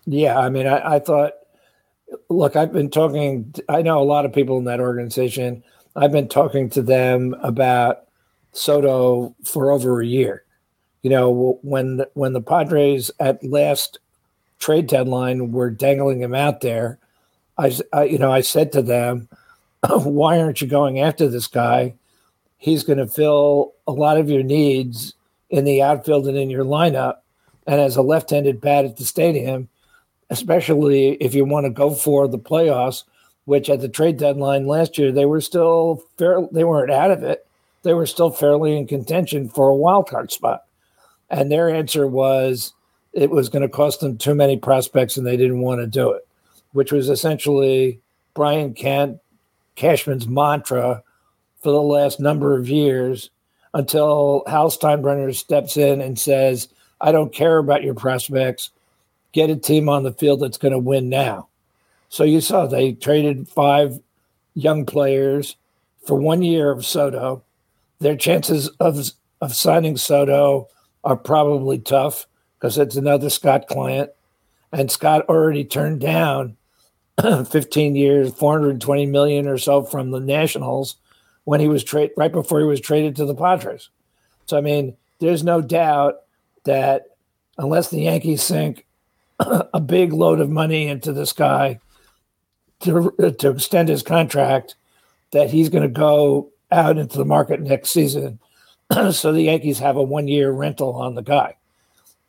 Yeah, 0.05 0.39
I 0.39 0.49
mean, 0.49 0.67
I, 0.67 0.95
I 0.95 0.99
thought, 0.99 1.33
look, 2.29 2.55
I've 2.55 2.73
been 2.73 2.89
talking, 2.89 3.53
I 3.69 3.81
know 3.81 4.01
a 4.01 4.03
lot 4.03 4.25
of 4.25 4.33
people 4.33 4.57
in 4.57 4.65
that 4.65 4.79
organization. 4.79 5.63
I've 5.95 6.11
been 6.11 6.27
talking 6.27 6.69
to 6.71 6.81
them 6.81 7.35
about 7.41 8.03
Soto 8.51 9.35
for 9.43 9.71
over 9.71 10.01
a 10.01 10.05
year. 10.05 10.43
You 11.03 11.09
know, 11.09 11.59
when 11.61 12.05
when 12.13 12.33
the 12.33 12.41
Padres 12.41 13.11
at 13.19 13.43
last 13.43 13.99
trade 14.59 14.87
deadline 14.87 15.51
were 15.51 15.69
dangling 15.69 16.21
him 16.21 16.35
out 16.35 16.61
there, 16.61 16.99
I, 17.57 17.75
I 17.91 18.03
you 18.03 18.19
know 18.19 18.31
I 18.31 18.41
said 18.41 18.71
to 18.73 18.81
them, 18.81 19.27
"Why 19.89 20.39
aren't 20.39 20.61
you 20.61 20.67
going 20.67 20.99
after 20.99 21.27
this 21.27 21.47
guy? 21.47 21.95
he's 22.61 22.83
going 22.83 22.99
to 22.99 23.07
fill 23.07 23.73
a 23.87 23.91
lot 23.91 24.17
of 24.17 24.29
your 24.29 24.43
needs 24.43 25.15
in 25.49 25.65
the 25.65 25.81
outfield 25.81 26.27
and 26.27 26.37
in 26.37 26.49
your 26.49 26.63
lineup. 26.63 27.17
And 27.65 27.81
as 27.81 27.97
a 27.97 28.03
left-handed 28.03 28.61
bat 28.61 28.85
at 28.85 28.97
the 28.97 29.03
stadium, 29.03 29.67
especially 30.29 31.13
if 31.13 31.33
you 31.33 31.43
want 31.43 31.65
to 31.65 31.71
go 31.71 31.93
for 31.93 32.27
the 32.27 32.39
playoffs, 32.39 33.03
which 33.45 33.67
at 33.67 33.81
the 33.81 33.89
trade 33.89 34.17
deadline 34.17 34.67
last 34.67 34.97
year 34.97 35.11
they 35.11 35.25
were 35.25 35.41
still 35.41 36.03
fair, 36.17 36.47
they 36.51 36.63
weren't 36.63 36.91
out 36.91 37.09
of 37.09 37.23
it. 37.23 37.47
They 37.81 37.95
were 37.95 38.05
still 38.05 38.29
fairly 38.29 38.77
in 38.77 38.85
contention 38.85 39.49
for 39.49 39.67
a 39.67 39.75
wild 39.75 40.07
card 40.07 40.31
spot. 40.31 40.63
And 41.31 41.49
their 41.49 41.69
answer 41.69 42.05
was 42.05 42.73
it 43.13 43.31
was 43.31 43.49
going 43.49 43.61
to 43.63 43.69
cost 43.69 44.01
them 44.01 44.17
too 44.17 44.35
many 44.35 44.57
prospects 44.57 45.17
and 45.17 45.25
they 45.25 45.37
didn't 45.37 45.61
want 45.61 45.81
to 45.81 45.87
do 45.87 46.11
it, 46.11 46.27
which 46.73 46.91
was 46.91 47.09
essentially 47.09 47.99
Brian 48.33 48.73
Kent 48.73 49.19
Cashman's 49.75 50.27
mantra 50.27 51.01
for 51.61 51.71
the 51.71 51.81
last 51.81 52.19
number 52.19 52.57
of 52.57 52.69
years 52.69 53.29
until 53.73 54.43
Hal 54.47 54.69
Steinbrenner 54.69 55.33
steps 55.33 55.77
in 55.77 56.01
and 56.01 56.19
says, 56.19 56.67
I 56.99 57.11
don't 57.11 57.33
care 57.33 57.57
about 57.57 57.83
your 57.83 57.93
prospects. 57.93 58.71
Get 59.31 59.49
a 59.49 59.55
team 59.55 59.87
on 59.87 60.03
the 60.03 60.11
field 60.11 60.41
that's 60.41 60.57
going 60.57 60.73
to 60.73 60.79
win 60.79 61.09
now. 61.09 61.47
So 62.09 62.25
you 62.25 62.41
saw 62.41 62.65
they 62.65 62.91
traded 62.91 63.47
five 63.47 63.99
young 64.53 64.85
players 64.85 65.55
for 66.05 66.15
one 66.15 66.43
year 66.43 66.71
of 66.71 66.85
Soto. 66.85 67.41
Their 67.99 68.17
chances 68.17 68.67
of, 68.79 69.11
of 69.39 69.55
signing 69.55 69.95
Soto 69.95 70.67
are 71.03 71.17
probably 71.17 71.79
tough 71.79 72.27
because 72.57 72.77
it's 72.77 72.95
another 72.95 73.29
Scott 73.29 73.67
client. 73.67 74.11
And 74.71 74.89
Scott 74.89 75.25
already 75.27 75.65
turned 75.65 75.99
down 75.99 76.57
15 77.49 77.95
years, 77.95 78.33
420 78.33 79.05
million 79.07 79.47
or 79.47 79.57
so 79.57 79.83
from 79.83 80.11
the 80.11 80.19
Nationals 80.19 80.95
when 81.43 81.59
he 81.59 81.67
was 81.67 81.83
traded 81.83 82.13
right 82.17 82.31
before 82.31 82.59
he 82.59 82.65
was 82.65 82.79
traded 82.79 83.15
to 83.15 83.25
the 83.25 83.35
Padres. 83.35 83.89
So 84.45 84.57
I 84.57 84.61
mean, 84.61 84.95
there's 85.19 85.43
no 85.43 85.61
doubt 85.61 86.21
that 86.63 87.07
unless 87.57 87.89
the 87.89 88.01
Yankees 88.01 88.43
sink 88.43 88.85
a 89.39 89.79
big 89.79 90.13
load 90.13 90.39
of 90.39 90.49
money 90.49 90.87
into 90.87 91.11
this 91.13 91.33
guy 91.33 91.79
to 92.81 93.11
to 93.39 93.49
extend 93.49 93.89
his 93.89 94.03
contract, 94.03 94.75
that 95.31 95.49
he's 95.49 95.69
going 95.69 95.83
to 95.83 95.89
go 95.89 96.49
out 96.71 96.97
into 96.97 97.17
the 97.17 97.25
market 97.25 97.59
next 97.61 97.91
season. 97.91 98.39
so 99.11 99.31
the 99.31 99.43
Yankees 99.43 99.79
have 99.79 99.97
a 99.97 100.03
one 100.03 100.27
year 100.27 100.51
rental 100.51 100.93
on 100.93 101.15
the 101.15 101.21
guy. 101.21 101.55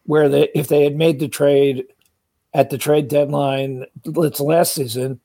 Where 0.04 0.28
they 0.28 0.48
if 0.54 0.68
they 0.68 0.82
had 0.84 0.96
made 0.96 1.20
the 1.20 1.28
trade 1.28 1.86
at 2.54 2.70
the 2.70 2.78
trade 2.78 3.08
deadline, 3.08 3.86
it's 4.04 4.40
last 4.40 4.74
season, 4.74 5.20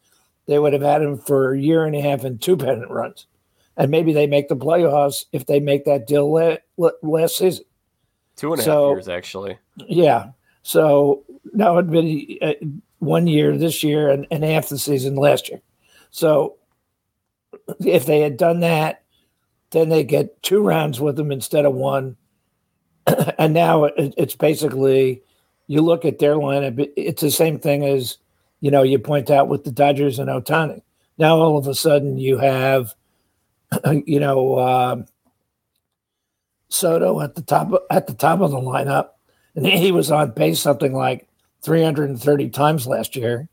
they 0.46 0.60
would 0.60 0.74
have 0.74 0.82
had 0.82 1.02
him 1.02 1.18
for 1.18 1.54
a 1.54 1.60
year 1.60 1.84
and 1.86 1.96
a 1.96 2.02
half 2.02 2.24
and 2.24 2.42
two 2.42 2.56
pennant 2.56 2.90
runs 2.90 3.26
and 3.78 3.92
maybe 3.92 4.12
they 4.12 4.28
make 4.28 4.50
the 4.50 4.56
playoffs 4.56 5.26
if 5.32 5.46
they 5.46 5.60
make 5.60 5.86
that 5.86 6.08
deal 6.08 6.32
la- 6.32 6.58
la- 6.78 6.90
last 7.04 7.38
season. 7.38 7.64
Two 8.36 8.52
and 8.52 8.62
a 8.62 8.66
so, 8.66 8.90
half 8.90 8.96
years, 8.98 9.08
actually. 9.08 9.58
Yeah. 9.88 10.32
So 10.64 11.24
now 11.54 11.78
it'd 11.78 11.92
been 11.92 12.38
uh, 12.42 12.54
one 13.00 13.28
year 13.28 13.56
this 13.58 13.84
year 13.84 14.10
and, 14.10 14.28
and 14.32 14.44
half 14.44 14.70
the 14.70 14.80
season 14.80 15.16
last 15.16 15.48
year. 15.48 15.62
So 16.10 16.58
if 17.80 18.06
they 18.06 18.20
had 18.20 18.38
done 18.38 18.62
that, 18.62 19.04
then 19.78 19.90
they 19.90 20.04
get 20.04 20.42
two 20.44 20.62
rounds 20.62 21.00
with 21.00 21.16
them 21.16 21.32
instead 21.32 21.66
of 21.66 21.74
one. 21.74 22.18
and 23.38 23.54
now 23.54 23.86
it, 23.86 24.14
it's 24.18 24.36
basically 24.36 25.22
you 25.68 25.82
look 25.82 26.06
at 26.06 26.20
their 26.20 26.36
lineup, 26.36 26.92
it's 26.96 27.22
the 27.22 27.32
same 27.32 27.60
thing 27.60 27.86
as 27.86 28.18
you 28.60 28.72
know 28.72 28.84
you 28.84 29.00
point 29.00 29.30
out 29.30 29.48
with 29.48 29.64
the 29.64 29.72
Dodgers 29.72 30.20
and 30.20 30.30
Ohtani. 30.30 30.82
Now 31.18 31.38
all 31.38 31.58
of 31.58 31.68
a 31.68 31.76
sudden 31.76 32.18
you 32.18 32.38
have 32.38 32.94
you 34.06 34.20
know, 34.20 34.56
uh, 34.56 35.04
Soto 36.70 37.22
at 37.22 37.36
the 37.36 37.42
top 37.42 37.72
at 37.90 38.08
the 38.08 38.14
top 38.14 38.42
of 38.42 38.52
the 38.52 38.58
lineup, 38.58 39.10
and 39.56 39.66
he 39.66 39.92
was 39.92 40.12
on 40.12 40.32
base 40.32 40.60
something 40.60 40.94
like 40.94 41.28
330 41.64 42.50
times 42.50 42.88
last 42.88 43.16
year, 43.16 43.48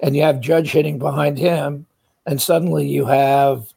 and 0.00 0.14
you 0.14 0.22
have 0.22 0.40
Judge 0.40 0.70
hitting 0.70 0.98
behind 0.98 1.38
him, 1.38 1.86
and 2.26 2.40
suddenly 2.40 2.86
you 2.86 3.06
have, 3.06 3.72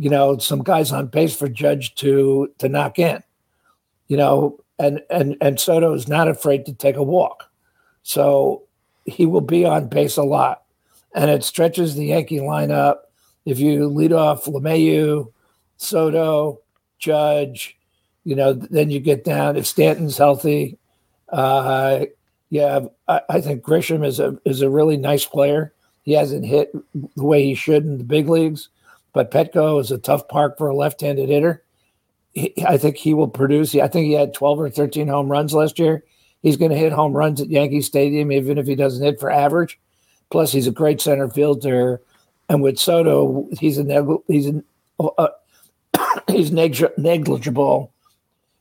you 0.00 0.08
know, 0.08 0.38
some 0.38 0.62
guys 0.62 0.92
on 0.92 1.10
pace 1.10 1.36
for 1.36 1.46
Judge 1.46 1.94
to 1.96 2.50
to 2.56 2.70
knock 2.70 2.98
in, 2.98 3.22
you 4.08 4.16
know, 4.16 4.58
and 4.78 5.02
and 5.10 5.36
and 5.42 5.60
Soto 5.60 5.92
is 5.92 6.08
not 6.08 6.26
afraid 6.26 6.64
to 6.64 6.72
take 6.72 6.96
a 6.96 7.02
walk, 7.02 7.50
so 8.02 8.62
he 9.04 9.26
will 9.26 9.42
be 9.42 9.66
on 9.66 9.90
pace 9.90 10.16
a 10.16 10.22
lot, 10.22 10.62
and 11.14 11.30
it 11.30 11.44
stretches 11.44 11.96
the 11.96 12.06
Yankee 12.06 12.38
lineup 12.38 13.00
if 13.44 13.58
you 13.58 13.88
lead 13.88 14.14
off 14.14 14.46
LeMahieu, 14.46 15.30
Soto, 15.76 16.60
Judge, 16.98 17.76
you 18.24 18.34
know, 18.34 18.54
then 18.54 18.88
you 18.88 19.00
get 19.00 19.22
down 19.22 19.58
if 19.58 19.66
Stanton's 19.66 20.16
healthy. 20.16 20.78
Uh, 21.28 22.06
yeah, 22.48 22.80
I, 23.06 23.20
I, 23.28 23.40
think 23.42 23.62
Grisham 23.62 24.04
is 24.04 24.18
a 24.18 24.38
is 24.46 24.62
a 24.62 24.70
really 24.70 24.96
nice 24.96 25.26
player. 25.26 25.74
He 26.04 26.12
hasn't 26.12 26.46
hit 26.46 26.72
the 26.94 27.24
way 27.24 27.44
he 27.44 27.54
should 27.54 27.84
in 27.84 27.98
the 27.98 28.04
big 28.04 28.30
leagues, 28.30 28.70
but 29.12 29.30
Petco 29.30 29.80
is 29.80 29.90
a 29.90 29.98
tough 29.98 30.28
park 30.28 30.56
for 30.58 30.68
a 30.68 30.76
left-handed 30.76 31.28
hitter. 31.28 31.64
He, 32.32 32.54
I 32.66 32.78
think 32.78 32.96
he 32.96 33.14
will 33.14 33.28
produce. 33.28 33.74
I 33.74 33.88
think 33.88 34.06
he 34.06 34.12
had 34.12 34.34
12 34.34 34.60
or 34.60 34.70
13 34.70 35.08
home 35.08 35.30
runs 35.30 35.52
last 35.52 35.78
year. 35.78 36.04
He's 36.42 36.56
going 36.56 36.70
to 36.70 36.76
hit 36.76 36.92
home 36.92 37.12
runs 37.12 37.40
at 37.40 37.50
Yankee 37.50 37.82
Stadium, 37.82 38.32
even 38.32 38.56
if 38.56 38.66
he 38.66 38.74
doesn't 38.74 39.04
hit 39.04 39.20
for 39.20 39.30
average. 39.30 39.78
Plus, 40.30 40.52
he's 40.52 40.66
a 40.66 40.72
great 40.72 41.00
center 41.00 41.28
fielder. 41.28 42.00
And 42.48 42.62
with 42.62 42.78
Soto, 42.78 43.48
he's 43.58 43.78
a 43.78 43.84
neg- 43.84 44.22
he's 44.26 44.48
a, 44.48 44.62
uh, 45.00 45.28
he's 46.28 46.50
neg- 46.50 46.92
negligible 46.96 47.92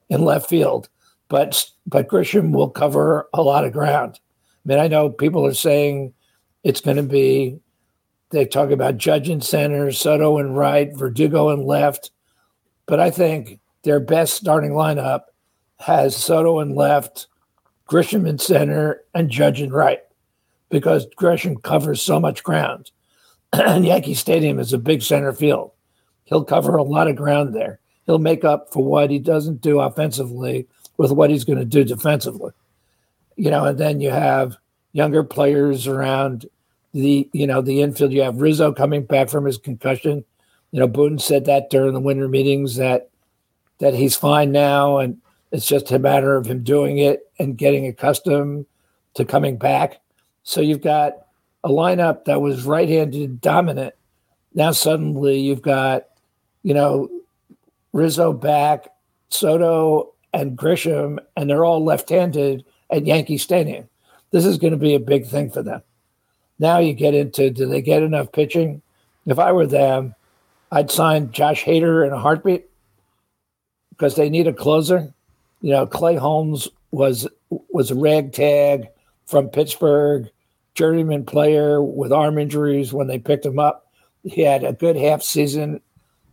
in 0.10 0.24
left 0.24 0.50
field, 0.50 0.89
but 1.28 1.66
but 1.86 2.08
Grisham 2.08 2.52
will 2.52 2.70
cover 2.70 3.30
a 3.34 3.41
lot 3.41 3.66
of 3.66 3.74
ground. 3.74 4.20
I 4.66 4.70
mean, 4.70 4.80
I 4.80 4.88
know 4.88 5.10
people 5.10 5.45
are 5.45 5.54
saying 5.54 6.14
it's 6.64 6.82
going 6.82 6.97
to 6.97 7.04
be 7.04 7.60
they 8.32 8.45
talk 8.45 8.71
about 8.71 8.97
Judge 8.97 9.30
in 9.30 9.41
center, 9.41 9.91
Soto 9.91 10.38
and 10.38 10.55
right, 10.55 10.95
Verdugo 10.95 11.49
and 11.49 11.65
left. 11.65 12.11
But 12.86 12.99
I 12.99 13.09
think 13.09 13.59
their 13.84 13.99
best 13.99 14.34
starting 14.34 14.71
lineup 14.71 15.23
has 15.80 16.15
Soto 16.15 16.59
and 16.59 16.75
left, 16.75 17.27
Grisham 17.88 18.27
in 18.27 18.38
center, 18.38 19.03
and 19.13 19.30
Judge 19.30 19.61
in 19.61 19.71
right, 19.71 20.01
because 20.69 21.07
Grisham 21.17 21.61
covers 21.61 22.01
so 22.01 22.19
much 22.19 22.43
ground. 22.43 22.91
and 23.53 23.86
Yankee 23.86 24.13
Stadium 24.13 24.59
is 24.59 24.73
a 24.73 24.77
big 24.77 25.01
center 25.01 25.34
field. 25.34 25.71
He'll 26.25 26.45
cover 26.45 26.75
a 26.75 26.84
lot 26.84 27.07
of 27.07 27.15
ground 27.15 27.55
there. 27.55 27.80
He'll 28.05 28.19
make 28.19 28.43
up 28.43 28.71
for 28.71 28.84
what 28.84 29.09
he 29.09 29.17
doesn't 29.17 29.61
do 29.61 29.80
offensively 29.80 30.67
with 30.97 31.11
what 31.11 31.30
he's 31.30 31.45
going 31.45 31.59
to 31.59 31.65
do 31.65 31.84
defensively. 31.84 32.51
You 33.36 33.49
know, 33.49 33.65
and 33.65 33.77
then 33.80 34.01
you 34.01 34.11
have 34.11 34.57
younger 34.91 35.23
players 35.23 35.88
around 35.88 36.45
the 36.94 37.30
you 37.34 37.48
know 37.48 37.62
the 37.62 37.82
infield. 37.82 38.12
You 38.12 38.24
have 38.24 38.42
Rizzo 38.42 38.74
coming 38.74 39.04
back 39.04 39.30
from 39.30 39.46
his 39.46 39.58
concussion. 39.58 40.24
You 40.72 40.80
know, 40.80 40.88
Boone 40.88 41.20
said 41.20 41.46
that 41.46 41.70
during 41.70 41.94
the 41.94 42.00
winter 42.00 42.28
meetings 42.28 42.76
that 42.76 43.10
that 43.80 43.94
he's 43.94 44.16
fine 44.16 44.52
now, 44.52 44.98
and 44.98 45.18
it's 45.52 45.66
just 45.66 45.92
a 45.92 46.00
matter 46.00 46.36
of 46.36 46.46
him 46.46 46.64
doing 46.64 46.98
it 46.98 47.32
and 47.40 47.58
getting 47.58 47.88
accustomed 47.88 48.66
to 49.16 49.26
coming 49.26 49.58
back. 49.58 50.00
So 50.44 50.62
you've 50.62 50.82
got 50.82 51.14
a 51.64 51.70
lineup 51.70 52.26
that 52.26 52.42
was 52.42 52.66
right-handed 52.66 53.42
dominant. 53.42 53.94
Now 54.54 54.72
suddenly 54.72 55.40
you've 55.40 55.62
got, 55.62 56.06
you 56.64 56.74
know, 56.74 57.10
Rizzo 57.94 58.34
back, 58.34 58.90
Soto 59.30 60.14
and 60.34 60.58
Grisham, 60.58 61.20
and 61.36 61.50
they're 61.50 61.66
all 61.66 61.84
left-handed 61.84 62.64
at 62.90 63.06
Yankee 63.06 63.38
Stadium. 63.38 63.90
This 64.32 64.46
is 64.46 64.58
going 64.58 64.74
to 64.74 64.78
be 64.78 64.96
a 64.96 65.00
big 65.00 65.26
thing 65.26 65.50
for 65.50 65.64
them. 65.64 65.82
Now 66.60 66.80
you 66.80 66.93
get 66.93 67.14
into 67.14 67.49
do 67.49 67.66
they 67.66 67.82
get 67.82 68.03
enough 68.03 68.32
pitching? 68.32 68.82
If 69.26 69.39
I 69.39 69.51
were 69.51 69.68
them, 69.68 70.16
I'd 70.72 70.91
sign 70.91 71.32
Josh 71.32 71.64
Hader 71.64 72.05
in 72.05 72.14
a 72.14 72.20
heartbeat 72.20 72.70
because 73.91 74.16
they 74.16 74.30
need 74.30 74.47
a 74.47 74.53
closer. 74.53 75.14
You 75.62 75.72
know, 75.72 75.88
Clay 75.88 76.16
Holmes 76.16 76.68
was 76.91 77.28
was 77.49 77.91
a 77.91 77.95
ragtag 77.95 78.88
from 79.26 79.49
Pittsburgh, 79.49 80.30
journeyman 80.76 81.26
player 81.26 81.82
with 81.82 82.12
arm 82.12 82.38
injuries 82.38 82.93
when 82.93 83.07
they 83.07 83.20
picked 83.20 83.45
him 83.45 83.60
up. 83.60 83.91
He 84.24 84.41
had 84.41 84.64
a 84.64 84.74
good 84.74 84.95
half 84.95 85.22
season, 85.22 85.82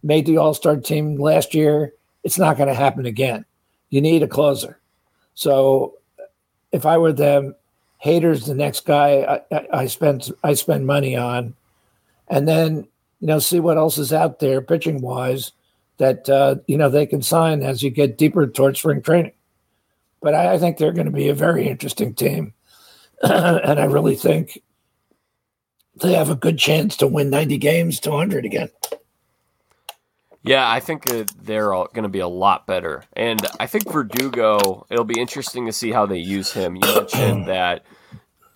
made 0.02 0.26
the 0.26 0.38
All 0.38 0.54
Star 0.54 0.76
team 0.76 1.16
last 1.16 1.54
year. 1.54 1.92
It's 2.24 2.38
not 2.38 2.56
going 2.56 2.68
to 2.68 2.74
happen 2.74 3.06
again. 3.06 3.44
You 3.90 4.00
need 4.00 4.22
a 4.22 4.28
closer. 4.28 4.80
So, 5.34 5.98
if 6.72 6.84
I 6.86 6.98
were 6.98 7.12
them, 7.12 7.54
Hader's 8.04 8.46
the 8.46 8.54
next 8.54 8.84
guy 8.84 9.42
I, 9.50 9.56
I, 9.56 9.66
I 9.72 9.86
spend 9.86 10.30
I 10.44 10.54
spend 10.54 10.86
money 10.86 11.16
on, 11.16 11.54
and 12.28 12.46
then 12.46 12.88
you 13.20 13.26
know 13.26 13.38
see 13.38 13.60
what 13.60 13.76
else 13.76 13.98
is 13.98 14.12
out 14.12 14.38
there 14.38 14.60
pitching 14.60 15.00
wise 15.00 15.52
that 15.98 16.28
uh, 16.28 16.56
you 16.66 16.76
know 16.76 16.88
they 16.88 17.06
can 17.06 17.22
sign 17.22 17.62
as 17.62 17.82
you 17.82 17.90
get 17.90 18.18
deeper 18.18 18.46
towards 18.46 18.78
spring 18.78 19.02
training. 19.02 19.32
But 20.20 20.34
I, 20.34 20.54
I 20.54 20.58
think 20.58 20.76
they're 20.76 20.92
going 20.92 21.06
to 21.06 21.12
be 21.12 21.28
a 21.28 21.34
very 21.34 21.68
interesting 21.68 22.14
team, 22.14 22.52
and 23.22 23.80
I 23.80 23.84
really 23.84 24.16
think 24.16 24.62
they 26.00 26.12
have 26.12 26.30
a 26.30 26.36
good 26.36 26.58
chance 26.58 26.96
to 26.98 27.06
win 27.06 27.30
90 27.30 27.56
games 27.58 28.00
to 28.00 28.10
100 28.10 28.44
again. 28.44 28.68
Yeah, 30.46 30.70
I 30.70 30.78
think 30.78 31.10
uh, 31.12 31.24
they're 31.42 31.70
going 31.70 32.04
to 32.04 32.08
be 32.08 32.20
a 32.20 32.28
lot 32.28 32.68
better. 32.68 33.02
And 33.14 33.44
I 33.58 33.66
think 33.66 33.90
Verdugo, 33.90 34.86
it'll 34.88 35.04
be 35.04 35.20
interesting 35.20 35.66
to 35.66 35.72
see 35.72 35.90
how 35.90 36.06
they 36.06 36.18
use 36.18 36.52
him. 36.52 36.76
You 36.76 36.94
mentioned 36.94 37.46
that 37.48 37.84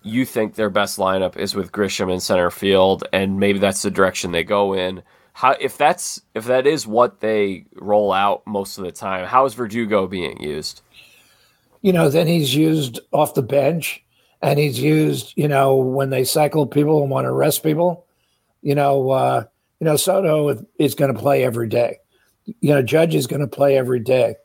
you 0.03 0.25
think 0.25 0.55
their 0.55 0.69
best 0.69 0.97
lineup 0.97 1.37
is 1.37 1.53
with 1.53 1.71
Grisham 1.71 2.11
in 2.11 2.21
center 2.21 2.49
field, 2.49 3.03
and 3.11 3.39
maybe 3.39 3.59
that's 3.59 3.81
the 3.81 3.91
direction 3.91 4.31
they 4.31 4.43
go 4.43 4.73
in. 4.73 5.03
How 5.33 5.55
if 5.59 5.77
that's 5.77 6.21
if 6.33 6.45
that 6.45 6.65
is 6.65 6.87
what 6.87 7.19
they 7.19 7.65
roll 7.75 8.11
out 8.11 8.45
most 8.47 8.77
of 8.77 8.83
the 8.83 8.91
time, 8.91 9.25
how 9.25 9.45
is 9.45 9.53
Verdugo 9.53 10.07
being 10.07 10.41
used? 10.41 10.81
You 11.81 11.93
know, 11.93 12.09
then 12.09 12.27
he's 12.27 12.55
used 12.55 12.99
off 13.11 13.33
the 13.33 13.41
bench, 13.41 14.03
and 14.41 14.59
he's 14.59 14.79
used, 14.79 15.33
you 15.35 15.47
know, 15.47 15.75
when 15.75 16.09
they 16.09 16.23
cycle 16.23 16.67
people 16.67 17.01
and 17.01 17.11
want 17.11 17.25
to 17.25 17.31
rest 17.31 17.63
people. 17.63 18.05
You 18.61 18.75
know, 18.75 19.09
uh, 19.09 19.43
you 19.81 19.85
know, 19.85 19.95
Soto 19.95 20.63
is 20.77 20.93
going 20.93 21.11
to 21.11 21.19
play 21.19 21.43
every 21.43 21.67
day. 21.67 21.97
You 22.45 22.69
know, 22.69 22.83
Judge 22.83 23.15
is 23.15 23.25
going 23.25 23.41
to 23.41 23.47
play 23.47 23.75
every 23.75 23.99
day. 23.99 24.35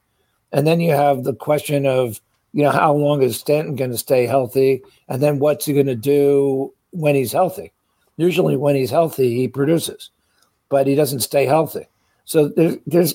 And 0.50 0.66
then 0.66 0.80
you 0.80 0.92
have 0.92 1.24
the 1.24 1.34
question 1.34 1.84
of, 1.84 2.22
you 2.54 2.62
know, 2.62 2.70
how 2.70 2.94
long 2.94 3.20
is 3.20 3.38
Stanton 3.38 3.76
going 3.76 3.90
to 3.90 3.98
stay 3.98 4.24
healthy? 4.24 4.82
And 5.08 5.22
then 5.22 5.38
what's 5.38 5.66
he 5.66 5.74
going 5.74 5.86
to 5.86 5.94
do 5.94 6.72
when 6.92 7.14
he's 7.14 7.32
healthy? 7.32 7.72
Usually, 8.16 8.56
when 8.56 8.76
he's 8.76 8.90
healthy, 8.90 9.36
he 9.36 9.46
produces, 9.46 10.08
but 10.70 10.86
he 10.86 10.94
doesn't 10.94 11.20
stay 11.20 11.44
healthy. 11.44 11.86
So 12.24 12.48
there's 12.48 12.78
there's 12.86 13.14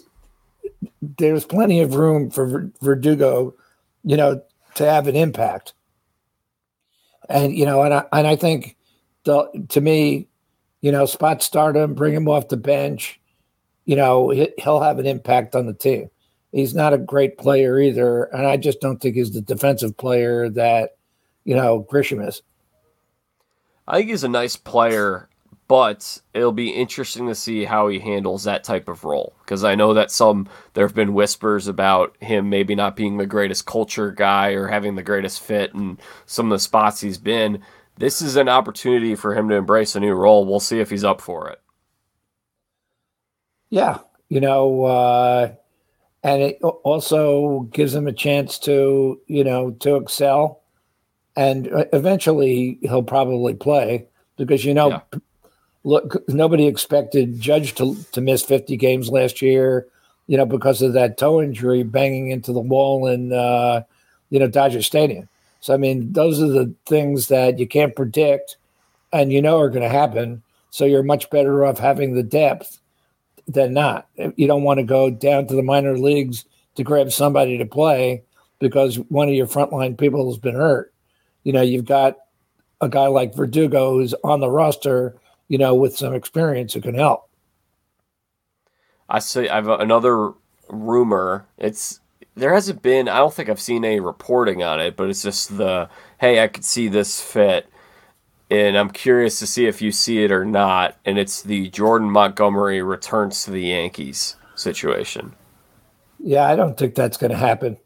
there's 1.17 1.43
plenty 1.43 1.81
of 1.81 1.95
room 1.95 2.29
for 2.29 2.69
Verdugo, 2.81 3.55
you 4.03 4.15
know, 4.15 4.43
to 4.75 4.85
have 4.85 5.07
an 5.07 5.15
impact. 5.15 5.73
And 7.29 7.57
you 7.57 7.65
know, 7.65 7.81
and 7.81 7.95
I 7.95 8.05
and 8.13 8.27
I 8.27 8.35
think 8.35 8.77
the 9.23 9.65
to 9.69 9.81
me, 9.81 10.27
you 10.81 10.91
know, 10.91 11.05
spot 11.05 11.41
stardom, 11.41 11.93
bring 11.93 12.13
him 12.13 12.27
off 12.27 12.49
the 12.49 12.57
bench. 12.57 13.19
You 13.85 13.95
know, 13.95 14.29
he'll 14.57 14.81
have 14.81 14.99
an 14.99 15.05
impact 15.05 15.55
on 15.55 15.65
the 15.65 15.73
team. 15.73 16.09
He's 16.51 16.75
not 16.75 16.93
a 16.93 16.97
great 16.97 17.37
player 17.37 17.79
either, 17.79 18.23
and 18.25 18.45
I 18.45 18.57
just 18.57 18.81
don't 18.81 18.99
think 18.99 19.15
he's 19.15 19.31
the 19.31 19.41
defensive 19.41 19.95
player 19.95 20.49
that 20.49 20.97
you 21.45 21.55
know 21.55 21.87
Grisham 21.89 22.27
is. 22.27 22.41
I 23.87 23.97
think 23.97 24.09
he's 24.09 24.23
a 24.23 24.29
nice 24.29 24.55
player, 24.55 25.29
but 25.67 26.21
it'll 26.33 26.51
be 26.51 26.69
interesting 26.69 27.27
to 27.27 27.35
see 27.35 27.63
how 27.63 27.87
he 27.87 27.99
handles 27.99 28.43
that 28.43 28.63
type 28.63 28.89
of 28.89 29.05
role 29.05 29.33
because 29.45 29.63
I 29.63 29.75
know 29.75 29.93
that 29.93 30.11
some 30.11 30.49
there 30.73 30.85
have 30.85 30.95
been 30.95 31.13
whispers 31.13 31.67
about 31.67 32.15
him 32.19 32.49
maybe 32.49 32.75
not 32.75 32.95
being 32.95 33.17
the 33.17 33.25
greatest 33.25 33.65
culture 33.65 34.11
guy 34.11 34.49
or 34.49 34.67
having 34.67 34.95
the 34.95 35.03
greatest 35.03 35.41
fit 35.41 35.73
in 35.73 35.97
some 36.25 36.47
of 36.47 36.55
the 36.55 36.59
spots 36.59 36.99
he's 36.99 37.17
been 37.17 37.61
this 37.97 38.21
is 38.21 38.35
an 38.35 38.49
opportunity 38.49 39.15
for 39.15 39.35
him 39.35 39.49
to 39.49 39.55
embrace 39.55 39.95
a 39.95 39.99
new 39.99 40.13
role. 40.13 40.45
We'll 40.45 40.59
see 40.59 40.79
if 40.79 40.89
he's 40.89 41.03
up 41.03 41.21
for 41.21 41.49
it. 41.49 41.61
Yeah, 43.69 43.99
you 44.29 44.41
know, 44.41 44.83
uh, 44.83 45.53
and 46.23 46.41
it 46.41 46.59
also 46.61 47.61
gives 47.71 47.95
him 47.95 48.07
a 48.07 48.13
chance 48.13 48.59
to, 48.59 49.19
you 49.27 49.43
know, 49.43 49.71
to 49.71 49.95
excel, 49.95 50.61
and 51.35 51.69
eventually 51.93 52.79
he'll 52.81 53.03
probably 53.03 53.53
play 53.53 54.07
because 54.35 54.65
you 54.65 54.73
know, 54.73 54.89
yeah. 54.89 55.19
look, 55.83 56.21
nobody 56.27 56.67
expected 56.67 57.39
Judge 57.39 57.75
to 57.75 57.95
to 58.11 58.21
miss 58.21 58.43
fifty 58.43 58.75
games 58.75 59.09
last 59.09 59.41
year, 59.41 59.87
you 60.27 60.37
know, 60.37 60.45
because 60.45 60.81
of 60.81 60.93
that 60.93 61.17
toe 61.17 61.41
injury 61.41 61.83
banging 61.83 62.31
into 62.31 62.51
the 62.51 62.59
wall 62.59 63.07
in, 63.07 63.31
uh, 63.31 63.83
you 64.29 64.39
know, 64.39 64.47
Dodger 64.47 64.81
Stadium. 64.81 65.29
So, 65.61 65.73
I 65.73 65.77
mean, 65.77 66.11
those 66.11 66.41
are 66.41 66.47
the 66.47 66.73
things 66.85 67.27
that 67.29 67.59
you 67.59 67.67
can't 67.67 67.95
predict 67.95 68.57
and 69.13 69.31
you 69.31 69.41
know 69.41 69.59
are 69.59 69.69
going 69.69 69.83
to 69.83 69.89
happen. 69.89 70.43
So, 70.71 70.85
you're 70.85 71.03
much 71.03 71.29
better 71.29 71.65
off 71.65 71.79
having 71.79 72.13
the 72.13 72.23
depth 72.23 72.79
than 73.47 73.73
not. 73.73 74.07
You 74.35 74.47
don't 74.47 74.63
want 74.63 74.79
to 74.79 74.83
go 74.85 75.09
down 75.09 75.47
to 75.47 75.55
the 75.55 75.63
minor 75.63 75.97
leagues 75.97 76.45
to 76.75 76.83
grab 76.83 77.11
somebody 77.11 77.57
to 77.57 77.65
play 77.65 78.23
because 78.59 78.97
one 79.09 79.27
of 79.27 79.33
your 79.33 79.47
frontline 79.47 79.97
people 79.97 80.29
has 80.29 80.37
been 80.37 80.55
hurt. 80.55 80.93
You 81.43 81.53
know, 81.53 81.61
you've 81.61 81.85
got 81.85 82.17
a 82.79 82.89
guy 82.89 83.07
like 83.07 83.35
Verdugo 83.35 83.93
who's 83.93 84.13
on 84.23 84.39
the 84.39 84.49
roster, 84.49 85.15
you 85.47 85.57
know, 85.57 85.75
with 85.75 85.97
some 85.97 86.13
experience 86.13 86.73
who 86.73 86.81
can 86.81 86.95
help. 86.95 87.27
I 89.09 89.19
see. 89.19 89.49
I've 89.49 89.67
another 89.67 90.31
rumor. 90.69 91.45
It's 91.57 91.99
there 92.35 92.53
hasn't 92.53 92.81
been 92.81 93.07
I 93.07 93.17
don't 93.17 93.33
think 93.33 93.49
I've 93.49 93.61
seen 93.61 93.85
any 93.85 93.99
reporting 93.99 94.63
on 94.63 94.79
it, 94.79 94.95
but 94.95 95.09
it's 95.09 95.23
just 95.23 95.57
the 95.57 95.89
hey, 96.19 96.43
I 96.43 96.47
could 96.47 96.65
see 96.65 96.87
this 96.87 97.21
fit 97.21 97.67
and 98.51 98.77
I'm 98.77 98.89
curious 98.89 99.39
to 99.39 99.47
see 99.47 99.65
if 99.65 99.81
you 99.81 99.93
see 99.93 100.25
it 100.25 100.31
or 100.31 100.43
not, 100.43 100.97
and 101.05 101.17
it's 101.17 101.41
the 101.41 101.69
Jordan 101.69 102.11
Montgomery 102.11 102.81
returns 102.81 103.45
to 103.45 103.51
the 103.51 103.61
Yankees 103.61 104.35
situation. 104.55 105.33
Yeah, 106.19 106.45
I 106.45 106.57
don't 106.57 106.77
think 106.77 106.93
that's 106.93 107.15
going 107.15 107.31
to 107.31 107.37
happen. 107.37 107.77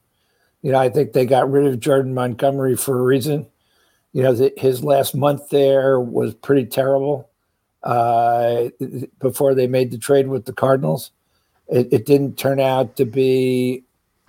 You 0.63 0.71
know, 0.71 0.79
I 0.79 0.89
think 0.89 1.13
they 1.13 1.27
got 1.27 1.51
rid 1.51 1.67
of 1.67 1.79
Jordan 1.79 2.15
Montgomery 2.15 2.75
for 2.75 2.97
a 2.97 3.03
reason. 3.03 3.45
You 4.11 4.23
know, 4.23 4.33
the, 4.33 4.53
his 4.57 4.83
last 4.83 5.13
month 5.13 5.49
there 5.49 5.99
was 5.99 6.33
pretty 6.33 6.65
terrible 6.65 7.29
uh, 7.83 8.69
before 9.19 9.53
they 9.53 9.67
made 9.67 9.91
the 9.91 9.99
trade 9.99 10.27
with 10.27 10.45
the 10.45 10.53
Cardinals. 10.53 11.11
It, 11.67 11.93
it 11.93 12.05
didn't 12.07 12.39
turn 12.39 12.59
out 12.59 12.95
to 12.95 13.05
be 13.05 13.83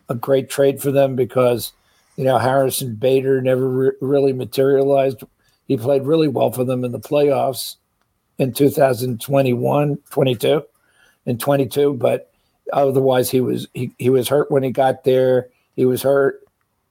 a 0.09 0.14
great 0.14 0.48
trade 0.48 0.80
for 0.80 0.90
them 0.90 1.16
because 1.16 1.72
you 2.16 2.24
know 2.24 2.38
Harrison 2.38 2.94
Bader 2.94 3.40
never 3.40 3.68
re- 3.68 3.92
really 4.00 4.32
materialized. 4.32 5.22
He 5.66 5.76
played 5.76 6.02
really 6.02 6.28
well 6.28 6.52
for 6.52 6.64
them 6.64 6.84
in 6.84 6.92
the 6.92 7.00
playoffs 7.00 7.76
in 8.38 8.52
2021, 8.52 9.98
22, 10.11 10.62
and 11.26 11.40
22, 11.40 11.94
but 11.94 12.32
otherwise 12.72 13.30
he 13.30 13.40
was 13.40 13.66
he, 13.74 13.92
he 13.98 14.11
was 14.11 14.28
hurt 14.28 14.50
when 14.50 14.62
he 14.62 14.70
got 14.70 15.04
there. 15.04 15.48
He 15.74 15.84
was 15.84 16.02
hurt. 16.02 16.40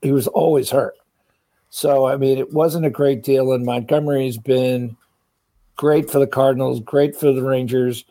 He 0.02 0.12
was 0.12 0.28
always 0.28 0.70
hurt. 0.70 0.96
So 1.70 2.08
I 2.08 2.18
mean, 2.18 2.38
it 2.38 2.54
wasn't 2.54 2.86
a 2.86 2.92
great 2.92 3.24
deal. 3.24 3.52
And 3.54 3.66
Montgomery's 3.66 4.38
been 4.38 4.96
great 5.76 6.10
for 6.10 6.20
the 6.20 6.28
Cardinals, 6.28 6.80
great 6.80 7.16
for 7.16 7.34
the 7.34 7.44
Rangers, 7.44 8.06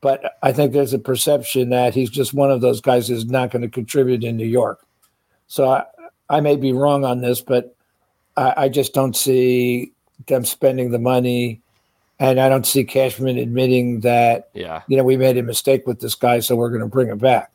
but 0.00 0.36
I 0.42 0.52
think 0.52 0.72
there's 0.72 0.92
a 0.94 0.98
perception 0.98 1.70
that 1.70 1.94
he's 1.94 2.10
just 2.10 2.34
one 2.34 2.50
of 2.50 2.60
those 2.60 2.80
guys 2.80 3.08
who's 3.08 3.26
not 3.26 3.50
going 3.50 3.62
to 3.62 3.68
contribute 3.68 4.24
in 4.24 4.36
New 4.36 4.46
York. 4.46 4.84
So 5.46 5.68
I, 5.70 5.84
I 6.28 6.40
may 6.40 6.56
be 6.56 6.72
wrong 6.72 7.04
on 7.04 7.20
this, 7.20 7.40
but 7.40 7.74
I, 8.36 8.54
I 8.56 8.68
just 8.68 8.94
don't 8.94 9.16
see 9.16 9.92
them 10.26 10.44
spending 10.44 10.90
the 10.90 10.98
money. 10.98 11.60
And 12.20 12.40
I 12.40 12.48
don't 12.48 12.66
see 12.66 12.82
Cashman 12.82 13.38
admitting 13.38 14.00
that, 14.00 14.48
Yeah. 14.52 14.82
you 14.88 14.96
know, 14.96 15.04
we 15.04 15.16
made 15.16 15.36
a 15.38 15.42
mistake 15.42 15.86
with 15.86 16.00
this 16.00 16.16
guy, 16.16 16.40
so 16.40 16.56
we're 16.56 16.70
going 16.70 16.80
to 16.80 16.88
bring 16.88 17.08
him 17.08 17.18
back. 17.18 17.52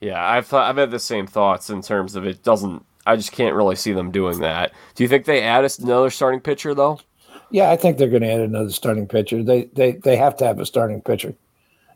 Yeah, 0.00 0.24
I've 0.24 0.46
thought, 0.46 0.70
I've 0.70 0.76
had 0.78 0.90
the 0.90 0.98
same 0.98 1.26
thoughts 1.26 1.68
in 1.68 1.82
terms 1.82 2.14
of 2.16 2.24
it 2.26 2.42
doesn't. 2.42 2.84
I 3.04 3.16
just 3.16 3.32
can't 3.32 3.54
really 3.54 3.76
see 3.76 3.92
them 3.92 4.10
doing 4.10 4.40
that. 4.40 4.72
Do 4.94 5.02
you 5.02 5.08
think 5.08 5.24
they 5.24 5.42
add 5.42 5.64
us 5.64 5.78
another 5.78 6.08
starting 6.10 6.40
pitcher 6.40 6.74
though? 6.74 7.00
Yeah, 7.50 7.70
I 7.70 7.76
think 7.76 7.96
they're 7.96 8.08
going 8.08 8.22
to 8.22 8.32
add 8.32 8.40
another 8.40 8.70
starting 8.70 9.06
pitcher. 9.06 9.42
They 9.42 9.64
they 9.74 9.92
they 9.92 10.16
have 10.16 10.36
to 10.38 10.46
have 10.46 10.58
a 10.58 10.66
starting 10.66 11.00
pitcher. 11.00 11.34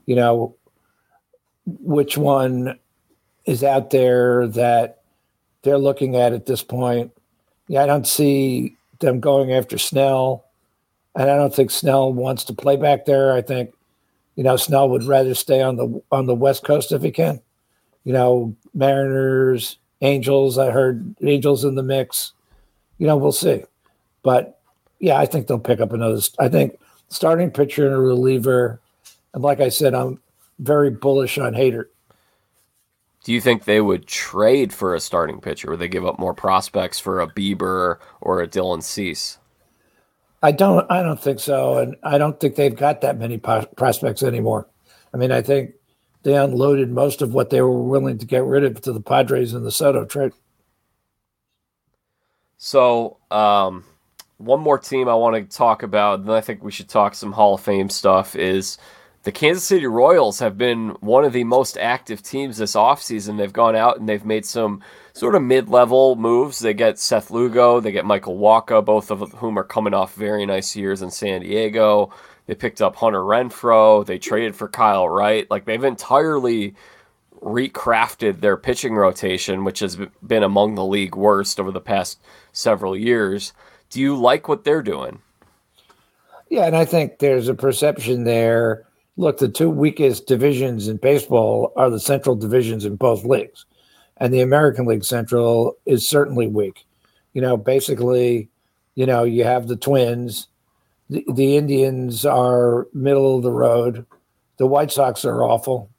You 0.07 0.16
know, 0.16 0.57
which 1.66 2.16
one 2.16 2.78
is 3.44 3.62
out 3.62 3.90
there 3.90 4.46
that 4.48 5.03
they're 5.62 5.78
looking 5.78 6.16
at 6.16 6.32
at 6.32 6.46
this 6.46 6.62
point? 6.62 7.12
Yeah, 7.68 7.82
I 7.82 7.86
don't 7.86 8.07
see 8.07 8.76
them 9.00 9.20
going 9.20 9.53
after 9.53 9.78
Snell, 9.78 10.44
and 11.14 11.30
I 11.30 11.36
don't 11.36 11.55
think 11.55 11.70
Snell 11.70 12.12
wants 12.12 12.44
to 12.44 12.55
play 12.55 12.76
back 12.76 13.05
there. 13.05 13.32
I 13.32 13.42
think, 13.42 13.74
you 14.36 14.44
know, 14.44 14.57
Snell 14.57 14.88
would 14.88 15.05
rather 15.05 15.34
stay 15.34 15.61
on 15.61 15.76
the 15.76 16.03
on 16.11 16.26
the 16.26 16.34
West 16.34 16.64
Coast 16.64 16.92
if 16.92 17.03
he 17.03 17.11
can. 17.11 17.40
You 18.05 18.12
know, 18.12 18.57
Mariners, 18.74 19.78
Angels. 20.00 20.59
I 20.59 20.70
heard 20.70 21.14
Angels 21.22 21.64
in 21.64 21.74
the 21.74 21.82
mix. 21.82 22.32
You 22.98 23.07
know, 23.07 23.16
we'll 23.16 23.32
see, 23.32 23.64
but 24.22 24.61
yeah, 25.03 25.18
I 25.18 25.26
think 25.26 25.48
they'll 25.48 25.59
pick 25.59 25.80
up 25.80 25.92
another. 25.92 26.20
I 26.38 26.48
think 26.48 26.78
starting 27.09 27.50
pitcher 27.50 27.84
and 27.84 27.94
a 27.94 27.98
reliever, 27.98 28.80
and 29.34 29.42
like 29.42 29.61
I 29.61 29.68
said, 29.68 29.94
I'm 29.94 30.20
very 30.61 30.90
bullish 30.90 31.38
on 31.38 31.55
Hader. 31.55 31.86
Do 33.24 33.32
you 33.32 33.40
think 33.40 33.64
they 33.64 33.80
would 33.80 34.07
trade 34.07 34.72
for 34.72 34.94
a 34.94 35.00
starting 35.00 35.40
pitcher? 35.40 35.70
Would 35.70 35.80
they 35.80 35.88
give 35.88 36.07
up 36.07 36.20
more 36.20 36.34
prospects 36.34 37.00
for 37.00 37.20
a 37.20 37.26
Bieber 37.26 37.98
or 38.20 38.40
a 38.40 38.48
Dylan 38.48 38.82
Cease? 38.82 39.38
I 40.40 40.53
don't. 40.53 40.88
I 40.88 41.03
don't 41.03 41.20
think 41.20 41.40
so, 41.40 41.78
and 41.78 41.96
I 42.05 42.16
don't 42.16 42.38
think 42.38 42.55
they've 42.55 42.74
got 42.74 43.00
that 43.00 43.18
many 43.18 43.38
po- 43.38 43.66
prospects 43.76 44.22
anymore. 44.22 44.68
I 45.12 45.16
mean, 45.16 45.32
I 45.32 45.42
think 45.42 45.72
they 46.22 46.36
unloaded 46.36 46.90
most 46.90 47.22
of 47.22 47.34
what 47.34 47.50
they 47.50 47.61
were 47.61 47.82
willing 47.82 48.18
to 48.18 48.26
get 48.26 48.44
rid 48.44 48.62
of 48.62 48.80
to 48.82 48.92
the 48.92 49.00
Padres 49.00 49.53
in 49.53 49.64
the 49.64 49.72
Soto 49.72 50.05
trade. 50.05 50.32
So, 52.57 53.18
um, 53.32 53.84
one 54.45 54.61
more 54.61 54.78
team 54.78 55.09
I 55.09 55.14
want 55.14 55.36
to 55.36 55.57
talk 55.57 55.82
about, 55.82 56.20
and 56.20 56.30
I 56.30 56.40
think 56.40 56.62
we 56.62 56.72
should 56.72 56.88
talk 56.88 57.14
some 57.14 57.32
Hall 57.32 57.55
of 57.55 57.61
Fame 57.61 57.88
stuff, 57.88 58.34
is 58.36 58.78
the 59.22 59.32
Kansas 59.32 59.64
City 59.64 59.86
Royals 59.86 60.40
have 60.40 60.59
been 60.59 60.90
one 61.01 61.24
of 61.24 61.32
the 61.32 61.45
most 61.45 61.78
active 61.78 62.22
teams 62.22 62.59
this 62.59 62.74
offseason. 62.74 63.38
They've 63.38 63.53
gone 63.53 63.76
out 63.76 64.01
and 64.01 64.09
they've 64.09 64.24
made 64.24 64.45
some 64.45 64.82
sort 65.12 65.36
of 65.36 65.43
mid 65.43 65.68
level 65.68 66.16
moves. 66.16 66.59
They 66.59 66.74
get 66.74 66.99
Seth 66.99 67.30
Lugo, 67.30 67.80
they 67.80 67.93
get 67.93 68.05
Michael 68.05 68.36
Wacha, 68.36 68.84
both 68.84 69.11
of 69.11 69.32
whom 69.34 69.59
are 69.59 69.64
coming 69.64 69.95
off 69.95 70.14
very 70.14 70.45
nice 70.45 70.74
years 70.74 71.03
in 71.03 71.11
San 71.11 71.43
Diego. 71.43 72.12
They 72.47 72.57
picked 72.57 72.82
up 72.82 72.97
Hunter 72.97 73.20
Renfroe. 73.20 74.05
They 74.05 74.18
traded 74.18 74.57
for 74.57 74.68
Kyle 74.68 75.09
Wright. 75.09 75.49
Like 75.49 75.64
they've 75.64 75.84
entirely 75.84 76.74
recrafted 77.40 78.40
their 78.40 78.57
pitching 78.57 78.95
rotation, 78.95 79.64
which 79.64 79.80
has 79.80 79.97
been 80.26 80.43
among 80.43 80.74
the 80.74 80.84
league 80.84 81.14
worst 81.14 81.61
over 81.61 81.70
the 81.70 81.80
past 81.80 82.20
several 82.53 82.97
years. 82.97 83.53
Do 83.93 84.01
you 84.01 84.16
like 84.16 84.49
what 84.49 84.64
they're 84.64 84.82
doing? 84.82 85.20
Yeah, 86.49 86.64
and 86.64 86.74
I 86.74 86.86
think 86.86 87.18
there's 87.18 87.49
a 87.49 87.55
perception 87.55 88.24
there. 88.24 88.86
Look, 89.18 89.36
the 89.36 89.49
two 89.49 89.68
weakest 89.68 90.26
divisions 90.26 90.88
in 90.88 90.97
baseball 90.97 91.74
are 91.76 91.90
the 91.90 92.01
central 92.01 92.34
divisions 92.34 92.86
in 92.86 92.97
both 92.97 93.26
leagues. 93.26 93.66
And 94.16 94.32
the 94.32 94.40
American 94.40 94.86
League 94.86 95.05
Central 95.05 95.76
is 95.84 96.09
certainly 96.09 96.47
weak. 96.47 96.86
You 97.34 97.43
know, 97.43 97.59
basically, 97.59 98.49
you 98.95 99.05
know, 99.05 99.24
you 99.24 99.45
have 99.45 99.68
the 99.68 99.76
Twins, 99.76 100.49
the, 101.11 101.26
the 101.30 101.59
Indians 101.59 102.24
are 102.24 102.86
middle 102.95 103.36
of 103.36 103.43
the 103.43 103.53
road, 103.53 104.07
the 104.57 104.66
White 104.66 104.90
Sox 104.90 105.22
are 105.26 105.43
awful. 105.43 105.90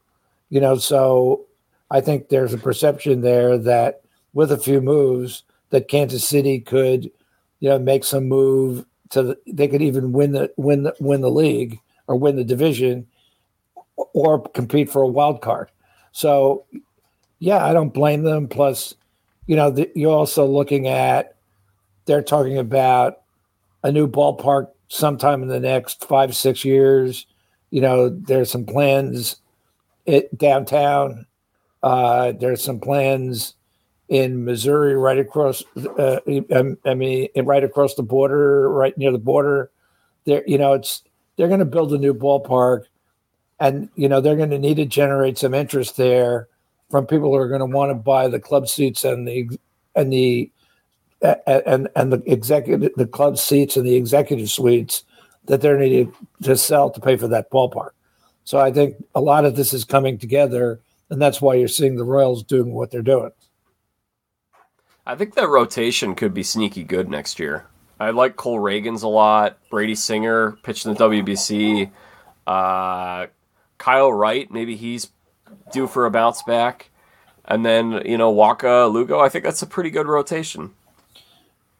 You 0.49 0.61
know, 0.61 0.77
so 0.77 1.45
I 1.91 2.01
think 2.01 2.29
there's 2.29 2.53
a 2.53 2.57
perception 2.57 3.21
there 3.21 3.55
that 3.59 4.01
with 4.33 4.51
a 4.51 4.57
few 4.57 4.81
moves 4.81 5.43
that 5.69 5.89
Kansas 5.89 6.27
City 6.27 6.59
could, 6.59 7.11
you 7.63 7.69
know, 7.69 7.79
make 7.79 8.03
some 8.03 8.27
move 8.27 8.85
to 9.11 9.23
the, 9.23 9.37
they 9.47 9.69
could 9.69 9.81
even 9.81 10.11
win 10.11 10.33
the 10.33 10.51
win 10.57 10.83
the 10.83 10.93
win 10.99 11.21
the 11.21 11.31
league 11.31 11.79
or 12.07 12.17
win 12.17 12.35
the 12.35 12.43
division 12.43 13.07
or 13.95 14.41
compete 14.49 14.91
for 14.91 15.01
a 15.01 15.07
wild 15.07 15.41
card. 15.41 15.71
So, 16.11 16.65
yeah, 17.39 17.65
I 17.65 17.71
don't 17.71 17.93
blame 17.93 18.23
them. 18.23 18.49
Plus, 18.49 18.95
you 19.47 19.55
know, 19.55 19.71
the, 19.71 19.89
you're 19.95 20.11
also 20.11 20.45
looking 20.45 20.89
at 20.89 21.37
they're 22.03 22.21
talking 22.21 22.57
about 22.57 23.21
a 23.81 23.93
new 23.93 24.09
ballpark 24.09 24.67
sometime 24.89 25.41
in 25.41 25.47
the 25.47 25.61
next 25.61 26.03
five 26.03 26.35
six 26.35 26.65
years. 26.65 27.25
You 27.69 27.79
know, 27.79 28.09
there's 28.09 28.51
some 28.51 28.65
plans 28.65 29.37
it 30.05 30.37
downtown. 30.37 31.27
Uh, 31.81 32.33
there's 32.33 32.61
some 32.61 32.81
plans 32.81 33.53
in 34.09 34.45
Missouri, 34.45 34.95
right 34.95 35.17
across. 35.17 35.63
Uh, 35.75 36.19
I 36.85 36.93
mean, 36.93 37.29
right 37.35 37.63
across 37.63 37.95
the 37.95 38.03
border, 38.03 38.69
right 38.69 38.97
near 38.97 39.11
the 39.11 39.17
border. 39.17 39.71
There, 40.25 40.43
you 40.47 40.57
know, 40.57 40.73
it's 40.73 41.03
they're 41.35 41.47
going 41.47 41.59
to 41.59 41.65
build 41.65 41.93
a 41.93 41.97
new 41.97 42.13
ballpark, 42.13 42.85
and 43.59 43.89
you 43.95 44.07
know 44.07 44.21
they're 44.21 44.35
going 44.35 44.49
to 44.51 44.59
need 44.59 44.75
to 44.75 44.85
generate 44.85 45.37
some 45.37 45.53
interest 45.53 45.97
there 45.97 46.47
from 46.91 47.07
people 47.07 47.29
who 47.29 47.35
are 47.35 47.47
going 47.47 47.59
to 47.59 47.65
want 47.65 47.89
to 47.89 47.95
buy 47.95 48.27
the 48.27 48.39
club 48.39 48.67
seats 48.67 49.03
and 49.03 49.27
the 49.27 49.49
and 49.95 50.13
the 50.13 50.51
and 51.47 51.89
and 51.95 52.13
the 52.13 52.21
executive 52.25 52.91
the 52.95 53.07
club 53.07 53.37
seats 53.37 53.77
and 53.77 53.85
the 53.85 53.95
executive 53.95 54.49
suites 54.49 55.03
that 55.45 55.61
they're 55.61 55.77
needed 55.77 56.11
to 56.43 56.55
sell 56.55 56.89
to 56.89 57.01
pay 57.01 57.17
for 57.17 57.27
that 57.27 57.49
ballpark. 57.51 57.91
So 58.45 58.59
I 58.59 58.71
think 58.71 58.95
a 59.15 59.21
lot 59.21 59.45
of 59.45 59.55
this 59.55 59.73
is 59.73 59.85
coming 59.85 60.17
together, 60.17 60.79
and 61.09 61.21
that's 61.21 61.41
why 61.41 61.55
you're 61.55 61.67
seeing 61.67 61.95
the 61.95 62.03
Royals 62.03 62.43
doing 62.43 62.73
what 62.73 62.91
they're 62.91 63.01
doing. 63.01 63.31
I 65.05 65.15
think 65.15 65.35
that 65.35 65.49
rotation 65.49 66.15
could 66.15 66.33
be 66.33 66.43
sneaky 66.43 66.83
good 66.83 67.09
next 67.09 67.39
year. 67.39 67.65
I 67.99 68.11
like 68.11 68.35
Cole 68.35 68.59
Ragans 68.59 69.03
a 69.03 69.07
lot. 69.07 69.57
Brady 69.69 69.95
Singer 69.95 70.57
pitched 70.63 70.85
in 70.85 70.93
the 70.93 70.99
WBC. 70.99 71.91
Uh, 72.47 73.27
Kyle 73.77 74.11
Wright, 74.11 74.49
maybe 74.51 74.75
he's 74.75 75.09
due 75.71 75.87
for 75.87 76.05
a 76.05 76.11
bounce 76.11 76.41
back. 76.43 76.89
And 77.45 77.65
then, 77.65 78.01
you 78.05 78.17
know, 78.17 78.33
Wacha, 78.33 78.91
Lugo, 78.91 79.19
I 79.19 79.29
think 79.29 79.43
that's 79.43 79.61
a 79.61 79.67
pretty 79.67 79.89
good 79.89 80.07
rotation. 80.07 80.71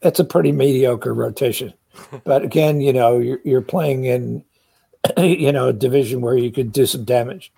It's 0.01 0.19
a 0.19 0.26
pretty 0.26 0.51
mediocre 0.51 1.13
rotation. 1.13 1.74
but 2.26 2.43
again, 2.43 2.82
you 2.82 2.91
know, 2.91 3.19
you're, 3.19 3.39
you're 3.45 3.61
playing 3.61 4.03
in, 4.03 4.43
you 5.17 5.51
know, 5.51 5.69
a 5.69 5.74
division 5.74 6.21
where 6.21 6.38
you 6.38 6.51
could 6.51 6.71
do 6.71 6.86
some 6.86 7.05
damage. 7.05 7.51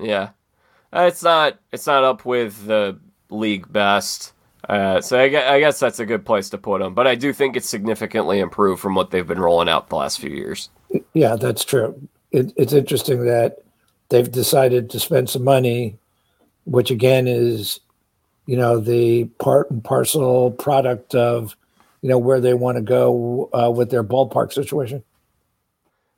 Yeah. 0.00 0.30
Uh, 0.92 1.02
it's 1.02 1.22
not 1.22 1.58
it's 1.70 1.86
not 1.86 2.02
up 2.02 2.24
with 2.24 2.66
the 2.66 2.98
league 3.28 3.70
best. 3.70 4.32
Uh, 4.68 5.00
so 5.00 5.18
I 5.18 5.28
guess, 5.28 5.50
I 5.50 5.60
guess 5.60 5.80
that's 5.80 5.98
a 5.98 6.06
good 6.06 6.26
place 6.26 6.50
to 6.50 6.58
put 6.58 6.80
them. 6.80 6.94
But 6.94 7.06
I 7.06 7.14
do 7.14 7.32
think 7.32 7.56
it's 7.56 7.68
significantly 7.68 8.38
improved 8.38 8.82
from 8.82 8.94
what 8.94 9.10
they've 9.10 9.26
been 9.26 9.40
rolling 9.40 9.68
out 9.68 9.88
the 9.88 9.96
last 9.96 10.20
few 10.20 10.30
years. 10.30 10.68
Yeah, 11.14 11.36
that's 11.36 11.64
true. 11.64 12.08
It, 12.32 12.52
it's 12.56 12.74
interesting 12.74 13.24
that 13.24 13.58
they've 14.10 14.30
decided 14.30 14.90
to 14.90 15.00
spend 15.00 15.30
some 15.30 15.44
money, 15.44 15.98
which 16.64 16.90
again 16.90 17.26
is, 17.26 17.80
you 18.46 18.56
know, 18.56 18.78
the 18.78 19.24
part 19.38 19.70
and 19.70 19.82
parcel 19.82 20.50
product 20.50 21.14
of, 21.14 21.56
you 22.02 22.10
know, 22.10 22.18
where 22.18 22.40
they 22.40 22.54
want 22.54 22.76
to 22.76 22.82
go 22.82 23.48
uh, 23.52 23.70
with 23.70 23.90
their 23.90 24.04
ballpark 24.04 24.52
situation. 24.52 25.02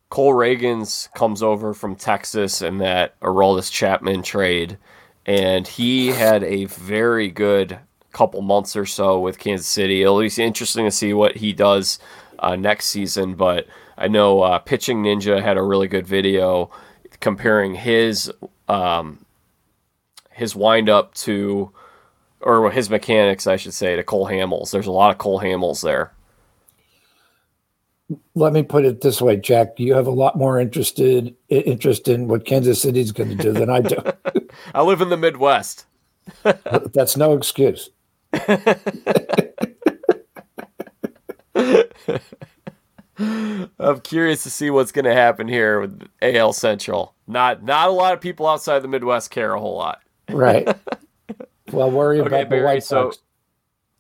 Cole 0.09 0.35
Ragans 0.35 1.13
comes 1.15 1.41
over 1.41 1.73
from 1.73 1.95
Texas 1.95 2.63
in 2.63 2.79
that 2.79 3.19
Aroldis 3.21 3.71
Chapman 3.71 4.23
trade, 4.23 4.77
and 5.25 5.69
he 5.69 6.09
had 6.09 6.43
a 6.43 6.65
very 6.65 7.29
good 7.29 7.79
couple 8.13 8.43
months 8.43 8.77
or 8.77 8.87
so 8.87 9.21
with 9.21 9.39
Kansas 9.39 9.67
City. 9.67 10.03
It'll 10.03 10.21
be 10.21 10.31
interesting 10.39 10.85
to 10.85 10.91
see 10.91 11.13
what 11.13 11.37
he 11.37 11.53
does 11.53 11.99
uh, 12.39 12.57
next 12.57 12.87
season. 12.87 13.35
But 13.35 13.67
I 13.97 14.09
know 14.09 14.43
uh, 14.43 14.59
Pitching 14.59 15.03
Ninja 15.03 15.43
had 15.43 15.57
a 15.57 15.63
really 15.63 15.89
good 15.89 16.07
video 16.07 16.71
comparing 17.21 17.75
his 17.75 18.33
um, 18.69 19.25
his 20.31 20.57
windup 20.57 21.13
to, 21.15 21.71
or 22.41 22.71
his 22.71 22.89
mechanics, 22.89 23.47
I 23.47 23.57
should 23.57 23.75
say, 23.75 23.97
to 23.97 24.03
Cole 24.03 24.27
Hamels. 24.27 24.71
There's 24.71 24.87
a 24.87 24.93
lot 24.93 25.11
of 25.11 25.19
Cole 25.19 25.41
Hamels 25.41 25.83
there. 25.83 26.13
Let 28.35 28.53
me 28.53 28.63
put 28.63 28.85
it 28.85 29.03
this 29.03 29.21
way, 29.21 29.37
Jack. 29.37 29.79
You 29.79 29.95
have 29.95 30.07
a 30.07 30.13
lot 30.13 30.37
more 30.37 30.59
interested 30.59 31.37
interest 31.49 32.09
in 32.09 32.27
what 32.27 32.45
Kansas 32.45 32.81
City's 32.81 33.13
going 33.13 33.29
to 33.29 33.37
do 33.37 33.53
than 33.53 33.71
I 33.71 33.81
do. 33.81 33.99
I 34.75 34.83
live 34.83 35.01
in 35.01 35.11
the 35.11 35.17
Midwest. 35.17 35.85
That's 36.43 37.17
no 37.17 37.35
excuse. 37.35 37.91
I'm 43.79 44.01
curious 44.03 44.43
to 44.45 44.51
see 44.51 44.71
what's 44.71 44.93
going 44.93 45.05
to 45.05 45.15
happen 45.15 45.49
here 45.49 45.81
with 45.81 46.09
AL 46.23 46.53
Central. 46.53 47.15
Not 47.27 47.63
not 47.63 47.89
a 47.89 47.93
lot 47.93 48.15
of 48.15 48.21
people 48.21 48.47
outside 48.47 48.81
the 48.81 48.89
Midwest 48.89 49.31
care 49.31 49.55
a 49.55 49.61
whole 49.61 49.77
lot. 49.77 50.01
Right. 50.29 50.69
well, 51.73 51.91
worry 51.91 52.21
okay, 52.21 52.29
about 52.29 52.49
Barry, 52.51 52.61
the 52.61 52.67
White 52.67 52.85
Sox. 52.85 53.17
So, 53.17 53.23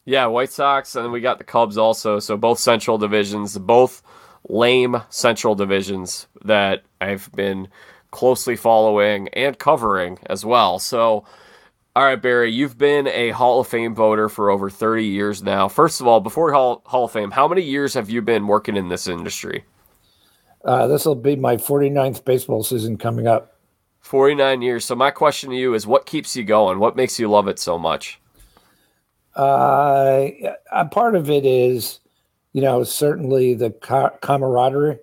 yeah, 0.04 0.26
White 0.26 0.50
Sox, 0.50 0.94
and 0.96 1.04
then 1.04 1.12
we 1.12 1.20
got 1.20 1.38
the 1.38 1.44
Cubs 1.44 1.76
also. 1.76 2.18
So 2.18 2.36
both 2.36 2.58
Central 2.58 2.98
divisions, 2.98 3.58
both 3.58 4.02
lame 4.48 5.02
Central 5.10 5.54
divisions 5.54 6.26
that 6.44 6.82
I've 7.00 7.30
been 7.32 7.68
closely 8.10 8.56
following 8.56 9.28
and 9.28 9.58
covering 9.58 10.18
as 10.26 10.44
well. 10.44 10.78
So 10.78 11.24
all 11.96 12.04
right, 12.04 12.20
Barry, 12.20 12.52
you've 12.52 12.78
been 12.78 13.08
a 13.08 13.30
Hall 13.30 13.60
of 13.60 13.66
Fame 13.66 13.96
voter 13.96 14.28
for 14.28 14.48
over 14.48 14.70
30 14.70 15.04
years 15.04 15.42
now. 15.42 15.66
First 15.66 16.00
of 16.00 16.06
all, 16.06 16.20
before 16.20 16.52
Hall, 16.52 16.82
Hall 16.86 17.06
of 17.06 17.12
Fame, 17.12 17.32
how 17.32 17.48
many 17.48 17.62
years 17.62 17.94
have 17.94 18.08
you 18.08 18.22
been 18.22 18.46
working 18.46 18.76
in 18.76 18.88
this 18.88 19.08
industry? 19.08 19.64
Uh, 20.64 20.86
this 20.86 21.04
will 21.04 21.16
be 21.16 21.34
my 21.34 21.56
49th 21.56 22.24
baseball 22.24 22.62
season 22.62 22.96
coming 22.96 23.26
up. 23.26 23.56
49 24.00 24.62
years. 24.62 24.84
So, 24.84 24.94
my 24.94 25.10
question 25.10 25.50
to 25.50 25.56
you 25.56 25.74
is 25.74 25.86
what 25.86 26.06
keeps 26.06 26.36
you 26.36 26.44
going? 26.44 26.78
What 26.78 26.96
makes 26.96 27.18
you 27.18 27.28
love 27.28 27.48
it 27.48 27.58
so 27.58 27.76
much? 27.76 28.20
Uh, 29.34 30.28
a 30.72 30.84
part 30.86 31.16
of 31.16 31.28
it 31.28 31.44
is, 31.44 31.98
you 32.52 32.62
know, 32.62 32.84
certainly 32.84 33.54
the 33.54 33.70
camaraderie. 34.22 34.98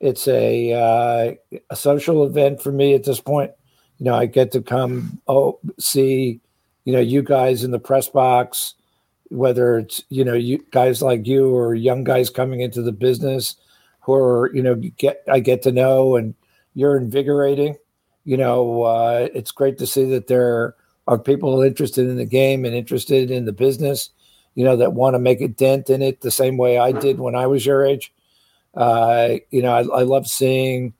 It's 0.00 0.28
a, 0.28 0.72
uh, 1.52 1.58
a 1.70 1.76
social 1.76 2.24
event 2.26 2.62
for 2.62 2.70
me 2.70 2.94
at 2.94 3.04
this 3.04 3.20
point 3.20 3.52
you 3.98 4.04
know, 4.04 4.14
I 4.14 4.26
get 4.26 4.52
to 4.52 4.62
come 4.62 5.20
oh 5.28 5.58
see, 5.78 6.40
you 6.84 6.92
know, 6.92 7.00
you 7.00 7.22
guys 7.22 7.64
in 7.64 7.70
the 7.70 7.78
press 7.78 8.08
box, 8.08 8.74
whether 9.30 9.78
it's 9.78 10.02
you 10.08 10.24
know 10.24 10.34
you 10.34 10.64
guys 10.70 11.02
like 11.02 11.26
you 11.26 11.54
or 11.54 11.74
young 11.74 12.04
guys 12.04 12.30
coming 12.30 12.60
into 12.60 12.82
the 12.82 12.92
business, 12.92 13.56
who 14.00 14.14
are 14.14 14.54
you 14.54 14.62
know 14.62 14.74
get 14.74 15.22
I 15.30 15.40
get 15.40 15.62
to 15.62 15.72
know 15.72 16.16
and 16.16 16.34
you're 16.74 16.96
invigorating. 16.96 17.76
You 18.24 18.36
know, 18.36 18.82
uh, 18.82 19.28
it's 19.34 19.52
great 19.52 19.78
to 19.78 19.86
see 19.86 20.04
that 20.10 20.26
there 20.26 20.74
are 21.06 21.18
people 21.18 21.62
interested 21.62 22.08
in 22.08 22.16
the 22.16 22.24
game 22.24 22.64
and 22.64 22.74
interested 22.74 23.30
in 23.30 23.44
the 23.44 23.52
business. 23.52 24.10
You 24.54 24.64
know, 24.64 24.76
that 24.76 24.94
want 24.94 25.14
to 25.14 25.18
make 25.18 25.40
a 25.40 25.48
dent 25.48 25.90
in 25.90 26.02
it 26.02 26.20
the 26.20 26.30
same 26.30 26.56
way 26.56 26.78
I 26.78 26.90
did 26.92 27.18
when 27.18 27.34
I 27.34 27.46
was 27.46 27.66
your 27.66 27.84
age. 27.84 28.12
Uh, 28.74 29.36
you 29.50 29.62
know, 29.62 29.72
I, 29.72 30.00
I 30.00 30.02
love 30.02 30.26
seeing 30.26 30.94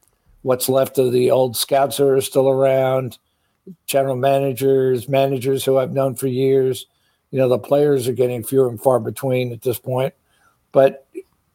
what's 0.47 0.69
left 0.69 0.97
of 0.97 1.11
the 1.11 1.29
old 1.29 1.57
scouts 1.57 1.97
who 1.97 2.07
are 2.07 2.21
still 2.21 2.49
around, 2.49 3.19
general 3.85 4.15
managers, 4.15 5.09
managers 5.09 5.65
who 5.65 5.77
I've 5.77 5.93
known 5.93 6.15
for 6.15 6.29
years. 6.29 6.87
You 7.33 7.41
know, 7.41 7.49
the 7.49 7.59
players 7.59 8.07
are 8.07 8.13
getting 8.13 8.45
fewer 8.45 8.69
and 8.69 8.81
far 8.81 9.01
between 9.01 9.51
at 9.53 9.63
this 9.63 9.81
point. 9.81 10.15
But 10.71 11.05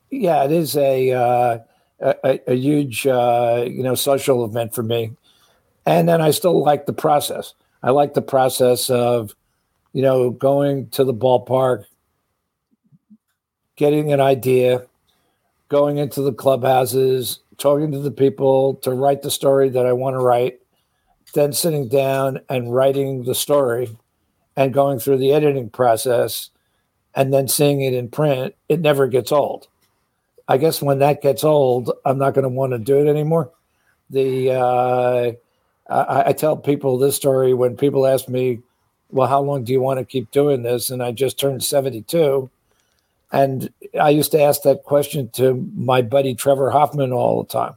yeah, 0.09 0.43
it 0.43 0.51
is 0.51 0.75
a 0.75 1.09
uh, 1.13 1.59
a, 2.01 2.51
a, 2.51 2.53
huge 2.53 3.07
uh, 3.07 3.63
you 3.65 3.81
know 3.81 3.95
social 3.95 4.43
event 4.43 4.75
for 4.75 4.83
me. 4.83 5.13
And 5.85 6.09
then 6.09 6.19
I 6.19 6.31
still 6.31 6.61
like 6.61 6.85
the 6.85 6.91
process. 6.91 7.53
I 7.81 7.91
like 7.91 8.13
the 8.13 8.21
process 8.21 8.89
of 8.89 9.33
you 9.93 10.01
know 10.01 10.31
going 10.31 10.89
to 10.89 11.05
the 11.05 11.13
ballpark, 11.13 11.85
getting 13.77 14.11
an 14.11 14.19
idea, 14.19 14.85
going 15.69 15.97
into 15.97 16.21
the 16.21 16.33
clubhouses, 16.33 17.39
talking 17.61 17.91
to 17.91 17.99
the 17.99 18.11
people 18.11 18.75
to 18.75 18.91
write 18.91 19.21
the 19.21 19.31
story 19.31 19.69
that 19.69 19.85
I 19.85 19.93
want 19.93 20.15
to 20.15 20.19
write, 20.19 20.59
then 21.33 21.53
sitting 21.53 21.87
down 21.87 22.41
and 22.49 22.73
writing 22.73 23.23
the 23.23 23.35
story 23.35 23.95
and 24.55 24.73
going 24.73 24.99
through 24.99 25.17
the 25.17 25.31
editing 25.31 25.69
process 25.69 26.49
and 27.13 27.33
then 27.33 27.47
seeing 27.47 27.81
it 27.81 27.93
in 27.93 28.09
print, 28.09 28.55
it 28.67 28.79
never 28.79 29.07
gets 29.07 29.31
old. 29.31 29.67
I 30.47 30.57
guess 30.57 30.81
when 30.81 30.99
that 30.99 31.21
gets 31.21 31.43
old, 31.43 31.91
I'm 32.03 32.17
not 32.17 32.33
going 32.33 32.43
to 32.43 32.49
want 32.49 32.73
to 32.73 32.79
do 32.79 32.99
it 32.99 33.09
anymore. 33.09 33.51
The 34.09 34.51
uh, 34.51 35.31
I, 35.89 36.29
I 36.29 36.33
tell 36.33 36.57
people 36.57 36.97
this 36.97 37.15
story 37.15 37.53
when 37.53 37.77
people 37.77 38.05
ask 38.05 38.27
me, 38.27 38.59
"Well, 39.09 39.27
how 39.27 39.41
long 39.41 39.63
do 39.63 39.71
you 39.71 39.79
want 39.79 39.99
to 39.99 40.05
keep 40.05 40.31
doing 40.31 40.63
this?" 40.63 40.89
And 40.89 41.01
I 41.01 41.13
just 41.13 41.39
turned 41.39 41.63
72 41.63 42.49
and 43.31 43.71
I 43.99 44.09
used 44.09 44.31
to 44.31 44.41
ask 44.41 44.63
that 44.63 44.83
question 44.83 45.29
to 45.31 45.67
my 45.75 46.01
buddy 46.01 46.35
Trevor 46.35 46.69
Hoffman 46.69 47.13
all 47.13 47.43
the 47.43 47.49
time. 47.49 47.75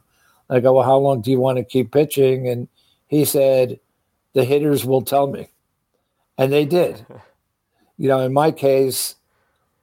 I 0.49 0.59
go, 0.59 0.73
Well, 0.73 0.83
how 0.83 0.97
long 0.97 1.21
do 1.21 1.31
you 1.31 1.39
want 1.39 1.57
to 1.57 1.63
keep 1.63 1.91
pitching? 1.91 2.47
And 2.47 2.67
he 3.07 3.25
said, 3.25 3.79
The 4.33 4.43
hitters 4.43 4.85
will 4.85 5.01
tell 5.01 5.27
me. 5.27 5.49
And 6.37 6.51
they 6.51 6.65
did. 6.65 7.05
You 7.97 8.09
know, 8.09 8.19
in 8.19 8.33
my 8.33 8.51
case, 8.51 9.15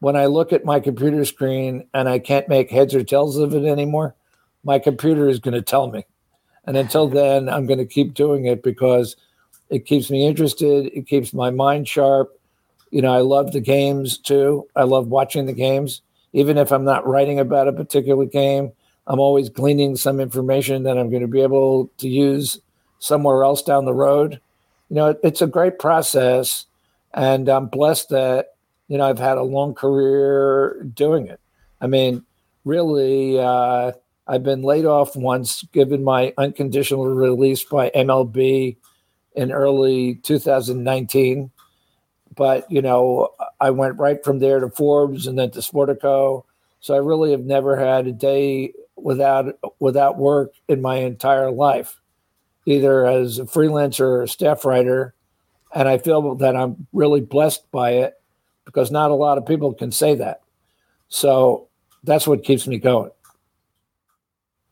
when 0.01 0.17
I 0.17 0.27
look 0.27 0.53
at 0.53 0.67
my 0.67 0.81
computer 0.81 1.25
screen 1.25 1.89
and 1.95 2.11
I 2.11 2.19
can't 2.19 2.47
make 2.47 2.71
heads 2.71 2.95
or 2.95 3.03
tails 3.03 3.39
of 3.39 3.55
it 3.55 3.65
anymore, 3.65 4.15
my 4.65 4.79
computer 4.79 5.31
is 5.31 5.39
going 5.39 5.55
to 5.55 5.63
tell 5.63 5.91
me. 5.91 6.05
And 6.67 6.77
until 6.77 7.09
then, 7.09 7.49
I'm 7.49 7.65
going 7.65 7.79
to 7.79 7.87
keep 7.87 8.13
doing 8.13 8.45
it 8.45 8.63
because 8.63 9.17
it 9.71 9.87
keeps 9.87 10.11
me 10.11 10.27
interested. 10.27 10.91
It 10.93 11.07
keeps 11.07 11.33
my 11.33 11.49
mind 11.49 11.89
sharp 11.89 12.39
you 12.93 13.01
know, 13.01 13.13
I 13.13 13.23
love 13.23 13.53
the 13.53 13.61
games 13.61 14.19
too. 14.19 14.69
I 14.77 14.83
love 14.83 15.09
watching 15.09 15.47
the 15.47 15.55
games. 15.55 16.03
Even 16.35 16.59
if 16.59 16.71
I'm 16.71 16.85
not 16.85 17.07
writing 17.07 17.41
about 17.41 17.67
a 17.67 17.73
particular 17.73 18.27
game, 18.27 18.71
I'm 19.07 19.19
always 19.19 19.49
gleaning 19.49 19.97
some 19.97 20.21
information 20.21 20.85
that 20.85 20.99
I'm 20.99 21.11
going 21.11 21.23
to 21.23 21.29
be 21.29 21.41
able 21.41 21.91
to 21.99 22.09
use 22.09 22.61
somewhere 22.99 23.43
else 23.43 23.63
down 23.63 23.87
the 23.87 23.95
road. 23.95 24.41
You 24.91 24.97
know, 24.97 25.09
it, 25.09 25.21
it's 25.25 25.41
a 25.41 25.47
great 25.47 25.79
process, 25.79 26.67
and 27.15 27.49
I'm 27.49 27.67
blessed 27.67 28.11
that 28.11 28.55
you 28.89 28.99
know 28.99 29.09
I've 29.09 29.19
had 29.19 29.39
a 29.39 29.43
long 29.43 29.75
career 29.75 30.83
doing 30.95 31.29
it. 31.29 31.41
I 31.81 31.87
mean, 31.87 32.25
really, 32.67 33.41
uh, 33.41 33.93
I've 34.29 34.43
been 34.43 34.63
laid 34.63 34.85
off 34.85 35.17
once, 35.17 35.63
given 35.73 36.05
my 36.05 36.35
unconditional 36.37 37.07
release 37.07 37.65
by 37.65 37.91
MLB 37.91 38.77
in 39.35 39.51
early 39.51 40.17
2019 40.17 41.51
but 42.35 42.71
you 42.71 42.83
know, 42.83 43.31
I 43.61 43.71
went 43.71 43.99
right 43.99 44.23
from 44.25 44.39
there 44.39 44.61
to 44.61 44.71
Forbes 44.71 45.27
and 45.27 45.39
then 45.39 45.51
to 45.53 45.61
Sportico. 45.61 46.45
So 46.81 46.95
I 46.95 46.99
really 46.99 47.31
have 47.31 47.45
never 47.45 47.77
had 47.77 48.07
a 48.07 48.13
day 48.13 48.73
without 48.97 49.59
without 49.79 50.19
work 50.19 50.53
in 50.69 50.81
my 50.81 50.97
entire 50.97 51.51
life, 51.51 52.01
either 52.67 53.07
as 53.07 53.39
a 53.39 53.45
freelancer 53.45 54.01
or 54.01 54.23
a 54.23 54.29
staff 54.29 54.65
writer. 54.65 55.15
And 55.75 55.89
I 55.89 55.99
feel 55.99 56.35
that 56.37 56.57
I'm 56.57 56.87
really 56.93 57.21
blessed 57.21 57.71
by 57.71 57.93
it 57.93 58.21
because 58.65 58.91
not 58.91 59.11
a 59.11 59.15
lot 59.15 59.39
of 59.39 59.47
people 59.47 59.73
can 59.73 59.91
say 59.91 60.15
that. 60.17 60.43
So 61.09 61.69
that's 62.05 62.27
what 62.27 62.45
keeps 62.45 62.67
me 62.67 62.79
going. 62.79 63.11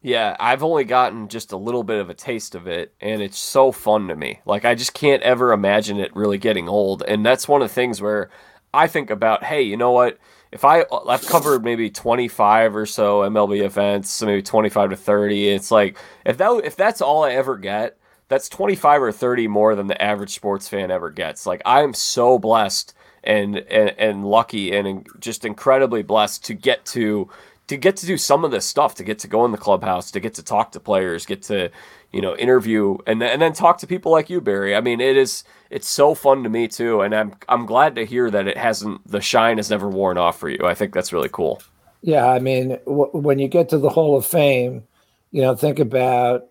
Yeah, 0.03 0.35
I've 0.41 0.63
only 0.63 0.85
gotten 0.85 1.29
just 1.29 1.53
a 1.53 1.59
little 1.59 1.83
bit 1.83 2.01
of 2.01 2.09
a 2.09 2.15
taste 2.15 2.55
of 2.55 2.67
it, 2.67 2.95
and 3.03 3.21
it's 3.21 3.39
so 3.39 3.71
fun 3.71 4.09
to 4.09 4.17
me. 4.17 4.41
Like, 4.47 4.65
I 4.65 4.75
just 4.75 4.95
can't 4.95 5.23
ever 5.23 5.53
imagine 5.53 5.99
it 6.01 6.15
really 6.17 6.39
getting 6.39 6.69
old. 6.71 7.03
And 7.07 7.25
that's 7.25 7.47
one 7.47 7.61
of 7.61 7.69
the 7.69 7.75
things 7.75 8.01
where 8.01 8.31
I 8.73 8.87
think 8.87 9.11
about, 9.11 9.45
hey, 9.45 9.61
you 9.63 9.77
know 9.77 9.91
what? 9.91 10.19
If 10.53 10.65
I 10.65 10.85
I've 11.07 11.27
covered 11.27 11.63
maybe 11.65 11.91
25 11.91 12.75
or 12.75 12.87
so 12.87 13.23
MLB 13.23 13.63
events, 13.63 14.11
so 14.11 14.27
maybe 14.27 14.43
25 14.43 14.91
to 14.91 14.97
30, 14.97 15.51
it's 15.51 15.71
like 15.71 15.97
if 16.25 16.39
that 16.39 16.63
if 16.65 16.75
that's 16.77 17.01
all 17.01 17.23
I 17.23 17.33
ever 17.35 17.57
get, 17.57 17.97
that's 18.29 18.49
25 18.49 19.03
or 19.03 19.13
30 19.13 19.47
more 19.49 19.75
than 19.77 19.87
the 19.87 20.01
average 20.03 20.35
sports 20.35 20.69
fan 20.69 20.91
ever 20.91 21.11
gets. 21.11 21.47
Like 21.47 21.63
I'm 21.65 21.95
so 21.95 22.39
blessed 22.39 22.95
and 23.23 23.59
and, 23.59 23.91
and 23.99 24.25
lucky 24.25 24.75
and 24.75 25.07
just 25.21 25.45
incredibly 25.45 26.03
blessed 26.03 26.45
to 26.47 26.55
get 26.55 26.85
to 26.87 27.29
to 27.71 27.77
get 27.77 27.97
to 27.97 28.05
do 28.05 28.17
some 28.17 28.45
of 28.45 28.51
this 28.51 28.67
stuff, 28.67 28.97
to 28.97 29.05
get 29.05 29.21
to 29.21 29.29
go 29.29 29.45
in 29.45 29.53
the 29.53 29.57
clubhouse, 29.57 30.11
to 30.11 30.19
get 30.19 30.35
to 30.35 30.43
talk 30.43 30.73
to 30.73 30.81
players, 30.81 31.25
get 31.25 31.41
to 31.43 31.71
you 32.11 32.21
know 32.21 32.37
interview 32.37 32.99
and 33.07 33.23
and 33.23 33.41
then 33.41 33.53
talk 33.53 33.79
to 33.79 33.87
people 33.87 34.11
like 34.11 34.29
you, 34.29 34.41
Barry. 34.41 34.75
I 34.75 34.81
mean, 34.81 35.01
it 35.01 35.17
is 35.17 35.45
it's 35.71 35.89
so 35.89 36.17
fun 36.17 36.43
to 36.43 36.49
me 36.49 36.67
too, 36.67 37.01
and 37.01 37.15
I'm 37.15 37.33
I'm 37.49 37.67
glad 37.67 37.95
to 37.95 38.05
hear 38.05 38.29
that 38.29 38.49
it 38.49 38.57
hasn't 38.57 39.07
the 39.07 39.21
shine 39.21 39.59
has 39.59 39.71
never 39.71 39.89
worn 39.89 40.19
off 40.19 40.37
for 40.37 40.49
you. 40.49 40.59
I 40.65 40.75
think 40.75 40.93
that's 40.93 41.13
really 41.13 41.29
cool. 41.29 41.63
Yeah, 42.03 42.27
I 42.27 42.41
mean, 42.41 42.71
w- 42.87 43.11
when 43.13 43.39
you 43.39 43.47
get 43.47 43.69
to 43.69 43.79
the 43.79 43.91
Hall 43.91 44.17
of 44.17 44.27
Fame, 44.27 44.83
you 45.31 45.43
know, 45.43 45.55
think 45.55 45.79
about 45.79 46.49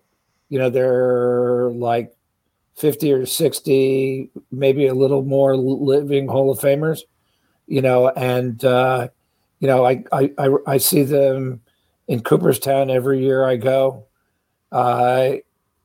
you 0.48 0.58
know 0.58 0.70
there 0.70 1.66
are 1.66 1.70
like 1.72 2.14
50 2.76 3.12
or 3.12 3.26
60 3.26 4.30
maybe 4.50 4.86
a 4.86 4.94
little 4.94 5.22
more 5.22 5.54
living 5.54 6.28
hall 6.28 6.50
of 6.50 6.58
famers 6.58 7.00
you 7.66 7.82
know 7.82 8.08
and 8.08 8.64
uh 8.64 9.08
you 9.60 9.66
know, 9.66 9.86
I, 9.86 10.02
I, 10.10 10.32
I, 10.38 10.48
I 10.66 10.78
see 10.78 11.04
them 11.04 11.60
in 12.08 12.22
Cooperstown 12.22 12.90
every 12.90 13.22
year 13.22 13.44
I 13.44 13.56
go. 13.56 14.06
Uh, 14.72 15.34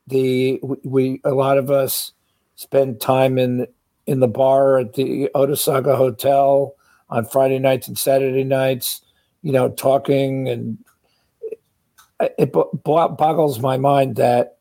the 0.08 0.60
we 0.84 1.20
a 1.24 1.32
lot 1.32 1.58
of 1.58 1.72
us 1.72 2.14
spend 2.56 3.02
time 3.02 3.38
in 3.38 3.68
in 4.08 4.20
the 4.20 4.28
bar 4.28 4.80
at 4.80 4.94
the 4.94 5.30
Otesaga 5.36 5.98
Hotel 5.98 6.76
on 7.10 7.26
Friday 7.26 7.60
nights 7.60 7.88
and 7.88 7.98
Saturday 7.98 8.44
nights, 8.44 9.02
you 9.42 9.52
know, 9.52 9.70
talking 9.70 10.48
and 10.48 10.78
it 12.20 12.54
boggles 12.84 13.60
my 13.60 13.78
mind 13.78 14.16
that 14.16 14.58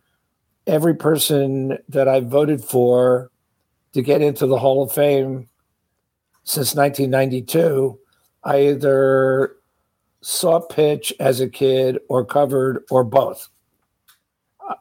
every 0.67 0.95
person 0.95 1.79
that 1.89 2.09
I 2.09 2.21
voted 2.21 2.65
for 2.65 3.31
to 3.93 4.03
get 4.03 4.23
into 4.23 4.47
the 4.47 4.59
Hall 4.59 4.83
of 4.83 4.93
Fame 4.93 5.49
since 6.43 6.75
1992 6.75 7.99
I 8.45 8.69
either 8.69 9.57
saw 10.21 10.61
pitch 10.61 11.13
as 11.21 11.41
a 11.41 11.49
kid 11.49 11.99
or 12.09 12.25
covered 12.25 12.85
or 12.91 13.05
both. 13.05 13.49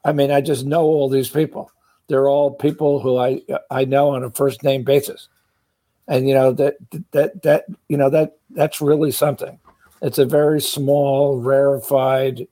I 0.06 0.12
mean, 0.12 0.32
I 0.32 0.42
just 0.42 0.66
know 0.66 0.84
all 0.84 1.10
these 1.10 1.30
people. 1.30 1.72
They're 2.08 2.30
all 2.30 2.52
people 2.52 3.00
who 3.00 3.18
I 3.18 3.42
I 3.70 3.86
know 3.86 4.10
on 4.10 4.24
a 4.24 4.32
first 4.32 4.64
name 4.64 4.84
basis, 4.84 5.30
and 6.08 6.28
you 6.28 6.34
know 6.34 6.52
that 6.54 6.76
that 7.12 7.42
that 7.44 7.66
you 7.88 7.98
know 7.98 8.10
that 8.10 8.38
that's 8.52 8.82
really 8.82 9.12
something. 9.12 9.60
It's 10.02 10.18
a 10.18 10.26
very 10.26 10.60
small, 10.60 11.40
rarefied, 11.40 12.46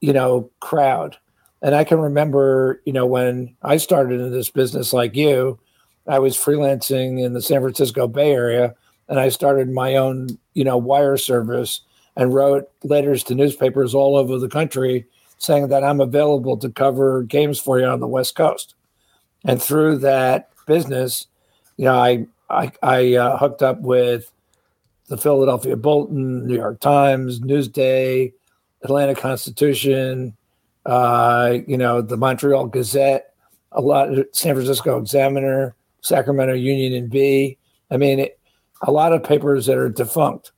you 0.00 0.12
know, 0.12 0.50
crowd. 0.60 1.16
And 1.62 1.74
I 1.74 1.84
can 1.84 1.98
remember, 1.98 2.82
you 2.84 2.92
know, 2.92 3.06
when 3.06 3.56
I 3.62 3.78
started 3.78 4.20
in 4.20 4.30
this 4.30 4.50
business 4.50 4.92
like 4.92 5.14
you, 5.16 5.58
I 6.06 6.18
was 6.18 6.36
freelancing 6.36 7.22
in 7.24 7.32
the 7.32 7.42
San 7.42 7.60
Francisco 7.60 8.06
Bay 8.08 8.32
Area, 8.32 8.74
and 9.10 9.20
I 9.20 9.28
started 9.28 9.70
my 9.70 9.96
own, 9.96 10.38
you 10.54 10.64
know, 10.64 10.78
wire 10.78 11.18
service 11.18 11.82
and 12.16 12.32
wrote 12.32 12.70
letters 12.84 13.22
to 13.24 13.34
newspapers 13.34 13.94
all 13.94 14.16
over 14.16 14.38
the 14.38 14.48
country 14.48 15.04
saying 15.36 15.68
that 15.68 15.84
I'm 15.84 16.00
available 16.00 16.56
to 16.58 16.70
cover 16.70 17.24
games 17.24 17.58
for 17.58 17.78
you 17.78 17.86
on 17.86 18.00
the 18.00 18.06
West 18.06 18.36
Coast. 18.36 18.74
And 19.44 19.60
through 19.60 19.98
that 19.98 20.50
business, 20.66 21.26
you 21.76 21.86
know, 21.86 21.96
I 21.96 22.26
I, 22.48 22.72
I 22.82 23.14
uh, 23.14 23.38
hooked 23.38 23.62
up 23.62 23.80
with 23.80 24.30
the 25.08 25.16
Philadelphia 25.16 25.76
Bulletin, 25.76 26.46
New 26.46 26.56
York 26.56 26.80
Times, 26.80 27.40
Newsday, 27.40 28.32
Atlanta 28.82 29.14
Constitution, 29.14 30.36
uh, 30.86 31.58
you 31.66 31.76
know, 31.76 32.00
the 32.02 32.16
Montreal 32.16 32.66
Gazette, 32.66 33.34
a 33.72 33.80
lot 33.80 34.08
San 34.32 34.54
Francisco 34.54 34.98
Examiner, 34.98 35.74
Sacramento 36.00 36.54
Union 36.54 36.92
and 36.92 37.10
Bee. 37.10 37.56
I 37.90 37.96
mean, 37.96 38.20
it, 38.20 38.39
a 38.82 38.92
lot 38.92 39.12
of 39.12 39.22
papers 39.22 39.66
that 39.66 39.76
are 39.76 39.88
defunct. 39.88 40.52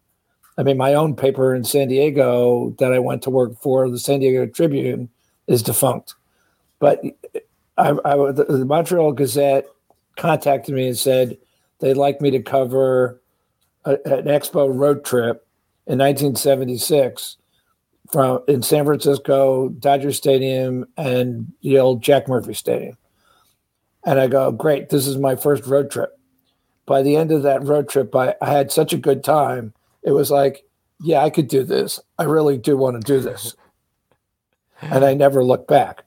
I 0.58 0.62
mean, 0.62 0.76
my 0.76 0.94
own 0.94 1.16
paper 1.16 1.54
in 1.54 1.64
San 1.64 1.88
Diego 1.88 2.74
that 2.78 2.92
I 2.92 2.98
went 2.98 3.22
to 3.22 3.30
work 3.30 3.60
for, 3.60 3.88
the 3.88 3.98
San 3.98 4.20
Diego 4.20 4.46
Tribune, 4.46 5.08
is 5.46 5.62
defunct. 5.62 6.14
But 6.78 7.02
I, 7.78 7.90
I, 8.04 8.16
the, 8.32 8.64
Montreal 8.66 9.12
Gazette 9.12 9.66
contacted 10.16 10.74
me 10.74 10.88
and 10.88 10.98
said 10.98 11.38
they'd 11.80 11.94
like 11.94 12.20
me 12.20 12.30
to 12.30 12.42
cover 12.42 13.20
a, 13.84 13.92
an 14.04 14.26
expo 14.26 14.68
road 14.72 15.04
trip 15.04 15.46
in 15.86 15.98
1976 15.98 17.38
from 18.10 18.40
in 18.46 18.62
San 18.62 18.84
Francisco, 18.84 19.70
Dodger 19.70 20.12
Stadium, 20.12 20.86
and 20.96 21.50
the 21.62 21.78
old 21.78 22.02
Jack 22.02 22.28
Murphy 22.28 22.54
Stadium. 22.54 22.96
And 24.04 24.20
I 24.20 24.26
go, 24.26 24.52
great, 24.52 24.90
this 24.90 25.06
is 25.06 25.16
my 25.16 25.34
first 25.34 25.66
road 25.66 25.90
trip. 25.90 26.18
By 26.92 27.00
the 27.00 27.16
end 27.16 27.32
of 27.32 27.42
that 27.44 27.64
road 27.64 27.88
trip, 27.88 28.14
I, 28.14 28.34
I 28.42 28.50
had 28.50 28.70
such 28.70 28.92
a 28.92 28.98
good 28.98 29.24
time 29.24 29.72
it 30.02 30.12
was 30.12 30.30
like, 30.30 30.64
yeah, 31.00 31.22
I 31.22 31.30
could 31.30 31.48
do 31.48 31.62
this. 31.62 32.00
I 32.18 32.24
really 32.24 32.58
do 32.58 32.76
want 32.76 33.00
to 33.00 33.12
do 33.12 33.20
this. 33.20 33.54
and 34.82 35.04
I 35.04 35.14
never 35.14 35.42
looked 35.42 35.68
back. 35.68 36.04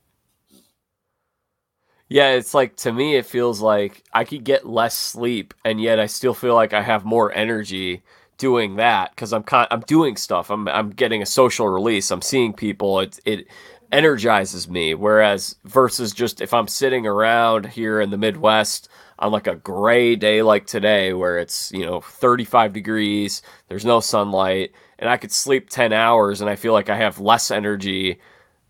Yeah, 2.07 2.31
it's 2.33 2.53
like 2.53 2.75
to 2.77 2.91
me, 2.91 3.15
it 3.15 3.25
feels 3.25 3.61
like 3.61 4.03
I 4.13 4.25
could 4.25 4.43
get 4.43 4.67
less 4.67 4.95
sleep, 4.95 5.55
and 5.63 5.81
yet 5.81 5.99
I 5.99 6.05
still 6.05 6.35
feel 6.35 6.53
like 6.53 6.71
I 6.71 6.83
have 6.83 7.03
more 7.03 7.33
energy 7.33 8.03
doing 8.37 8.75
that 8.75 9.09
because 9.09 9.33
I'm 9.33 9.41
con- 9.41 9.67
I'm 9.71 9.79
doing 9.81 10.15
stuff. 10.15 10.51
I'm 10.51 10.67
I'm 10.67 10.91
getting 10.91 11.23
a 11.23 11.25
social 11.25 11.67
release. 11.67 12.11
I'm 12.11 12.21
seeing 12.21 12.53
people. 12.53 12.99
It 12.99 13.19
it 13.25 13.47
energizes 13.91 14.69
me. 14.69 14.93
Whereas 14.93 15.55
versus 15.63 16.13
just 16.13 16.41
if 16.41 16.53
I'm 16.53 16.67
sitting 16.67 17.07
around 17.07 17.65
here 17.65 17.99
in 17.99 18.11
the 18.11 18.17
Midwest, 18.17 18.87
on 19.19 19.31
like 19.31 19.47
a 19.47 19.55
gray 19.55 20.15
day 20.15 20.41
like 20.41 20.65
today 20.65 21.13
where 21.13 21.37
it's, 21.37 21.71
you 21.71 21.85
know, 21.85 22.01
35 22.01 22.73
degrees, 22.73 23.41
there's 23.69 23.85
no 23.85 23.99
sunlight, 23.99 24.71
and 24.99 25.09
I 25.09 25.17
could 25.17 25.31
sleep 25.31 25.69
10 25.69 25.93
hours 25.93 26.41
and 26.41 26.49
I 26.49 26.55
feel 26.55 26.73
like 26.73 26.89
I 26.89 26.97
have 26.97 27.19
less 27.19 27.51
energy 27.51 28.19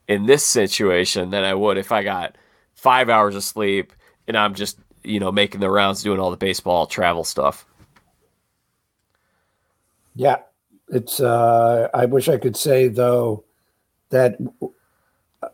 in 0.08 0.26
this 0.26 0.44
situation 0.44 1.32
than 1.32 1.44
I 1.44 1.54
would 1.54 1.78
if 1.78 1.92
I 1.92 2.04
got 2.04 2.38
five 2.76 3.10
hours 3.10 3.36
of 3.36 3.44
sleep 3.44 3.94
and 4.28 4.38
I'm 4.38 4.54
just, 4.54 4.78
you 5.04 5.20
know, 5.20 5.32
making 5.32 5.62
the 5.62 5.70
rounds 5.70 6.04
doing 6.04 6.20
all 6.20 6.32
the 6.32 6.38
baseball 6.38 6.86
travel 6.86 7.24
stuff. 7.24 7.66
Yeah. 10.16 10.38
It's, 10.90 11.20
uh, 11.20 11.90
I 11.94 12.06
wish 12.06 12.30
I 12.30 12.38
could 12.38 12.56
say 12.56 12.88
though 12.88 13.44
that 14.10 14.38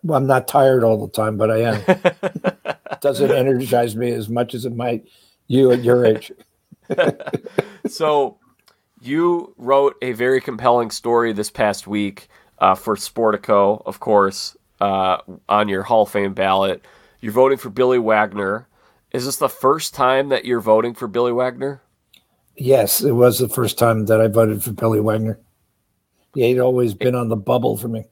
I'm 0.10 0.28
not 0.28 0.48
tired 0.48 0.84
all 0.84 1.06
the 1.06 1.12
time, 1.12 1.38
but 1.38 1.52
I 1.52 1.58
am. 1.58 2.72
doesn't 3.02 3.32
energize 3.32 3.96
me 3.96 4.12
as 4.12 4.30
much 4.30 4.54
as 4.54 4.66
it 4.66 4.76
might 4.76 5.08
you 5.48 5.72
at 5.72 5.84
your 5.84 6.06
age. 6.06 6.32
so, 7.88 8.38
you 9.02 9.54
wrote 9.58 9.96
a 10.02 10.12
very 10.14 10.40
compelling 10.40 10.92
story 10.92 11.34
this 11.34 11.50
past 11.50 11.88
week 11.88 12.28
uh, 12.60 12.76
for 12.76 12.96
Sportico, 12.96 13.82
of 13.86 14.00
course, 14.00 14.56
uh, 14.80 15.18
on 15.50 15.68
your 15.68 15.84
Hall 15.84 16.04
of 16.04 16.10
Fame 16.10 16.34
ballot. 16.34 16.86
You're 17.20 17.32
voting 17.32 17.58
for 17.58 17.70
Billy 17.70 17.98
Wagner. 17.98 18.68
Is 19.12 19.26
this 19.26 19.38
the 19.38 19.50
first 19.50 19.94
time 19.94 20.30
that 20.30 20.46
you're 20.46 20.62
voting 20.62 20.94
for 20.94 21.08
Billy 21.08 21.32
Wagner? 21.32 21.82
Yes, 22.56 23.02
it 23.02 23.14
was 23.14 23.40
the 23.40 23.50
first 23.50 23.78
time 23.80 24.06
that 24.06 24.22
I 24.22 24.28
voted 24.28 24.64
for 24.64 24.72
Billy 24.72 25.00
Wagner. 25.00 25.40
He 26.36 26.50
had 26.50 26.60
always 26.60 26.94
been 26.94 27.16
on 27.16 27.30
the 27.30 27.36
bubble 27.36 27.78
for 27.78 27.88
me. 27.88 28.06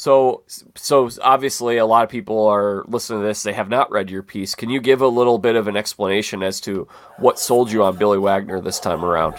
So, 0.00 0.44
so 0.76 1.10
obviously, 1.20 1.76
a 1.76 1.84
lot 1.84 2.04
of 2.04 2.08
people 2.08 2.46
are 2.46 2.84
listening 2.88 3.20
to 3.20 3.26
this. 3.26 3.42
They 3.42 3.52
have 3.52 3.68
not 3.68 3.90
read 3.90 4.08
your 4.08 4.22
piece. 4.22 4.54
Can 4.54 4.70
you 4.70 4.80
give 4.80 5.02
a 5.02 5.06
little 5.06 5.36
bit 5.36 5.56
of 5.56 5.68
an 5.68 5.76
explanation 5.76 6.42
as 6.42 6.58
to 6.62 6.88
what 7.18 7.38
sold 7.38 7.70
you 7.70 7.82
on 7.82 7.98
Billy 7.98 8.16
Wagner 8.16 8.62
this 8.62 8.80
time 8.80 9.04
around? 9.04 9.38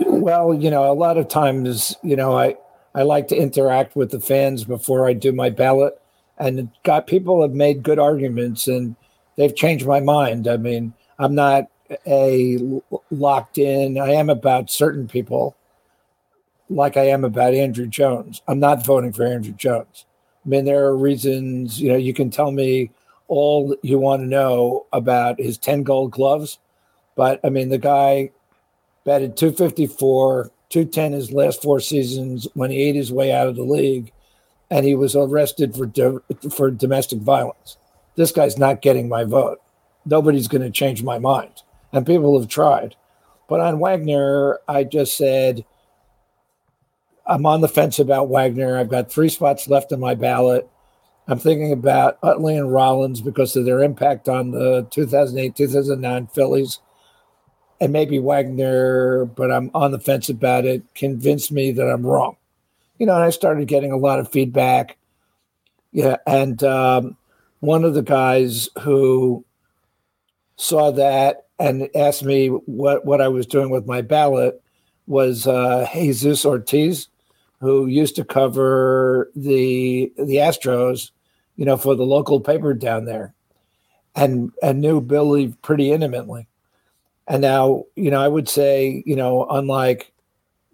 Well, 0.00 0.54
you 0.54 0.70
know, 0.70 0.90
a 0.90 0.94
lot 0.94 1.18
of 1.18 1.28
times, 1.28 1.94
you 2.02 2.16
know, 2.16 2.34
I 2.34 2.56
I 2.94 3.02
like 3.02 3.28
to 3.28 3.36
interact 3.36 3.94
with 3.94 4.10
the 4.10 4.20
fans 4.20 4.64
before 4.64 5.06
I 5.06 5.12
do 5.12 5.32
my 5.32 5.50
ballot, 5.50 6.00
and 6.38 6.70
got 6.82 7.06
people 7.06 7.42
have 7.42 7.52
made 7.52 7.82
good 7.82 7.98
arguments, 7.98 8.66
and 8.66 8.96
they've 9.36 9.54
changed 9.54 9.86
my 9.86 10.00
mind. 10.00 10.48
I 10.48 10.56
mean, 10.56 10.94
I'm 11.18 11.34
not 11.34 11.66
a 12.06 12.80
locked 13.10 13.58
in. 13.58 13.98
I 13.98 14.12
am 14.12 14.30
about 14.30 14.70
certain 14.70 15.06
people 15.06 15.54
like 16.68 16.96
I 16.96 17.08
am 17.08 17.24
about 17.24 17.54
Andruw 17.54 17.88
Jones. 17.88 18.42
I'm 18.48 18.58
not 18.58 18.84
voting 18.84 19.12
for 19.12 19.24
Andruw 19.24 19.56
Jones. 19.56 20.04
I 20.44 20.48
mean, 20.48 20.64
there 20.64 20.84
are 20.86 20.96
reasons, 20.96 21.80
you 21.80 21.90
know, 21.90 21.96
you 21.96 22.14
can 22.14 22.30
tell 22.30 22.50
me 22.50 22.90
all 23.28 23.76
you 23.82 23.98
want 23.98 24.22
to 24.22 24.26
know 24.26 24.86
about 24.92 25.40
his 25.40 25.58
10 25.58 25.82
gold 25.82 26.12
gloves, 26.12 26.58
but 27.16 27.40
I 27.44 27.48
mean, 27.48 27.68
the 27.68 27.78
guy 27.78 28.30
batted 29.04 29.36
254, 29.36 30.50
210 30.68 31.12
his 31.12 31.32
last 31.32 31.62
four 31.62 31.80
seasons 31.80 32.46
when 32.54 32.70
he 32.70 32.82
ate 32.82 32.94
his 32.94 33.12
way 33.12 33.32
out 33.32 33.48
of 33.48 33.56
the 33.56 33.62
league, 33.62 34.12
and 34.70 34.84
he 34.84 34.94
was 34.94 35.16
arrested 35.16 35.74
for, 35.74 35.86
do- 35.86 36.22
for 36.52 36.70
domestic 36.70 37.20
violence. 37.20 37.76
This 38.16 38.32
guy's 38.32 38.58
not 38.58 38.82
getting 38.82 39.08
my 39.08 39.24
vote. 39.24 39.60
Nobody's 40.04 40.48
going 40.48 40.62
to 40.62 40.70
change 40.70 41.02
my 41.02 41.18
mind. 41.18 41.62
And 41.92 42.06
people 42.06 42.38
have 42.38 42.48
tried. 42.48 42.96
But 43.48 43.60
on 43.60 43.78
Wagner, 43.78 44.58
I 44.66 44.84
just 44.84 45.16
said, 45.16 45.64
I'm 47.26 47.44
on 47.44 47.60
the 47.60 47.68
fence 47.68 47.98
about 47.98 48.28
Wagner. 48.28 48.78
I've 48.78 48.88
got 48.88 49.10
three 49.10 49.28
spots 49.28 49.68
left 49.68 49.90
in 49.90 49.98
my 49.98 50.14
ballot. 50.14 50.68
I'm 51.26 51.40
thinking 51.40 51.72
about 51.72 52.18
Utley 52.22 52.56
and 52.56 52.72
Rollins 52.72 53.20
because 53.20 53.56
of 53.56 53.64
their 53.64 53.82
impact 53.82 54.28
on 54.28 54.52
the 54.52 54.86
2008 54.90 55.56
2009 55.56 56.28
Phillies. 56.28 56.78
And 57.80 57.92
maybe 57.92 58.18
Wagner, 58.18 59.24
but 59.24 59.50
I'm 59.50 59.70
on 59.74 59.90
the 59.90 59.98
fence 59.98 60.28
about 60.28 60.64
it, 60.64 60.82
convinced 60.94 61.50
me 61.50 61.72
that 61.72 61.90
I'm 61.90 62.06
wrong. 62.06 62.36
You 62.98 63.06
know, 63.06 63.14
and 63.14 63.24
I 63.24 63.30
started 63.30 63.68
getting 63.68 63.92
a 63.92 63.98
lot 63.98 64.20
of 64.20 64.30
feedback. 64.30 64.96
Yeah. 65.92 66.16
And 66.26 66.62
um, 66.62 67.16
one 67.60 67.84
of 67.84 67.94
the 67.94 68.02
guys 68.02 68.68
who 68.80 69.44
saw 70.56 70.92
that 70.92 71.48
and 71.58 71.90
asked 71.94 72.22
me 72.22 72.48
what, 72.48 73.04
what 73.04 73.20
I 73.20 73.28
was 73.28 73.46
doing 73.46 73.70
with 73.70 73.84
my 73.84 74.00
ballot 74.00 74.62
was 75.06 75.46
uh, 75.46 75.88
Jesus 75.92 76.46
Ortiz 76.46 77.08
who 77.66 77.86
used 77.86 78.14
to 78.16 78.24
cover 78.24 79.30
the 79.34 80.12
the 80.16 80.36
Astros, 80.36 81.10
you 81.56 81.64
know, 81.64 81.76
for 81.76 81.96
the 81.96 82.06
local 82.06 82.40
paper 82.40 82.72
down 82.74 83.04
there, 83.04 83.34
and 84.14 84.52
and 84.62 84.80
knew 84.80 85.00
Billy 85.00 85.48
pretty 85.62 85.90
intimately. 85.90 86.46
And 87.28 87.42
now, 87.42 87.84
you 87.96 88.10
know, 88.10 88.20
I 88.20 88.28
would 88.28 88.48
say, 88.48 89.02
you 89.04 89.16
know, 89.16 89.46
unlike 89.50 90.12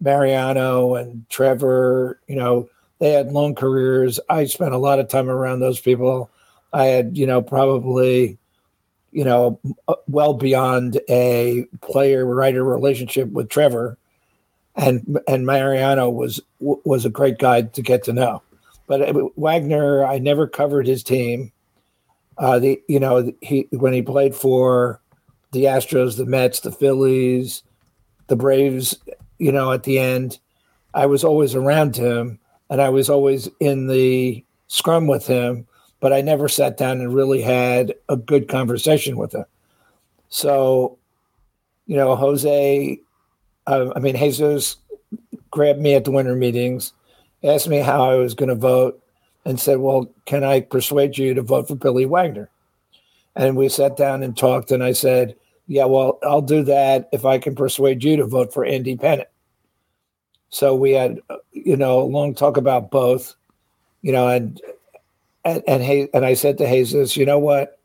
Mariano 0.01 0.97
and 0.97 1.24
Trevor, 1.30 2.20
you 2.28 2.36
know, 2.36 2.68
they 2.99 3.12
had 3.12 3.32
long 3.32 3.55
careers. 3.55 4.20
I 4.28 4.45
spent 4.45 4.74
a 4.74 4.78
lot 4.78 4.99
of 4.99 5.09
time 5.09 5.30
around 5.30 5.61
those 5.61 5.80
people. 5.80 6.30
I 6.74 6.84
had, 6.86 7.16
you 7.16 7.26
know, 7.26 7.40
probably, 7.40 8.38
you 9.12 9.24
know, 9.24 9.59
uh, 9.88 9.95
well 10.09 10.34
beyond 10.34 11.01
a 11.09 11.64
player 11.80 12.26
writer 12.26 12.62
relationship 12.62 13.30
with 13.30 13.49
Trevor 13.49 13.97
and 14.75 15.18
and 15.29 15.47
Mariano 15.47 16.09
was 16.11 16.41
was 16.61 17.05
a 17.05 17.11
great 17.11 17.39
guy 17.39 17.62
to 17.62 17.83
get 17.83 18.05
to 18.05 18.12
know. 18.12 18.43
But 18.87 19.14
Wagner, 19.37 20.05
I 20.05 20.18
never 20.18 20.47
covered 20.47 20.87
his 20.87 21.03
team. 21.03 21.53
Uh, 22.39 22.59
the 22.59 22.83
you 22.89 22.99
know 22.99 23.33
he 23.41 23.68
when 23.70 23.93
he 23.93 24.03
played 24.03 24.35
for 24.35 25.01
the 25.53 25.64
Astros, 25.64 26.16
the 26.16 26.27
Mets, 26.27 26.61
the 26.61 26.73
Phillies, 26.73 27.62
the 28.27 28.37
Braves, 28.37 28.99
you 29.39 29.53
know, 29.53 29.73
at 29.73 29.83
the 29.85 29.99
end, 29.99 30.39
I 30.95 31.07
was 31.07 31.25
always 31.25 31.55
around 31.55 31.97
him 31.97 32.39
and 32.70 32.81
I 32.81 32.89
was 32.89 33.11
always 33.11 33.49
in 33.61 33.87
the 33.87 34.45
scrum 34.68 35.07
with 35.07 35.27
him, 35.27 35.66
but 36.01 36.12
I 36.12 36.23
never 36.23 36.49
sat 36.49 36.79
down 36.79 37.01
and 37.01 37.14
really 37.14 37.43
had 37.43 37.95
a 38.09 38.16
good 38.16 38.49
conversation 38.49 39.18
with 39.18 39.35
him. 39.35 39.45
So, 40.31 40.99
you 41.87 41.97
know, 41.97 42.16
Jose, 42.16 42.99
uh, 43.67 43.93
I 43.95 43.99
mean, 44.01 44.17
Jesus 44.17 44.77
grabbed 45.51 45.81
me 45.81 45.95
at 45.95 46.05
the 46.05 46.11
winter 46.11 46.35
meetings, 46.35 46.93
asked 47.45 47.69
me 47.69 47.79
how 47.79 48.11
I 48.11 48.17
was 48.17 48.35
going 48.35 48.49
to 48.49 48.55
vote, 48.55 49.03
and 49.45 49.59
said, 49.59 49.79
Well, 49.79 50.13
can 50.25 50.45
I 50.45 50.61
persuade 50.61 51.19
you 51.19 51.35
to 51.35 51.43
vote 51.43 51.69
for 51.69 51.75
Billy 51.75 52.07
Wagner? 52.07 52.49
And 53.35 53.57
we 53.57 53.69
sat 53.69 53.97
down 53.97 54.23
and 54.23 54.37
talked, 54.37 54.71
and 54.71 54.83
I 54.83 54.93
said, 54.93 55.37
Yeah, 55.67 55.85
well, 55.85 56.19
I'll 56.23 56.43
do 56.43 56.63
that 56.65 57.09
if 57.13 57.25
I 57.25 57.39
can 57.39 57.55
persuade 57.55 58.05
you 58.05 58.17
to 58.17 58.27
vote 58.27 58.53
for 58.53 58.65
Andy 58.65 58.97
Pettitte. 58.97 59.27
So 60.51 60.75
we 60.75 60.93
had, 60.93 61.21
you 61.53 61.77
know, 61.77 62.01
a 62.01 62.05
long 62.05 62.35
talk 62.35 62.57
about 62.57 62.91
both, 62.91 63.35
you 64.03 64.13
know, 64.13 64.29
and 64.29 64.61
and 65.45 65.63
and, 65.67 66.09
and 66.13 66.25
I 66.25 66.35
said 66.35 66.59
to 66.59 66.69
Jesus, 66.69 67.17
you 67.17 67.25
know 67.25 67.39
what, 67.39 67.79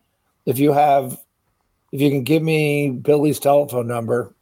if 0.45 0.59
you 0.59 0.73
have, 0.73 1.17
if 1.91 2.01
you 2.01 2.09
can 2.09 2.23
give 2.23 2.43
me 2.43 2.89
Billy's 2.89 3.39
telephone 3.39 3.87
number, 3.87 4.33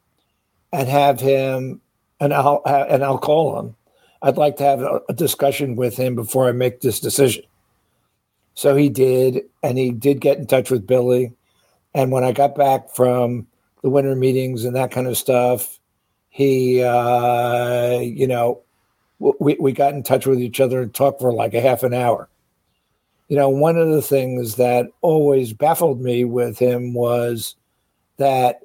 and 0.75 0.89
have 0.89 1.19
him, 1.19 1.81
and 2.19 2.33
I'll 2.33 2.61
and 2.65 3.03
I'll 3.03 3.17
call 3.17 3.59
him. 3.59 3.75
I'd 4.21 4.37
like 4.37 4.57
to 4.57 4.63
have 4.63 4.81
a, 4.81 5.01
a 5.09 5.13
discussion 5.13 5.75
with 5.75 5.95
him 5.95 6.15
before 6.15 6.47
I 6.47 6.51
make 6.51 6.81
this 6.81 6.99
decision. 6.99 7.43
So 8.55 8.75
he 8.75 8.89
did, 8.89 9.43
and 9.63 9.77
he 9.77 9.91
did 9.91 10.21
get 10.21 10.37
in 10.37 10.47
touch 10.47 10.69
with 10.69 10.87
Billy. 10.87 11.33
And 11.93 12.11
when 12.11 12.23
I 12.23 12.31
got 12.31 12.55
back 12.55 12.89
from 12.89 13.47
the 13.83 13.89
winter 13.89 14.15
meetings 14.15 14.65
and 14.65 14.75
that 14.75 14.91
kind 14.91 15.07
of 15.07 15.17
stuff, 15.17 15.79
he, 16.29 16.83
uh, 16.83 17.99
you 17.99 18.27
know, 18.27 18.61
we, 19.19 19.55
we 19.59 19.71
got 19.71 19.93
in 19.93 20.03
touch 20.03 20.25
with 20.25 20.39
each 20.41 20.59
other 20.59 20.81
and 20.81 20.93
talked 20.93 21.21
for 21.21 21.31
like 21.31 21.53
a 21.53 21.61
half 21.61 21.83
an 21.83 21.93
hour. 21.93 22.27
You 23.29 23.37
know, 23.37 23.49
one 23.49 23.77
of 23.77 23.89
the 23.89 24.01
things 24.01 24.55
that 24.55 24.87
always 25.01 25.53
baffled 25.53 26.01
me 26.01 26.25
with 26.25 26.59
him 26.59 26.93
was 26.93 27.55
that 28.17 28.61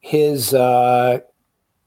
his 0.00 0.54
uh, 0.54 1.18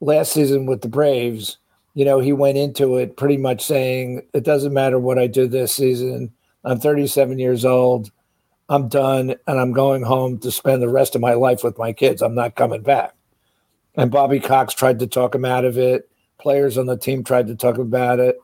last 0.00 0.32
season 0.32 0.66
with 0.66 0.82
the 0.82 0.88
Braves, 0.88 1.58
you 1.94 2.04
know, 2.04 2.20
he 2.20 2.32
went 2.32 2.58
into 2.58 2.96
it 2.96 3.16
pretty 3.16 3.36
much 3.36 3.64
saying, 3.64 4.22
it 4.32 4.44
doesn't 4.44 4.72
matter 4.72 4.98
what 4.98 5.18
I 5.18 5.26
do 5.26 5.46
this 5.46 5.74
season. 5.74 6.32
I'm 6.64 6.80
37 6.80 7.38
years 7.38 7.64
old. 7.64 8.10
I'm 8.68 8.88
done 8.88 9.34
and 9.46 9.60
I'm 9.60 9.72
going 9.72 10.02
home 10.02 10.38
to 10.38 10.50
spend 10.50 10.80
the 10.80 10.88
rest 10.88 11.14
of 11.14 11.20
my 11.20 11.34
life 11.34 11.62
with 11.62 11.78
my 11.78 11.92
kids. 11.92 12.22
I'm 12.22 12.34
not 12.34 12.56
coming 12.56 12.82
back. 12.82 13.14
And 13.94 14.10
Bobby 14.10 14.40
Cox 14.40 14.72
tried 14.72 14.98
to 15.00 15.06
talk 15.06 15.34
him 15.34 15.44
out 15.44 15.64
of 15.64 15.76
it. 15.76 16.08
Players 16.38 16.78
on 16.78 16.86
the 16.86 16.96
team 16.96 17.22
tried 17.22 17.48
to 17.48 17.54
talk 17.54 17.76
about 17.76 18.18
it, 18.18 18.38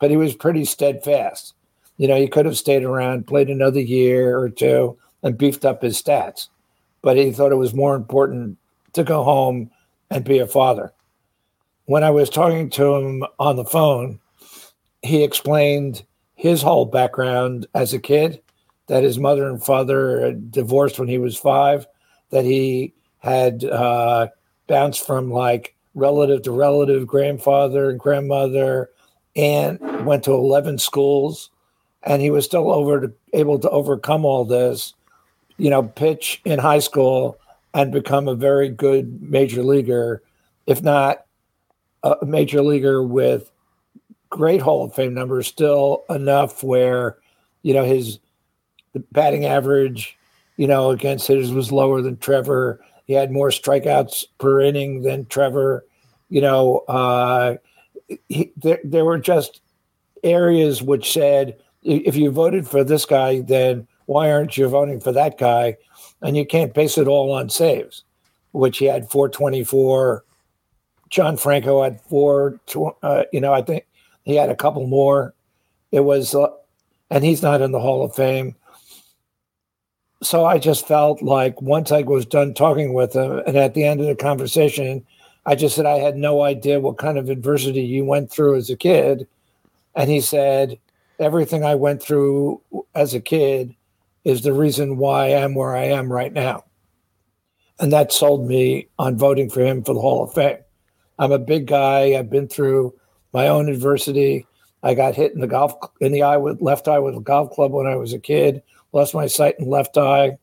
but 0.00 0.10
he 0.10 0.16
was 0.16 0.34
pretty 0.34 0.64
steadfast. 0.64 1.54
You 1.98 2.08
know, 2.08 2.16
he 2.16 2.28
could 2.28 2.46
have 2.46 2.56
stayed 2.56 2.82
around, 2.82 3.26
played 3.26 3.48
another 3.48 3.80
year 3.80 4.38
or 4.38 4.48
two, 4.48 4.96
and 5.22 5.36
beefed 5.38 5.64
up 5.64 5.82
his 5.82 6.00
stats. 6.00 6.48
But 7.02 7.16
he 7.16 7.30
thought 7.30 7.52
it 7.52 7.56
was 7.56 7.74
more 7.74 7.94
important 7.94 8.58
to 8.96 9.04
go 9.04 9.22
home 9.22 9.70
and 10.10 10.24
be 10.24 10.38
a 10.38 10.46
father. 10.46 10.92
When 11.84 12.02
I 12.02 12.10
was 12.10 12.28
talking 12.28 12.68
to 12.70 12.96
him 12.96 13.24
on 13.38 13.56
the 13.56 13.64
phone, 13.64 14.20
he 15.02 15.22
explained 15.22 16.04
his 16.34 16.62
whole 16.62 16.84
background 16.84 17.66
as 17.74 17.94
a 17.94 17.98
kid 17.98 18.42
that 18.88 19.02
his 19.02 19.18
mother 19.18 19.48
and 19.48 19.62
father 19.62 20.32
divorced 20.32 20.98
when 20.98 21.08
he 21.08 21.18
was 21.18 21.36
five, 21.36 21.86
that 22.30 22.44
he 22.44 22.92
had 23.18 23.64
uh, 23.64 24.28
bounced 24.66 25.06
from 25.06 25.30
like 25.30 25.74
relative 25.94 26.42
to 26.42 26.50
relative, 26.50 27.06
grandfather 27.06 27.90
and 27.90 27.98
grandmother, 27.98 28.90
and 29.34 29.78
went 30.04 30.24
to 30.24 30.32
11 30.32 30.78
schools. 30.78 31.50
And 32.02 32.22
he 32.22 32.30
was 32.30 32.44
still 32.44 32.70
over 32.70 33.00
to, 33.00 33.12
able 33.32 33.58
to 33.58 33.70
overcome 33.70 34.24
all 34.24 34.44
this, 34.44 34.94
you 35.56 35.70
know, 35.70 35.82
pitch 35.82 36.40
in 36.44 36.58
high 36.58 36.78
school 36.78 37.38
and 37.76 37.92
become 37.92 38.26
a 38.26 38.34
very 38.34 38.70
good 38.70 39.20
major 39.20 39.62
leaguer, 39.62 40.22
if 40.66 40.82
not 40.82 41.26
a 42.02 42.16
major 42.24 42.62
leaguer 42.62 43.02
with 43.02 43.52
great 44.30 44.62
Hall 44.62 44.82
of 44.82 44.94
Fame 44.94 45.12
numbers, 45.12 45.46
still 45.46 46.02
enough 46.08 46.62
where, 46.62 47.18
you 47.60 47.74
know, 47.74 47.84
his 47.84 48.18
batting 49.12 49.44
average, 49.44 50.16
you 50.56 50.66
know, 50.66 50.90
against 50.90 51.28
hitters 51.28 51.52
was 51.52 51.70
lower 51.70 52.00
than 52.00 52.16
Trevor. 52.16 52.80
He 53.04 53.12
had 53.12 53.30
more 53.30 53.50
strikeouts 53.50 54.24
per 54.38 54.62
inning 54.62 55.02
than 55.02 55.26
Trevor. 55.26 55.84
You 56.30 56.40
know, 56.40 56.78
uh, 56.88 57.56
he, 58.30 58.52
there, 58.56 58.80
there 58.84 59.04
were 59.04 59.18
just 59.18 59.60
areas 60.24 60.82
which 60.82 61.12
said, 61.12 61.58
if 61.82 62.16
you 62.16 62.30
voted 62.30 62.66
for 62.66 62.82
this 62.82 63.04
guy, 63.04 63.42
then 63.42 63.86
why 64.06 64.32
aren't 64.32 64.56
you 64.56 64.66
voting 64.66 64.98
for 64.98 65.12
that 65.12 65.36
guy? 65.36 65.76
And 66.26 66.36
you 66.36 66.44
can't 66.44 66.74
base 66.74 66.98
it 66.98 67.06
all 67.06 67.32
on 67.32 67.48
saves, 67.48 68.04
which 68.52 68.78
he 68.78 68.86
had 68.86 69.10
424. 69.10 70.24
John 71.08 71.36
Franco 71.36 71.82
had 71.82 72.00
four, 72.02 72.60
uh, 73.02 73.24
you 73.32 73.40
know, 73.40 73.52
I 73.52 73.62
think 73.62 73.86
he 74.24 74.34
had 74.34 74.50
a 74.50 74.56
couple 74.56 74.86
more. 74.86 75.34
It 75.92 76.00
was, 76.00 76.34
uh, 76.34 76.48
and 77.10 77.24
he's 77.24 77.42
not 77.42 77.62
in 77.62 77.70
the 77.70 77.80
Hall 77.80 78.04
of 78.04 78.14
Fame 78.14 78.56
so 80.22 80.44
I 80.44 80.58
just 80.58 80.86
felt 80.86 81.22
like 81.22 81.60
once 81.60 81.92
I 81.92 82.02
was 82.02 82.26
done 82.26 82.54
talking 82.54 82.94
with 82.94 83.14
him, 83.14 83.42
and 83.46 83.56
at 83.56 83.74
the 83.74 83.84
end 83.84 84.00
of 84.00 84.06
the 84.06 84.14
conversation, 84.14 85.06
I 85.44 85.54
just 85.54 85.76
said 85.76 85.86
I 85.86 85.98
had 85.98 86.16
no 86.16 86.42
idea 86.42 86.80
what 86.80 86.98
kind 86.98 87.18
of 87.18 87.28
adversity 87.28 87.82
you 87.82 88.04
went 88.04 88.30
through 88.30 88.56
as 88.56 88.70
a 88.70 88.76
kid, 88.76 89.26
and 89.94 90.10
he 90.10 90.20
said 90.20 90.78
everything 91.18 91.64
I 91.64 91.74
went 91.74 92.02
through 92.02 92.60
as 92.94 93.14
a 93.14 93.20
kid 93.20 93.74
is 94.26 94.42
the 94.42 94.52
reason 94.52 94.98
why 94.98 95.26
I 95.26 95.28
am 95.28 95.54
where 95.54 95.74
I 95.74 95.84
am 95.84 96.12
right 96.12 96.32
now, 96.32 96.64
and 97.78 97.92
that 97.92 98.12
sold 98.12 98.46
me 98.46 98.88
on 98.98 99.16
voting 99.16 99.48
for 99.48 99.60
him 99.60 99.82
for 99.82 99.94
the 99.94 100.00
Hall 100.00 100.24
of 100.24 100.34
Fame. 100.34 100.58
I'm 101.18 101.32
a 101.32 101.38
big 101.38 101.66
guy. 101.66 102.14
I've 102.14 102.28
been 102.28 102.48
through 102.48 102.94
my 103.32 103.48
own 103.48 103.70
adversity. 103.70 104.46
I 104.82 104.94
got 104.94 105.14
hit 105.14 105.32
in 105.32 105.40
the 105.40 105.46
golf 105.46 105.72
in 106.00 106.12
the 106.12 106.22
eye 106.22 106.36
with 106.36 106.60
left 106.60 106.88
eye 106.88 106.98
with 106.98 107.16
a 107.16 107.20
golf 107.20 107.52
club 107.52 107.72
when 107.72 107.86
I 107.86 107.96
was 107.96 108.12
a 108.12 108.18
kid 108.18 108.62
lost 108.96 109.14
my 109.14 109.26
sight 109.26 109.56
in 109.58 109.68
left 109.68 109.96
eye. 109.98 110.38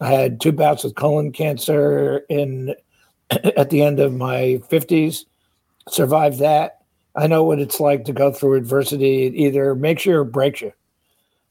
I 0.00 0.08
had 0.08 0.40
two 0.40 0.52
bouts 0.52 0.84
with 0.84 0.94
colon 0.94 1.32
cancer 1.32 2.18
in 2.28 2.74
at 3.30 3.70
the 3.70 3.82
end 3.82 3.98
of 3.98 4.12
my 4.12 4.60
50s. 4.70 5.24
Survived 5.88 6.38
that. 6.40 6.82
I 7.14 7.26
know 7.26 7.42
what 7.42 7.58
it's 7.58 7.80
like 7.80 8.04
to 8.04 8.12
go 8.12 8.30
through 8.30 8.54
adversity. 8.54 9.24
It 9.24 9.34
either 9.34 9.74
makes 9.74 10.04
you 10.04 10.16
or 10.16 10.24
breaks 10.24 10.60
you. 10.60 10.72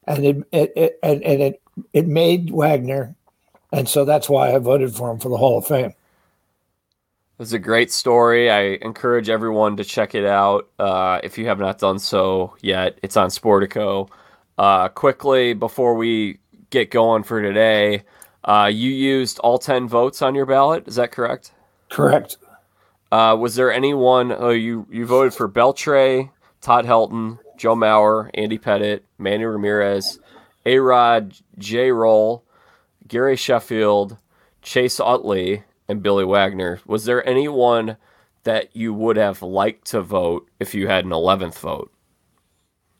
And 0.06 0.24
it, 0.24 0.38
it, 0.52 0.74
it 0.76 1.00
and, 1.02 1.24
and 1.24 1.42
it 1.42 1.62
it 1.94 2.08
made 2.08 2.52
Wagner, 2.52 3.16
and 3.72 3.88
so 3.88 4.06
that's 4.06 4.30
why 4.30 4.54
I 4.54 4.58
voted 4.60 4.96
for 4.96 5.12
him 5.12 5.20
for 5.20 5.30
the 5.30 5.38
Hall 5.38 5.58
of 5.58 5.68
Fame. 5.68 5.94
It's 7.38 7.52
a 7.52 7.60
great 7.60 7.92
story. 7.92 8.50
I 8.50 8.78
encourage 8.82 9.30
everyone 9.30 9.76
to 9.78 9.84
check 9.84 10.16
it 10.16 10.26
out 10.26 10.70
uh, 10.80 11.20
if 11.22 11.38
you 11.38 11.48
have 11.48 11.60
not 11.60 11.80
done 11.80 12.00
so 12.00 12.56
yet. 12.62 12.98
It's 13.04 13.18
on 13.18 13.30
Sportico. 13.30 14.10
Uh, 14.58 14.88
quickly 14.88 15.54
before 15.54 15.96
we 15.96 16.40
get 16.70 16.92
going 16.92 17.24
for 17.24 17.42
today, 17.42 18.04
uh, 18.46 18.72
you 18.72 18.90
used 18.90 19.40
all 19.40 19.58
10 19.58 19.90
votes 19.90 20.22
on 20.22 20.34
your 20.34 20.46
ballot. 20.46 20.88
Is 20.88 20.96
that 20.96 21.12
correct? 21.12 21.52
Correct. 21.90 22.38
Uh, 23.12 23.36
was 23.38 23.56
there 23.56 23.72
anyone 23.72 24.32
uh, 24.32 24.50
you 24.50 24.88
you 24.90 25.06
voted 25.06 25.34
for 25.34 25.50
Beltre, 25.50 26.30
Todd 26.62 26.86
Helton, 26.86 27.40
Joe 27.58 27.76
Mauer, 27.76 28.30
Andy 28.34 28.58
Pettitte, 28.58 29.02
Manny 29.18 29.44
Ramirez, 29.44 30.20
A 30.66 30.80
Rod, 30.80 31.36
J 31.58 31.92
Roll, 31.92 32.44
Gary 33.08 33.36
Sheffield, 33.36 34.18
Chase 34.62 35.00
Utley, 35.00 35.64
and 35.88 36.02
Billy 36.02 36.26
Wagner? 36.26 36.80
Was 36.86 37.06
there 37.06 37.28
anyone 37.28 37.98
that 38.44 38.76
you 38.76 38.94
would 38.94 39.18
have 39.18 39.42
liked 39.42 39.88
to 39.88 40.02
vote 40.02 40.48
if 40.60 40.74
you 40.74 40.88
had 40.88 41.06
an 41.06 41.12
11th 41.12 41.60
vote? 41.60 41.92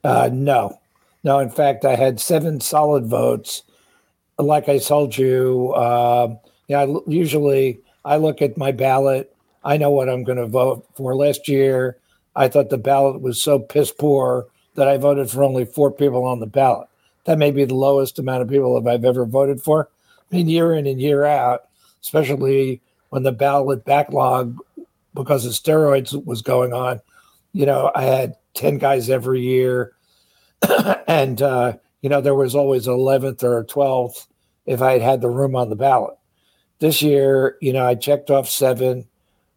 Uh, 0.04 0.30
no. 0.32 0.80
No, 1.24 1.40
in 1.40 1.50
fact, 1.50 1.86
I 1.86 1.96
had 1.96 2.20
seven 2.20 2.62
solid 2.62 3.08
votes. 3.08 3.64
Like 4.38 4.70
I 4.70 4.78
told 4.78 5.18
you, 5.18 5.74
uh, 5.76 6.36
yeah, 6.68 6.86
usually 7.08 7.80
I 8.04 8.18
look 8.18 8.42
at 8.42 8.58
my 8.58 8.72
ballot. 8.72 9.36
I 9.64 9.78
know 9.78 9.90
what 9.90 10.10
I'm 10.10 10.24
going 10.24 10.38
to 10.38 10.46
vote 10.46 10.86
for. 10.94 11.16
Last 11.16 11.48
year, 11.48 11.98
I 12.36 12.48
thought 12.48 12.70
the 12.70 12.78
ballot 12.78 13.22
was 13.22 13.42
so 13.42 13.58
piss 13.58 13.92
poor 13.92 14.46
that 14.76 14.88
I 14.88 14.98
voted 14.98 15.32
for 15.32 15.44
only 15.44 15.66
four 15.66 15.92
people 15.92 16.26
on 16.26 16.40
the 16.40 16.46
ballot. 16.46 16.88
That 17.26 17.38
may 17.38 17.52
be 17.52 17.66
the 17.66 17.76
lowest 17.76 18.20
amount 18.20 18.42
of 18.44 18.50
people 18.50 18.80
that 18.80 18.90
I've 18.90 19.06
ever 19.06 19.26
voted 19.26 19.62
for. 19.62 19.90
I 20.32 20.36
mean, 20.36 20.50
year 20.50 20.74
in 20.74 20.88
and 20.88 21.02
year 21.02 21.26
out, 21.26 21.68
especially 22.02 22.82
when 23.10 23.24
the 23.24 23.32
ballot 23.32 23.86
backlog 23.86 24.58
because 25.14 25.46
of 25.46 25.54
steroids 25.54 26.26
was 26.26 26.42
going 26.42 26.74
on. 26.74 27.00
You 27.54 27.66
know, 27.66 27.92
I 27.96 28.04
had 28.04 28.36
10 28.54 28.78
guys 28.78 29.10
every 29.10 29.42
year. 29.42 29.94
and 31.08 31.42
uh, 31.42 31.74
you 32.02 32.10
know 32.10 32.22
there 32.22 32.36
was 32.36 32.56
always 32.56 32.88
11th 32.88 33.44
or 33.44 33.64
12th 33.64 34.28
if 34.66 34.82
I 34.82 34.94
had 34.94 35.02
had 35.02 35.22
the 35.22 35.30
room 35.30 35.56
on 35.56 35.70
the 35.70 35.76
ballot. 35.76 36.18
This 36.80 37.02
year, 37.02 37.58
you 37.62 37.72
know, 37.72 37.86
I 37.86 37.96
checked 37.96 38.30
off 38.30 38.50
seven. 38.50 39.08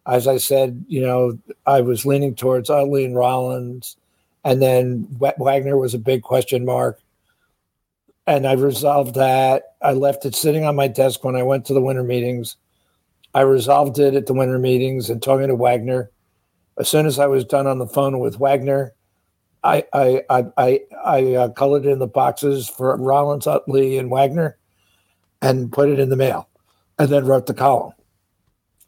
as 0.07 0.27
I 0.27 0.37
said, 0.37 0.85
you 0.87 1.01
know, 1.01 1.37
I 1.65 1.81
was 1.81 2.05
leaning 2.05 2.35
towards 2.35 2.69
Utley 2.69 3.05
and 3.05 3.15
Rollins, 3.15 3.97
and 4.43 4.61
then 4.61 5.07
Wagner 5.19 5.77
was 5.77 5.93
a 5.93 5.99
big 5.99 6.21
question 6.21 6.65
mark. 6.65 7.01
And 8.29 8.45
I 8.45 8.53
resolved 8.53 9.15
that. 9.15 9.73
I 9.81 9.93
left 9.93 10.23
it 10.23 10.35
sitting 10.35 10.63
on 10.63 10.75
my 10.75 10.87
desk 10.87 11.23
when 11.23 11.35
I 11.35 11.41
went 11.41 11.65
to 11.65 11.73
the 11.73 11.81
winter 11.81 12.03
meetings. 12.03 12.57
I 13.33 13.41
resolved 13.41 13.97
it 13.97 14.13
at 14.13 14.27
the 14.27 14.35
winter 14.35 14.59
meetings 14.59 15.09
and 15.09 15.19
talking 15.19 15.47
to 15.47 15.55
Wagner. 15.55 16.11
As 16.77 16.87
soon 16.87 17.07
as 17.07 17.17
I 17.17 17.25
was 17.25 17.43
done 17.43 17.65
on 17.65 17.79
the 17.79 17.87
phone 17.87 18.19
with 18.19 18.37
Wagner, 18.37 18.93
I 19.63 19.83
I 19.93 20.21
I 20.29 20.45
I, 20.57 20.81
I 21.03 21.33
uh, 21.33 21.49
colored 21.49 21.87
in 21.87 21.97
the 21.97 22.05
boxes 22.05 22.69
for 22.69 22.95
Rollins, 22.97 23.47
Utley, 23.47 23.97
and 23.97 24.11
Wagner, 24.11 24.59
and 25.41 25.71
put 25.71 25.89
it 25.89 25.99
in 25.99 26.09
the 26.09 26.15
mail, 26.15 26.47
and 26.99 27.09
then 27.09 27.25
wrote 27.25 27.47
the 27.47 27.55
column 27.55 27.93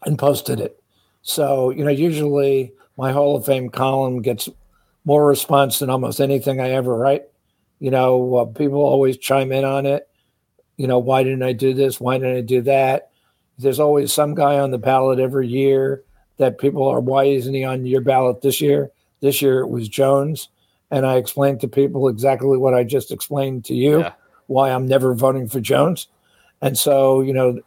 and 0.06 0.20
posted 0.20 0.60
it. 0.60 0.80
So 1.24 1.72
you 1.72 1.84
know, 1.84 1.90
usually 1.90 2.74
my 2.96 3.12
Hall 3.12 3.36
of 3.36 3.48
Fame 3.48 3.70
column 3.72 4.22
gets 4.22 4.48
more 5.04 5.26
response 5.26 5.80
than 5.80 5.90
almost 5.90 6.22
anything 6.22 6.62
I 6.62 6.70
ever 6.70 6.96
write. 6.96 7.24
You 7.82 7.90
know, 7.90 8.36
uh, 8.36 8.46
people 8.46 8.80
always 8.80 9.18
chime 9.18 9.52
in 9.52 9.66
on 9.66 9.88
it. 9.88 10.08
You 10.78 10.88
know, 10.88 11.00
why 11.00 11.24
didn't 11.24 11.42
I 11.42 11.54
do 11.54 11.74
this? 11.74 12.00
Why 12.00 12.20
didn't 12.20 12.38
I 12.38 12.42
do 12.42 12.62
that? 12.62 13.10
There's 13.58 13.80
always 13.80 14.14
some 14.14 14.36
guy 14.36 14.60
on 14.60 14.70
the 14.70 14.78
ballot 14.78 15.20
every 15.20 15.48
year 15.48 16.04
that 16.38 16.60
people 16.60 16.88
are, 16.88 17.00
why 17.00 17.24
isn't 17.24 17.54
he 17.54 17.64
on 17.64 17.88
your 17.88 18.02
ballot 18.02 18.42
this 18.42 18.62
year? 18.62 18.92
This 19.22 19.42
year 19.42 19.62
it 19.62 19.68
was 19.68 19.90
Jones. 19.90 20.50
And 20.92 21.08
I 21.08 21.16
explained 21.16 21.60
to 21.62 21.68
people 21.68 22.08
exactly 22.08 22.56
what 22.56 22.76
I 22.76 22.84
just 22.84 23.12
explained 23.12 23.66
to 23.66 23.74
you, 23.74 24.02
yeah. 24.02 24.14
why 24.46 24.70
I'm 24.70 24.88
never 24.88 25.16
voting 25.16 25.48
for 25.48 25.60
Jones. 25.60 26.08
And 26.62 26.78
so, 26.78 27.22
you 27.22 27.34
know, 27.34 27.62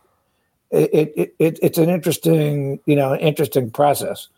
it, 0.71 0.91
it, 1.17 1.35
it, 1.41 1.59
it's 1.61 1.79
an 1.79 1.91
interesting, 1.91 2.79
you 2.87 2.95
know, 2.95 3.17
interesting 3.17 3.69
process. 3.71 4.29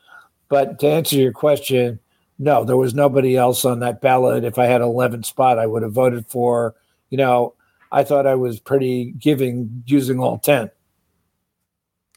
But 0.48 0.78
to 0.78 0.88
answer 0.88 1.16
your 1.16 1.32
question, 1.32 1.98
no, 2.38 2.64
there 2.64 2.76
was 2.76 2.94
nobody 2.94 3.36
else 3.36 3.64
on 3.64 3.80
that 3.80 4.00
ballot. 4.00 4.44
If 4.44 4.58
I 4.58 4.66
had 4.66 4.80
11 4.80 5.22
spot, 5.22 5.58
I 5.58 5.66
would 5.66 5.82
have 5.82 5.92
voted 5.92 6.26
for, 6.26 6.74
you 7.10 7.18
know, 7.18 7.54
I 7.90 8.04
thought 8.04 8.26
I 8.26 8.34
was 8.34 8.60
pretty 8.60 9.12
giving 9.12 9.82
using 9.86 10.20
all 10.20 10.38
10. 10.38 10.70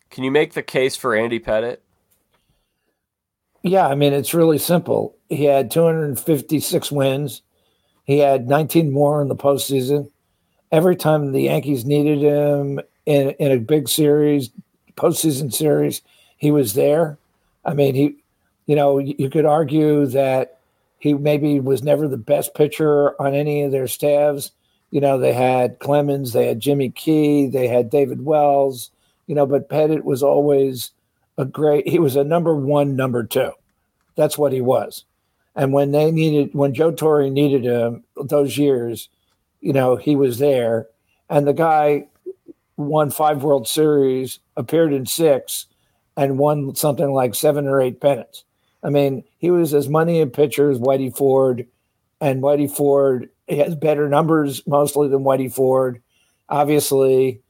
Can 0.09 0.23
you 0.23 0.31
make 0.31 0.53
the 0.53 0.63
case 0.63 0.95
for 0.95 1.15
Andy 1.15 1.39
Pettitte? 1.39 1.77
Yeah, 3.61 3.87
I 3.87 3.95
mean, 3.95 4.13
it's 4.13 4.33
really 4.33 4.57
simple. 4.57 5.15
He 5.29 5.45
had 5.45 5.69
256 5.69 6.91
wins. 6.91 7.41
He 8.03 8.19
had 8.19 8.47
19 8.47 8.91
more 8.91 9.21
in 9.21 9.27
the 9.27 9.35
postseason. 9.35 10.09
Every 10.71 10.95
time 10.95 11.31
the 11.31 11.43
Yankees 11.43 11.85
needed 11.85 12.19
him 12.19 12.79
in, 13.05 13.31
in 13.31 13.51
a 13.51 13.57
big 13.57 13.87
series, 13.89 14.49
postseason 14.95 15.53
series, 15.53 16.01
he 16.37 16.51
was 16.51 16.73
there. 16.73 17.17
I 17.65 17.73
mean, 17.73 17.95
he, 17.95 18.15
you 18.69 18.75
know, 18.75 18.99
you 18.99 19.31
could 19.31 19.45
argue 19.45 20.05
that 20.05 20.59
he 20.99 21.15
maybe 21.15 21.59
was 21.59 21.81
never 21.81 22.07
the 22.07 22.17
best 22.17 22.53
pitcher 22.53 23.19
on 23.19 23.33
any 23.33 23.63
of 23.63 23.71
their 23.71 23.87
staffs. 23.87 24.51
You 24.91 25.01
know, 25.01 25.17
they 25.17 25.33
had 25.33 25.79
Clemens, 25.79 26.33
they 26.33 26.45
had 26.45 26.59
Jimmy 26.59 26.91
Key, 26.91 27.47
they 27.47 27.67
had 27.67 27.89
David 27.89 28.23
Wells, 28.23 28.91
you 29.25 29.33
know, 29.33 29.47
but 29.47 29.69
Pettitte 29.69 30.03
was 30.03 30.21
always 30.21 30.91
a 31.35 31.45
great, 31.45 31.87
he 31.87 31.97
was 31.97 32.15
a 32.15 32.23
number 32.23 32.53
one, 32.53 32.95
number 32.95 33.23
two. 33.23 33.53
That's 34.15 34.37
what 34.37 34.53
he 34.53 34.61
was. 34.61 35.03
And 35.55 35.73
when 35.73 35.89
they 35.89 36.11
needed, 36.11 36.53
when 36.53 36.75
Joe 36.75 36.91
Torre 36.91 37.27
needed 37.27 37.63
him 37.63 38.03
those 38.23 38.55
years, 38.55 39.09
you 39.61 39.73
know, 39.73 39.95
he 39.95 40.15
was 40.15 40.37
there. 40.37 40.85
And 41.27 41.47
the 41.47 41.53
guy 41.53 42.05
won 42.77 43.09
five 43.09 43.41
World 43.41 43.67
Series, 43.67 44.37
appeared 44.55 44.93
in 44.93 45.07
six, 45.07 45.65
and 46.15 46.37
won 46.37 46.75
something 46.75 47.11
like 47.11 47.33
seven 47.33 47.65
or 47.65 47.81
eight 47.81 47.99
pennants. 47.99 48.43
I 48.83 48.89
mean, 48.89 49.23
he 49.37 49.51
was 49.51 49.73
as 49.73 49.89
money 49.89 50.21
a 50.21 50.27
pitcher 50.27 50.69
as 50.69 50.79
Whitey 50.79 51.15
Ford, 51.15 51.67
and 52.21 52.41
Whitey 52.41 52.69
Ford 52.69 53.29
has 53.49 53.75
better 53.75 54.07
numbers 54.07 54.65
mostly 54.67 55.07
than 55.07 55.23
Whitey 55.23 55.51
Ford. 55.51 56.01
Obviously, 56.47 57.41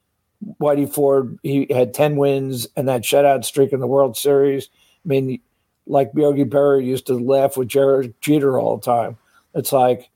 Whitey 0.59 0.91
Ford, 0.91 1.38
he 1.43 1.67
had 1.69 1.93
10 1.93 2.15
wins 2.15 2.67
and 2.75 2.88
that 2.88 3.01
shutout 3.01 3.45
streak 3.45 3.73
in 3.73 3.80
the 3.80 3.88
World 3.88 4.17
Series. 4.17 4.69
I 5.05 5.07
mean, 5.07 5.39
like 5.86 6.11
Yogi 6.15 6.45
Berra 6.45 6.84
used 6.84 7.07
to 7.07 7.13
laugh 7.13 7.57
with 7.57 7.69
Derek 7.69 8.19
Jeter 8.21 8.59
all 8.59 8.77
the 8.77 8.86
time. 8.86 9.17
It's 9.53 9.71
like 9.71 10.09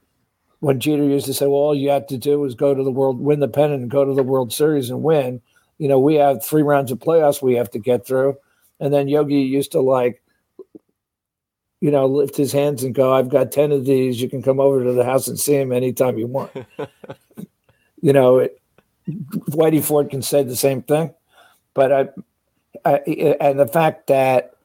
when 0.59 0.80
Jeter 0.80 1.03
used 1.03 1.26
to 1.26 1.34
say, 1.34 1.45
well, 1.45 1.55
all 1.55 1.76
you 1.76 1.89
have 1.89 2.07
to 2.07 2.18
do 2.18 2.43
is 2.45 2.55
go 2.55 2.74
to 2.74 2.84
the 2.84 2.91
world, 2.91 3.20
win 3.20 3.39
the 3.39 3.47
pennant 3.47 3.82
and 3.82 3.91
go 3.91 4.05
to 4.05 4.14
the 4.14 4.24
World 4.24 4.53
Series 4.53 4.89
and 4.89 5.03
win. 5.03 5.41
You 5.78 5.89
know, 5.89 5.99
we 5.99 6.16
have 6.16 6.45
three 6.45 6.61
rounds 6.61 6.91
of 6.91 6.99
playoffs 6.99 7.41
we 7.41 7.55
have 7.55 7.72
to 7.72 7.80
get 7.80 8.05
through. 8.05 8.38
And 8.80 8.93
then 8.93 9.07
Yogi 9.09 9.36
used 9.36 9.74
to 9.74 9.82
like, 9.82 10.22
you 11.84 11.92
know, 11.92 12.06
lift 12.06 12.38
his 12.38 12.54
hands 12.54 12.82
and 12.82 12.96
go, 12.96 13.14
I've 13.14 13.28
got 13.28 13.52
10 13.52 13.74
of 13.74 13.84
these. 13.84 14.22
You 14.22 14.30
can 14.30 14.42
come 14.42 14.62
over 14.62 14.86
to 14.86 14.94
the 14.94 15.04
house 15.04 15.28
and 15.28 15.38
see 15.38 15.56
him 15.56 15.74
anytime 15.74 16.18
you 16.18 16.28
want. 16.28 16.50
you 18.02 18.14
know, 18.14 18.38
it, 18.38 18.62
Whitey 19.10 19.84
Ford 19.84 20.10
can 20.10 20.22
say 20.22 20.44
the 20.44 20.56
same 20.56 20.82
thing, 20.82 21.14
but 21.74 21.92
I, 21.92 22.10
I 22.86 23.00
and 23.42 23.60
the 23.60 23.68
fact 23.68 24.08
that 24.08 24.56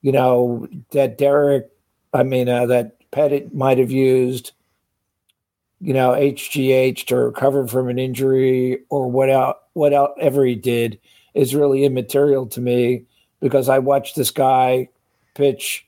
you 0.00 0.12
know 0.12 0.66
that 0.92 1.18
Derek, 1.18 1.68
I 2.14 2.22
mean 2.22 2.48
uh, 2.48 2.64
that 2.64 2.98
Pettitte 3.10 3.52
might 3.52 3.76
have 3.76 3.90
used, 3.90 4.52
you 5.78 5.92
know, 5.92 6.12
HGH 6.12 7.04
to 7.04 7.16
recover 7.16 7.68
from 7.68 7.90
an 7.90 7.98
injury 7.98 8.78
or 8.88 9.10
what 9.10 9.28
out 9.28 9.64
whatever 9.74 10.46
he 10.46 10.54
did 10.54 10.98
is 11.34 11.54
really 11.54 11.84
immaterial 11.84 12.46
to 12.46 12.62
me 12.62 13.04
because 13.40 13.68
I 13.68 13.78
watched 13.78 14.16
this 14.16 14.30
guy 14.30 14.88
pitch 15.34 15.86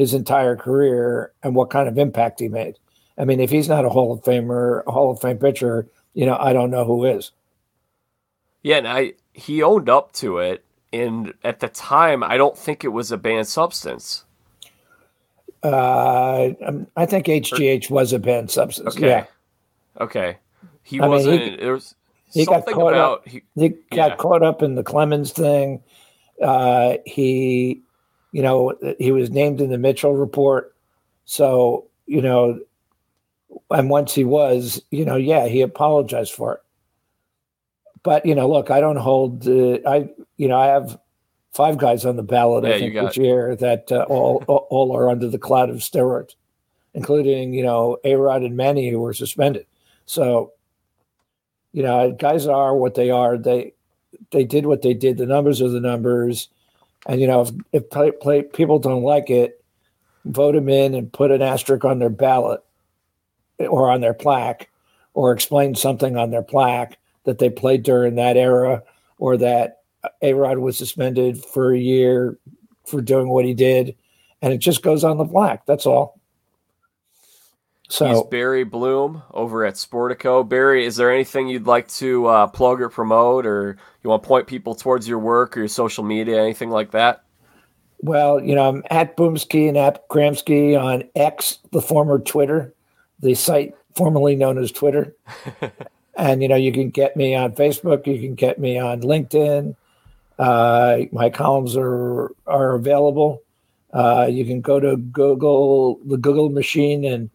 his 0.00 0.14
entire 0.14 0.56
career 0.56 1.32
and 1.42 1.54
what 1.54 1.70
kind 1.70 1.88
of 1.88 1.98
impact 1.98 2.40
he 2.40 2.48
made. 2.48 2.78
I 3.18 3.24
mean, 3.24 3.40
if 3.40 3.50
he's 3.50 3.68
not 3.68 3.84
a 3.84 3.90
Hall 3.90 4.12
of 4.12 4.22
Famer, 4.22 4.82
a 4.86 4.90
Hall 4.90 5.10
of 5.10 5.20
Fame 5.20 5.38
pitcher, 5.38 5.86
you 6.14 6.26
know, 6.26 6.36
I 6.38 6.52
don't 6.52 6.70
know 6.70 6.84
who 6.84 7.04
is. 7.04 7.32
Yeah, 8.62 8.76
and 8.76 8.88
I 8.88 9.14
he 9.32 9.62
owned 9.62 9.88
up 9.88 10.12
to 10.14 10.38
it, 10.38 10.64
and 10.92 11.34
at 11.44 11.60
the 11.60 11.68
time, 11.68 12.22
I 12.22 12.36
don't 12.36 12.56
think 12.56 12.84
it 12.84 12.88
was 12.88 13.12
a 13.12 13.16
banned 13.16 13.46
substance. 13.46 14.24
Uh, 15.62 16.50
um, 16.64 16.86
I 16.96 17.06
think 17.06 17.26
HGH 17.26 17.90
was 17.90 18.12
a 18.12 18.18
banned 18.18 18.50
substance. 18.50 18.96
Okay. 18.96 19.08
Yeah. 19.08 19.26
Okay. 20.00 20.38
He 20.82 21.00
I 21.00 21.06
wasn't. 21.06 21.40
Mean, 21.40 21.50
he, 21.52 21.56
there 21.56 21.72
was 21.72 21.94
he 22.32 22.46
got 22.46 22.64
caught 22.66 22.92
about, 22.92 23.18
up. 23.18 23.28
He, 23.28 23.42
he 23.56 23.68
got 23.68 24.10
yeah. 24.10 24.16
caught 24.16 24.42
up 24.42 24.62
in 24.62 24.74
the 24.74 24.82
Clemens 24.82 25.32
thing. 25.32 25.82
Uh, 26.42 26.94
he, 27.04 27.82
you 28.32 28.42
know, 28.42 28.74
he 28.98 29.12
was 29.12 29.30
named 29.30 29.60
in 29.60 29.70
the 29.70 29.78
Mitchell 29.78 30.14
report. 30.16 30.74
So 31.24 31.86
you 32.06 32.22
know, 32.22 32.60
and 33.70 33.90
once 33.90 34.14
he 34.14 34.24
was, 34.24 34.82
you 34.90 35.04
know, 35.04 35.16
yeah, 35.16 35.46
he 35.46 35.60
apologized 35.60 36.32
for 36.32 36.54
it 36.54 36.60
but 38.02 38.24
you 38.24 38.34
know, 38.34 38.48
look, 38.48 38.70
I 38.70 38.80
don't 38.80 38.96
hold. 38.96 39.46
Uh, 39.46 39.78
I 39.86 40.08
you 40.36 40.48
know, 40.48 40.58
I 40.58 40.66
have 40.66 40.98
five 41.52 41.78
guys 41.78 42.04
on 42.04 42.16
the 42.16 42.22
ballot. 42.22 42.64
Yeah, 42.64 42.74
I 42.74 42.78
think 42.78 42.94
this 42.94 43.16
year 43.16 43.56
that 43.56 43.92
uh, 43.92 44.06
all 44.08 44.42
all 44.46 44.96
are 44.96 45.08
under 45.08 45.28
the 45.28 45.38
cloud 45.38 45.70
of 45.70 45.76
steroids, 45.76 46.34
including 46.94 47.52
you 47.52 47.62
know 47.62 47.98
A 48.04 48.14
Rod 48.14 48.42
and 48.42 48.56
Manny 48.56 48.90
who 48.90 49.00
were 49.00 49.14
suspended. 49.14 49.66
So, 50.06 50.52
you 51.72 51.82
know, 51.82 52.12
guys 52.12 52.46
are 52.46 52.74
what 52.74 52.94
they 52.94 53.10
are. 53.10 53.36
They 53.36 53.74
they 54.30 54.44
did 54.44 54.66
what 54.66 54.82
they 54.82 54.94
did. 54.94 55.18
The 55.18 55.26
numbers 55.26 55.60
are 55.60 55.68
the 55.68 55.80
numbers, 55.80 56.48
and 57.06 57.20
you 57.20 57.26
know, 57.26 57.42
if, 57.42 57.50
if 57.72 57.90
play, 57.90 58.10
play, 58.10 58.42
people 58.42 58.78
don't 58.78 59.02
like 59.02 59.30
it, 59.30 59.62
vote 60.24 60.52
them 60.52 60.68
in 60.68 60.94
and 60.94 61.12
put 61.12 61.30
an 61.30 61.42
asterisk 61.42 61.84
on 61.84 61.98
their 61.98 62.10
ballot 62.10 62.62
or 63.58 63.90
on 63.90 64.00
their 64.00 64.14
plaque, 64.14 64.68
or 65.14 65.32
explain 65.32 65.74
something 65.74 66.16
on 66.16 66.30
their 66.30 66.42
plaque 66.42 66.98
that 67.24 67.38
they 67.38 67.50
played 67.50 67.82
during 67.82 68.14
that 68.14 68.36
era 68.36 68.82
or 69.18 69.36
that 69.36 69.80
A 70.22 70.32
Rod 70.34 70.58
was 70.58 70.78
suspended 70.78 71.44
for 71.44 71.72
a 71.72 71.78
year 71.78 72.38
for 72.86 73.00
doing 73.00 73.28
what 73.28 73.44
he 73.44 73.54
did. 73.54 73.94
And 74.42 74.52
it 74.52 74.58
just 74.58 74.82
goes 74.82 75.04
on 75.04 75.18
the 75.18 75.24
black. 75.24 75.66
That's 75.66 75.86
all. 75.86 76.19
So 77.90 78.06
He's 78.06 78.22
Barry 78.30 78.62
Bloom 78.64 79.22
over 79.32 79.64
at 79.64 79.74
Sportico. 79.74 80.48
Barry, 80.48 80.86
is 80.86 80.94
there 80.94 81.12
anything 81.12 81.48
you'd 81.48 81.66
like 81.66 81.88
to 81.88 82.26
uh, 82.26 82.46
plug 82.46 82.80
or 82.80 82.88
promote, 82.88 83.44
or 83.44 83.76
you 84.02 84.10
want 84.10 84.22
to 84.22 84.28
point 84.28 84.46
people 84.46 84.76
towards 84.76 85.08
your 85.08 85.18
work 85.18 85.56
or 85.56 85.60
your 85.60 85.68
social 85.68 86.04
media, 86.04 86.40
anything 86.40 86.70
like 86.70 86.92
that? 86.92 87.24
Well, 88.00 88.40
you 88.40 88.54
know, 88.54 88.68
I'm 88.68 88.84
at 88.90 89.16
Boomski 89.16 89.68
and 89.68 89.76
at 89.76 90.08
Gramsci 90.08 90.80
on 90.80 91.02
X, 91.16 91.58
the 91.72 91.82
former 91.82 92.20
Twitter, 92.20 92.72
the 93.18 93.34
site 93.34 93.74
formerly 93.96 94.36
known 94.36 94.56
as 94.56 94.70
Twitter. 94.70 95.14
And 96.20 96.42
you 96.42 96.48
know, 96.48 96.56
you 96.56 96.70
can 96.70 96.90
get 96.90 97.16
me 97.16 97.34
on 97.34 97.52
Facebook, 97.52 98.06
you 98.06 98.20
can 98.20 98.34
get 98.34 98.58
me 98.58 98.78
on 98.78 99.00
LinkedIn. 99.00 99.74
Uh, 100.38 100.98
my 101.12 101.30
columns 101.30 101.76
are 101.76 102.32
are 102.46 102.74
available. 102.74 103.42
Uh, 103.92 104.28
you 104.30 104.44
can 104.44 104.60
go 104.60 104.78
to 104.78 104.96
Google, 104.98 105.98
the 106.04 106.18
Google 106.18 106.50
machine, 106.50 107.04
and 107.04 107.30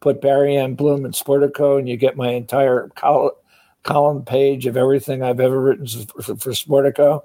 put 0.00 0.20
Barry 0.20 0.56
M. 0.56 0.74
Bloom 0.74 1.04
and 1.04 1.14
Sportico, 1.14 1.78
and 1.78 1.88
you 1.88 1.96
get 1.96 2.16
my 2.16 2.30
entire 2.30 2.88
col- 2.96 3.38
column 3.82 4.24
page 4.24 4.66
of 4.66 4.76
everything 4.76 5.22
I've 5.22 5.40
ever 5.40 5.60
written 5.60 5.86
for, 5.86 6.36
for 6.36 6.50
Sportico. 6.50 7.22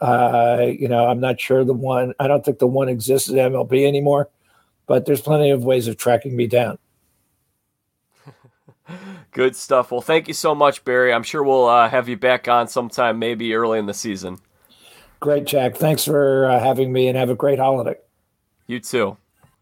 Uh, 0.00 0.66
you 0.78 0.88
know, 0.88 1.06
I'm 1.06 1.20
not 1.20 1.40
sure 1.40 1.64
the 1.64 1.72
one. 1.72 2.14
I 2.20 2.28
don't 2.28 2.44
think 2.44 2.58
the 2.58 2.66
one 2.66 2.88
exists 2.88 3.28
at 3.30 3.34
MLB 3.34 3.86
anymore, 3.86 4.28
but 4.86 5.06
there's 5.06 5.22
plenty 5.22 5.50
of 5.50 5.64
ways 5.64 5.88
of 5.88 5.96
tracking 5.96 6.36
me 6.36 6.46
down. 6.46 6.78
Good 9.32 9.56
stuff. 9.56 9.90
Well, 9.90 10.02
thank 10.02 10.28
you 10.28 10.34
so 10.34 10.54
much, 10.54 10.84
Barry. 10.84 11.12
I'm 11.12 11.22
sure 11.22 11.42
we'll 11.42 11.66
uh, 11.66 11.88
have 11.88 12.08
you 12.08 12.16
back 12.16 12.46
on 12.46 12.68
sometime, 12.68 13.18
maybe 13.18 13.54
early 13.54 13.78
in 13.78 13.86
the 13.86 13.94
season. 13.94 14.38
Great, 15.18 15.46
Jack. 15.46 15.76
Thanks 15.76 16.04
for 16.04 16.44
uh, 16.46 16.60
having 16.60 16.92
me, 16.92 17.08
and 17.08 17.16
have 17.16 17.30
a 17.30 17.34
great 17.34 17.58
holiday. 17.58 17.96
You 18.66 18.80
too. 18.80 19.16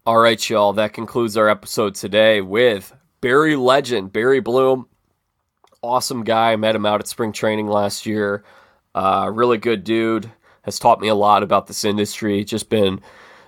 All 0.07 0.19
right, 0.19 0.49
y'all. 0.51 0.73
That 0.73 0.93
concludes 0.93 1.35
our 1.35 1.49
episode 1.49 1.95
today 1.95 2.39
with 2.39 2.93
Barry 3.21 3.55
Legend, 3.55 4.13
Barry 4.13 4.39
Bloom. 4.39 4.87
Awesome 5.81 6.23
guy. 6.23 6.55
Met 6.57 6.75
him 6.75 6.85
out 6.85 6.99
at 6.99 7.07
spring 7.07 7.31
training 7.31 7.65
last 7.65 8.05
year. 8.05 8.43
Uh, 8.93 9.31
really 9.33 9.57
good 9.57 9.83
dude. 9.83 10.31
Has 10.61 10.77
taught 10.77 11.01
me 11.01 11.07
a 11.07 11.15
lot 11.15 11.41
about 11.41 11.65
this 11.65 11.83
industry. 11.83 12.43
Just 12.43 12.69
been, 12.69 13.01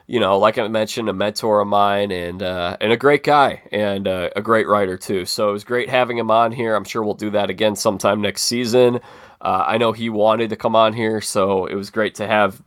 you 0.07 0.19
know, 0.19 0.39
like 0.39 0.57
I 0.57 0.67
mentioned, 0.67 1.09
a 1.09 1.13
mentor 1.13 1.61
of 1.61 1.67
mine 1.67 2.09
and 2.09 2.41
uh, 2.41 2.75
and 2.81 2.91
a 2.91 2.97
great 2.97 3.23
guy 3.23 3.61
and 3.71 4.07
uh, 4.07 4.31
a 4.35 4.41
great 4.41 4.67
writer 4.67 4.97
too. 4.97 5.25
So 5.25 5.49
it 5.49 5.53
was 5.53 5.63
great 5.63 5.89
having 5.89 6.17
him 6.17 6.31
on 6.31 6.51
here. 6.51 6.73
I'm 6.73 6.85
sure 6.85 7.03
we'll 7.03 7.13
do 7.13 7.29
that 7.29 7.51
again 7.51 7.75
sometime 7.75 8.19
next 8.19 8.41
season. 8.41 8.95
Uh, 9.39 9.63
I 9.67 9.77
know 9.77 9.91
he 9.91 10.09
wanted 10.09 10.49
to 10.49 10.55
come 10.55 10.75
on 10.75 10.93
here, 10.93 11.21
so 11.21 11.67
it 11.67 11.75
was 11.75 11.91
great 11.91 12.15
to 12.15 12.25
have 12.25 12.63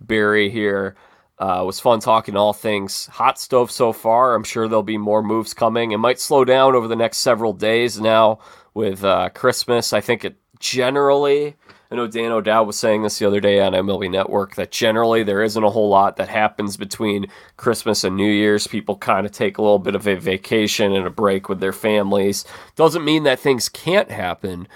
Barry 0.00 0.48
here. 0.48 0.94
Uh, 1.42 1.62
it 1.62 1.66
was 1.66 1.80
fun 1.80 1.98
talking 1.98 2.36
all 2.36 2.52
things 2.52 3.06
hot 3.06 3.36
stove 3.36 3.68
so 3.68 3.92
far. 3.92 4.36
I'm 4.36 4.44
sure 4.44 4.68
there'll 4.68 4.84
be 4.84 4.96
more 4.96 5.24
moves 5.24 5.52
coming. 5.52 5.90
It 5.90 5.96
might 5.96 6.20
slow 6.20 6.44
down 6.44 6.76
over 6.76 6.86
the 6.86 6.94
next 6.94 7.18
several 7.18 7.52
days 7.52 8.00
now 8.00 8.38
with 8.74 9.02
uh, 9.02 9.28
Christmas. 9.30 9.92
I 9.92 10.00
think 10.00 10.24
it 10.24 10.36
generally, 10.60 11.56
I 11.90 11.96
know 11.96 12.06
Dan 12.06 12.30
O'Dowd 12.30 12.68
was 12.68 12.78
saying 12.78 13.02
this 13.02 13.18
the 13.18 13.26
other 13.26 13.40
day 13.40 13.58
on 13.58 13.72
MLB 13.72 14.08
Network 14.08 14.54
that 14.54 14.70
generally 14.70 15.24
there 15.24 15.42
isn't 15.42 15.64
a 15.64 15.70
whole 15.70 15.88
lot 15.88 16.16
that 16.16 16.28
happens 16.28 16.76
between 16.76 17.26
Christmas 17.56 18.04
and 18.04 18.16
New 18.16 18.30
Year's. 18.30 18.68
People 18.68 18.96
kind 18.96 19.26
of 19.26 19.32
take 19.32 19.58
a 19.58 19.62
little 19.62 19.80
bit 19.80 19.96
of 19.96 20.06
a 20.06 20.14
vacation 20.14 20.92
and 20.92 21.08
a 21.08 21.10
break 21.10 21.48
with 21.48 21.58
their 21.58 21.72
families. 21.72 22.44
Doesn't 22.76 23.04
mean 23.04 23.24
that 23.24 23.40
things 23.40 23.68
can't 23.68 24.12
happen, 24.12 24.68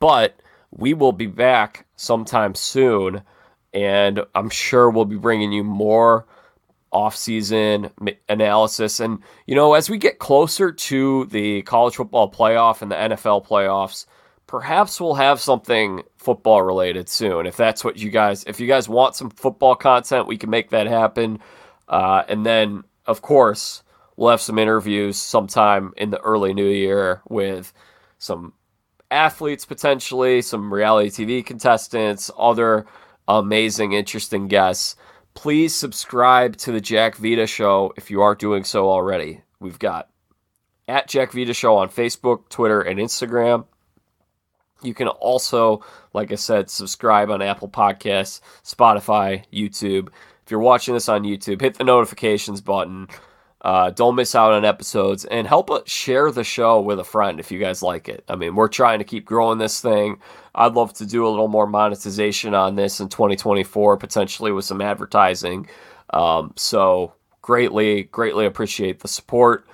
but 0.00 0.40
we 0.72 0.94
will 0.94 1.12
be 1.12 1.26
back 1.26 1.86
sometime 1.94 2.56
soon 2.56 3.22
and 3.72 4.24
I'm 4.34 4.50
sure 4.50 4.90
we'll 4.90 5.04
be 5.04 5.16
bringing 5.16 5.52
you 5.52 5.64
more 5.64 6.26
off-season 6.90 7.90
analysis. 8.28 9.00
And 9.00 9.18
you 9.46 9.54
know 9.54 9.74
as 9.74 9.90
we 9.90 9.98
get 9.98 10.18
closer 10.18 10.72
to 10.72 11.26
the 11.26 11.62
college 11.62 11.96
football 11.96 12.30
playoff 12.30 12.82
and 12.82 12.90
the 12.90 12.96
NFL 12.96 13.46
playoffs 13.46 14.06
perhaps 14.46 14.98
we'll 14.98 15.14
have 15.14 15.38
something 15.40 16.02
football 16.16 16.62
related 16.62 17.08
soon 17.08 17.46
if 17.46 17.56
that's 17.56 17.84
what 17.84 17.98
you 17.98 18.10
guys 18.10 18.42
if 18.44 18.58
you 18.58 18.66
guys 18.66 18.88
want 18.88 19.14
some 19.14 19.28
football 19.30 19.76
content 19.76 20.26
we 20.26 20.38
can 20.38 20.50
make 20.50 20.70
that 20.70 20.86
happen. 20.86 21.38
Uh, 21.88 22.22
and 22.28 22.44
then 22.44 22.82
of 23.06 23.22
course 23.22 23.82
we'll 24.16 24.30
have 24.30 24.40
some 24.40 24.58
interviews 24.58 25.18
sometime 25.18 25.92
in 25.96 26.10
the 26.10 26.20
early 26.20 26.54
new 26.54 26.68
year 26.68 27.22
with 27.28 27.72
some 28.18 28.52
athletes 29.10 29.64
potentially 29.64 30.42
some 30.42 30.72
reality 30.72 31.08
tv 31.08 31.44
contestants 31.44 32.30
other 32.38 32.84
amazing, 33.28 33.92
interesting 33.92 34.48
guests. 34.48 34.96
Please 35.34 35.74
subscribe 35.74 36.56
to 36.56 36.72
the 36.72 36.80
Jack 36.80 37.16
Vita 37.16 37.46
Show 37.46 37.92
if 37.96 38.10
you 38.10 38.22
aren't 38.22 38.40
doing 38.40 38.64
so 38.64 38.88
already. 38.88 39.42
We've 39.60 39.78
got 39.78 40.08
at 40.88 41.06
Jack 41.06 41.32
Vita 41.32 41.54
Show 41.54 41.76
on 41.76 41.90
Facebook, 41.90 42.48
Twitter, 42.48 42.80
and 42.80 42.98
Instagram. 42.98 43.66
You 44.82 44.94
can 44.94 45.08
also, 45.08 45.84
like 46.14 46.32
I 46.32 46.36
said, 46.36 46.70
subscribe 46.70 47.30
on 47.30 47.42
Apple 47.42 47.68
Podcasts, 47.68 48.40
Spotify, 48.64 49.44
YouTube. 49.52 50.08
If 50.44 50.50
you're 50.50 50.60
watching 50.60 50.94
this 50.94 51.08
on 51.08 51.24
YouTube, 51.24 51.60
hit 51.60 51.74
the 51.74 51.84
notifications 51.84 52.60
button. 52.60 53.08
Uh, 53.60 53.90
don't 53.90 54.14
miss 54.14 54.34
out 54.36 54.52
on 54.52 54.64
episodes 54.64 55.24
and 55.24 55.46
help 55.46 55.70
us 55.70 55.88
share 55.90 56.30
the 56.30 56.44
show 56.44 56.80
with 56.80 57.00
a 57.00 57.04
friend 57.04 57.40
if 57.40 57.50
you 57.50 57.58
guys 57.58 57.82
like 57.82 58.08
it. 58.08 58.22
I 58.28 58.36
mean, 58.36 58.54
we're 58.54 58.68
trying 58.68 59.00
to 59.00 59.04
keep 59.04 59.24
growing 59.24 59.58
this 59.58 59.80
thing. 59.80 60.20
I'd 60.54 60.74
love 60.74 60.92
to 60.94 61.06
do 61.06 61.26
a 61.26 61.28
little 61.28 61.48
more 61.48 61.66
monetization 61.66 62.54
on 62.54 62.76
this 62.76 63.00
in 63.00 63.08
2024, 63.08 63.96
potentially 63.96 64.52
with 64.52 64.64
some 64.64 64.80
advertising. 64.80 65.68
Um, 66.10 66.52
so 66.56 67.14
greatly, 67.42 68.04
greatly 68.04 68.46
appreciate 68.46 69.00
the 69.00 69.08
support. 69.08 69.66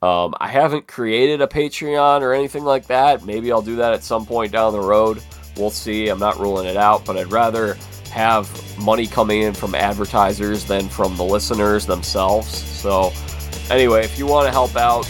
Um, 0.00 0.34
I 0.38 0.48
haven't 0.48 0.86
created 0.86 1.40
a 1.40 1.46
Patreon 1.46 2.20
or 2.20 2.34
anything 2.34 2.62
like 2.64 2.86
that. 2.86 3.24
Maybe 3.24 3.50
I'll 3.50 3.62
do 3.62 3.76
that 3.76 3.94
at 3.94 4.04
some 4.04 4.26
point 4.26 4.52
down 4.52 4.72
the 4.72 4.80
road. 4.80 5.22
We'll 5.56 5.70
see. 5.70 6.08
I'm 6.08 6.18
not 6.18 6.38
ruling 6.38 6.66
it 6.66 6.76
out, 6.76 7.04
but 7.04 7.16
I'd 7.16 7.32
rather 7.32 7.76
have 8.14 8.78
money 8.78 9.08
coming 9.08 9.42
in 9.42 9.52
from 9.52 9.74
advertisers 9.74 10.64
than 10.64 10.88
from 10.88 11.16
the 11.16 11.24
listeners 11.24 11.84
themselves. 11.84 12.48
So, 12.48 13.12
anyway, 13.70 14.04
if 14.04 14.16
you 14.16 14.24
want 14.24 14.46
to 14.46 14.52
help 14.52 14.76
out, 14.76 15.02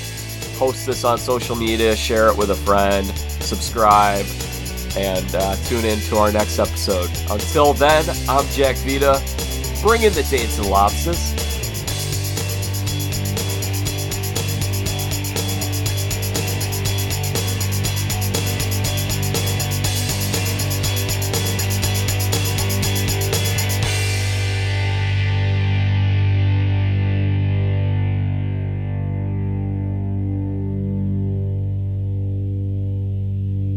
post 0.57 0.87
this 0.87 1.05
on 1.05 1.19
social 1.19 1.55
media, 1.55 1.95
share 1.95 2.29
it 2.29 2.39
with 2.39 2.51
a 2.51 2.55
friend, 2.55 3.07
subscribe, 3.43 4.25
and 4.97 5.35
uh, 5.35 5.55
tune 5.67 5.85
in 5.85 5.99
to 6.01 6.17
our 6.17 6.33
next 6.33 6.59
episode. 6.59 7.11
Until 7.31 7.75
then, 7.75 8.09
I'm 8.27 8.47
Jack 8.53 8.77
Vita, 8.77 9.23
bringing 9.83 10.13
the 10.13 10.27
dates 10.31 10.59
and 10.59 10.71
lobsters. 10.71 11.35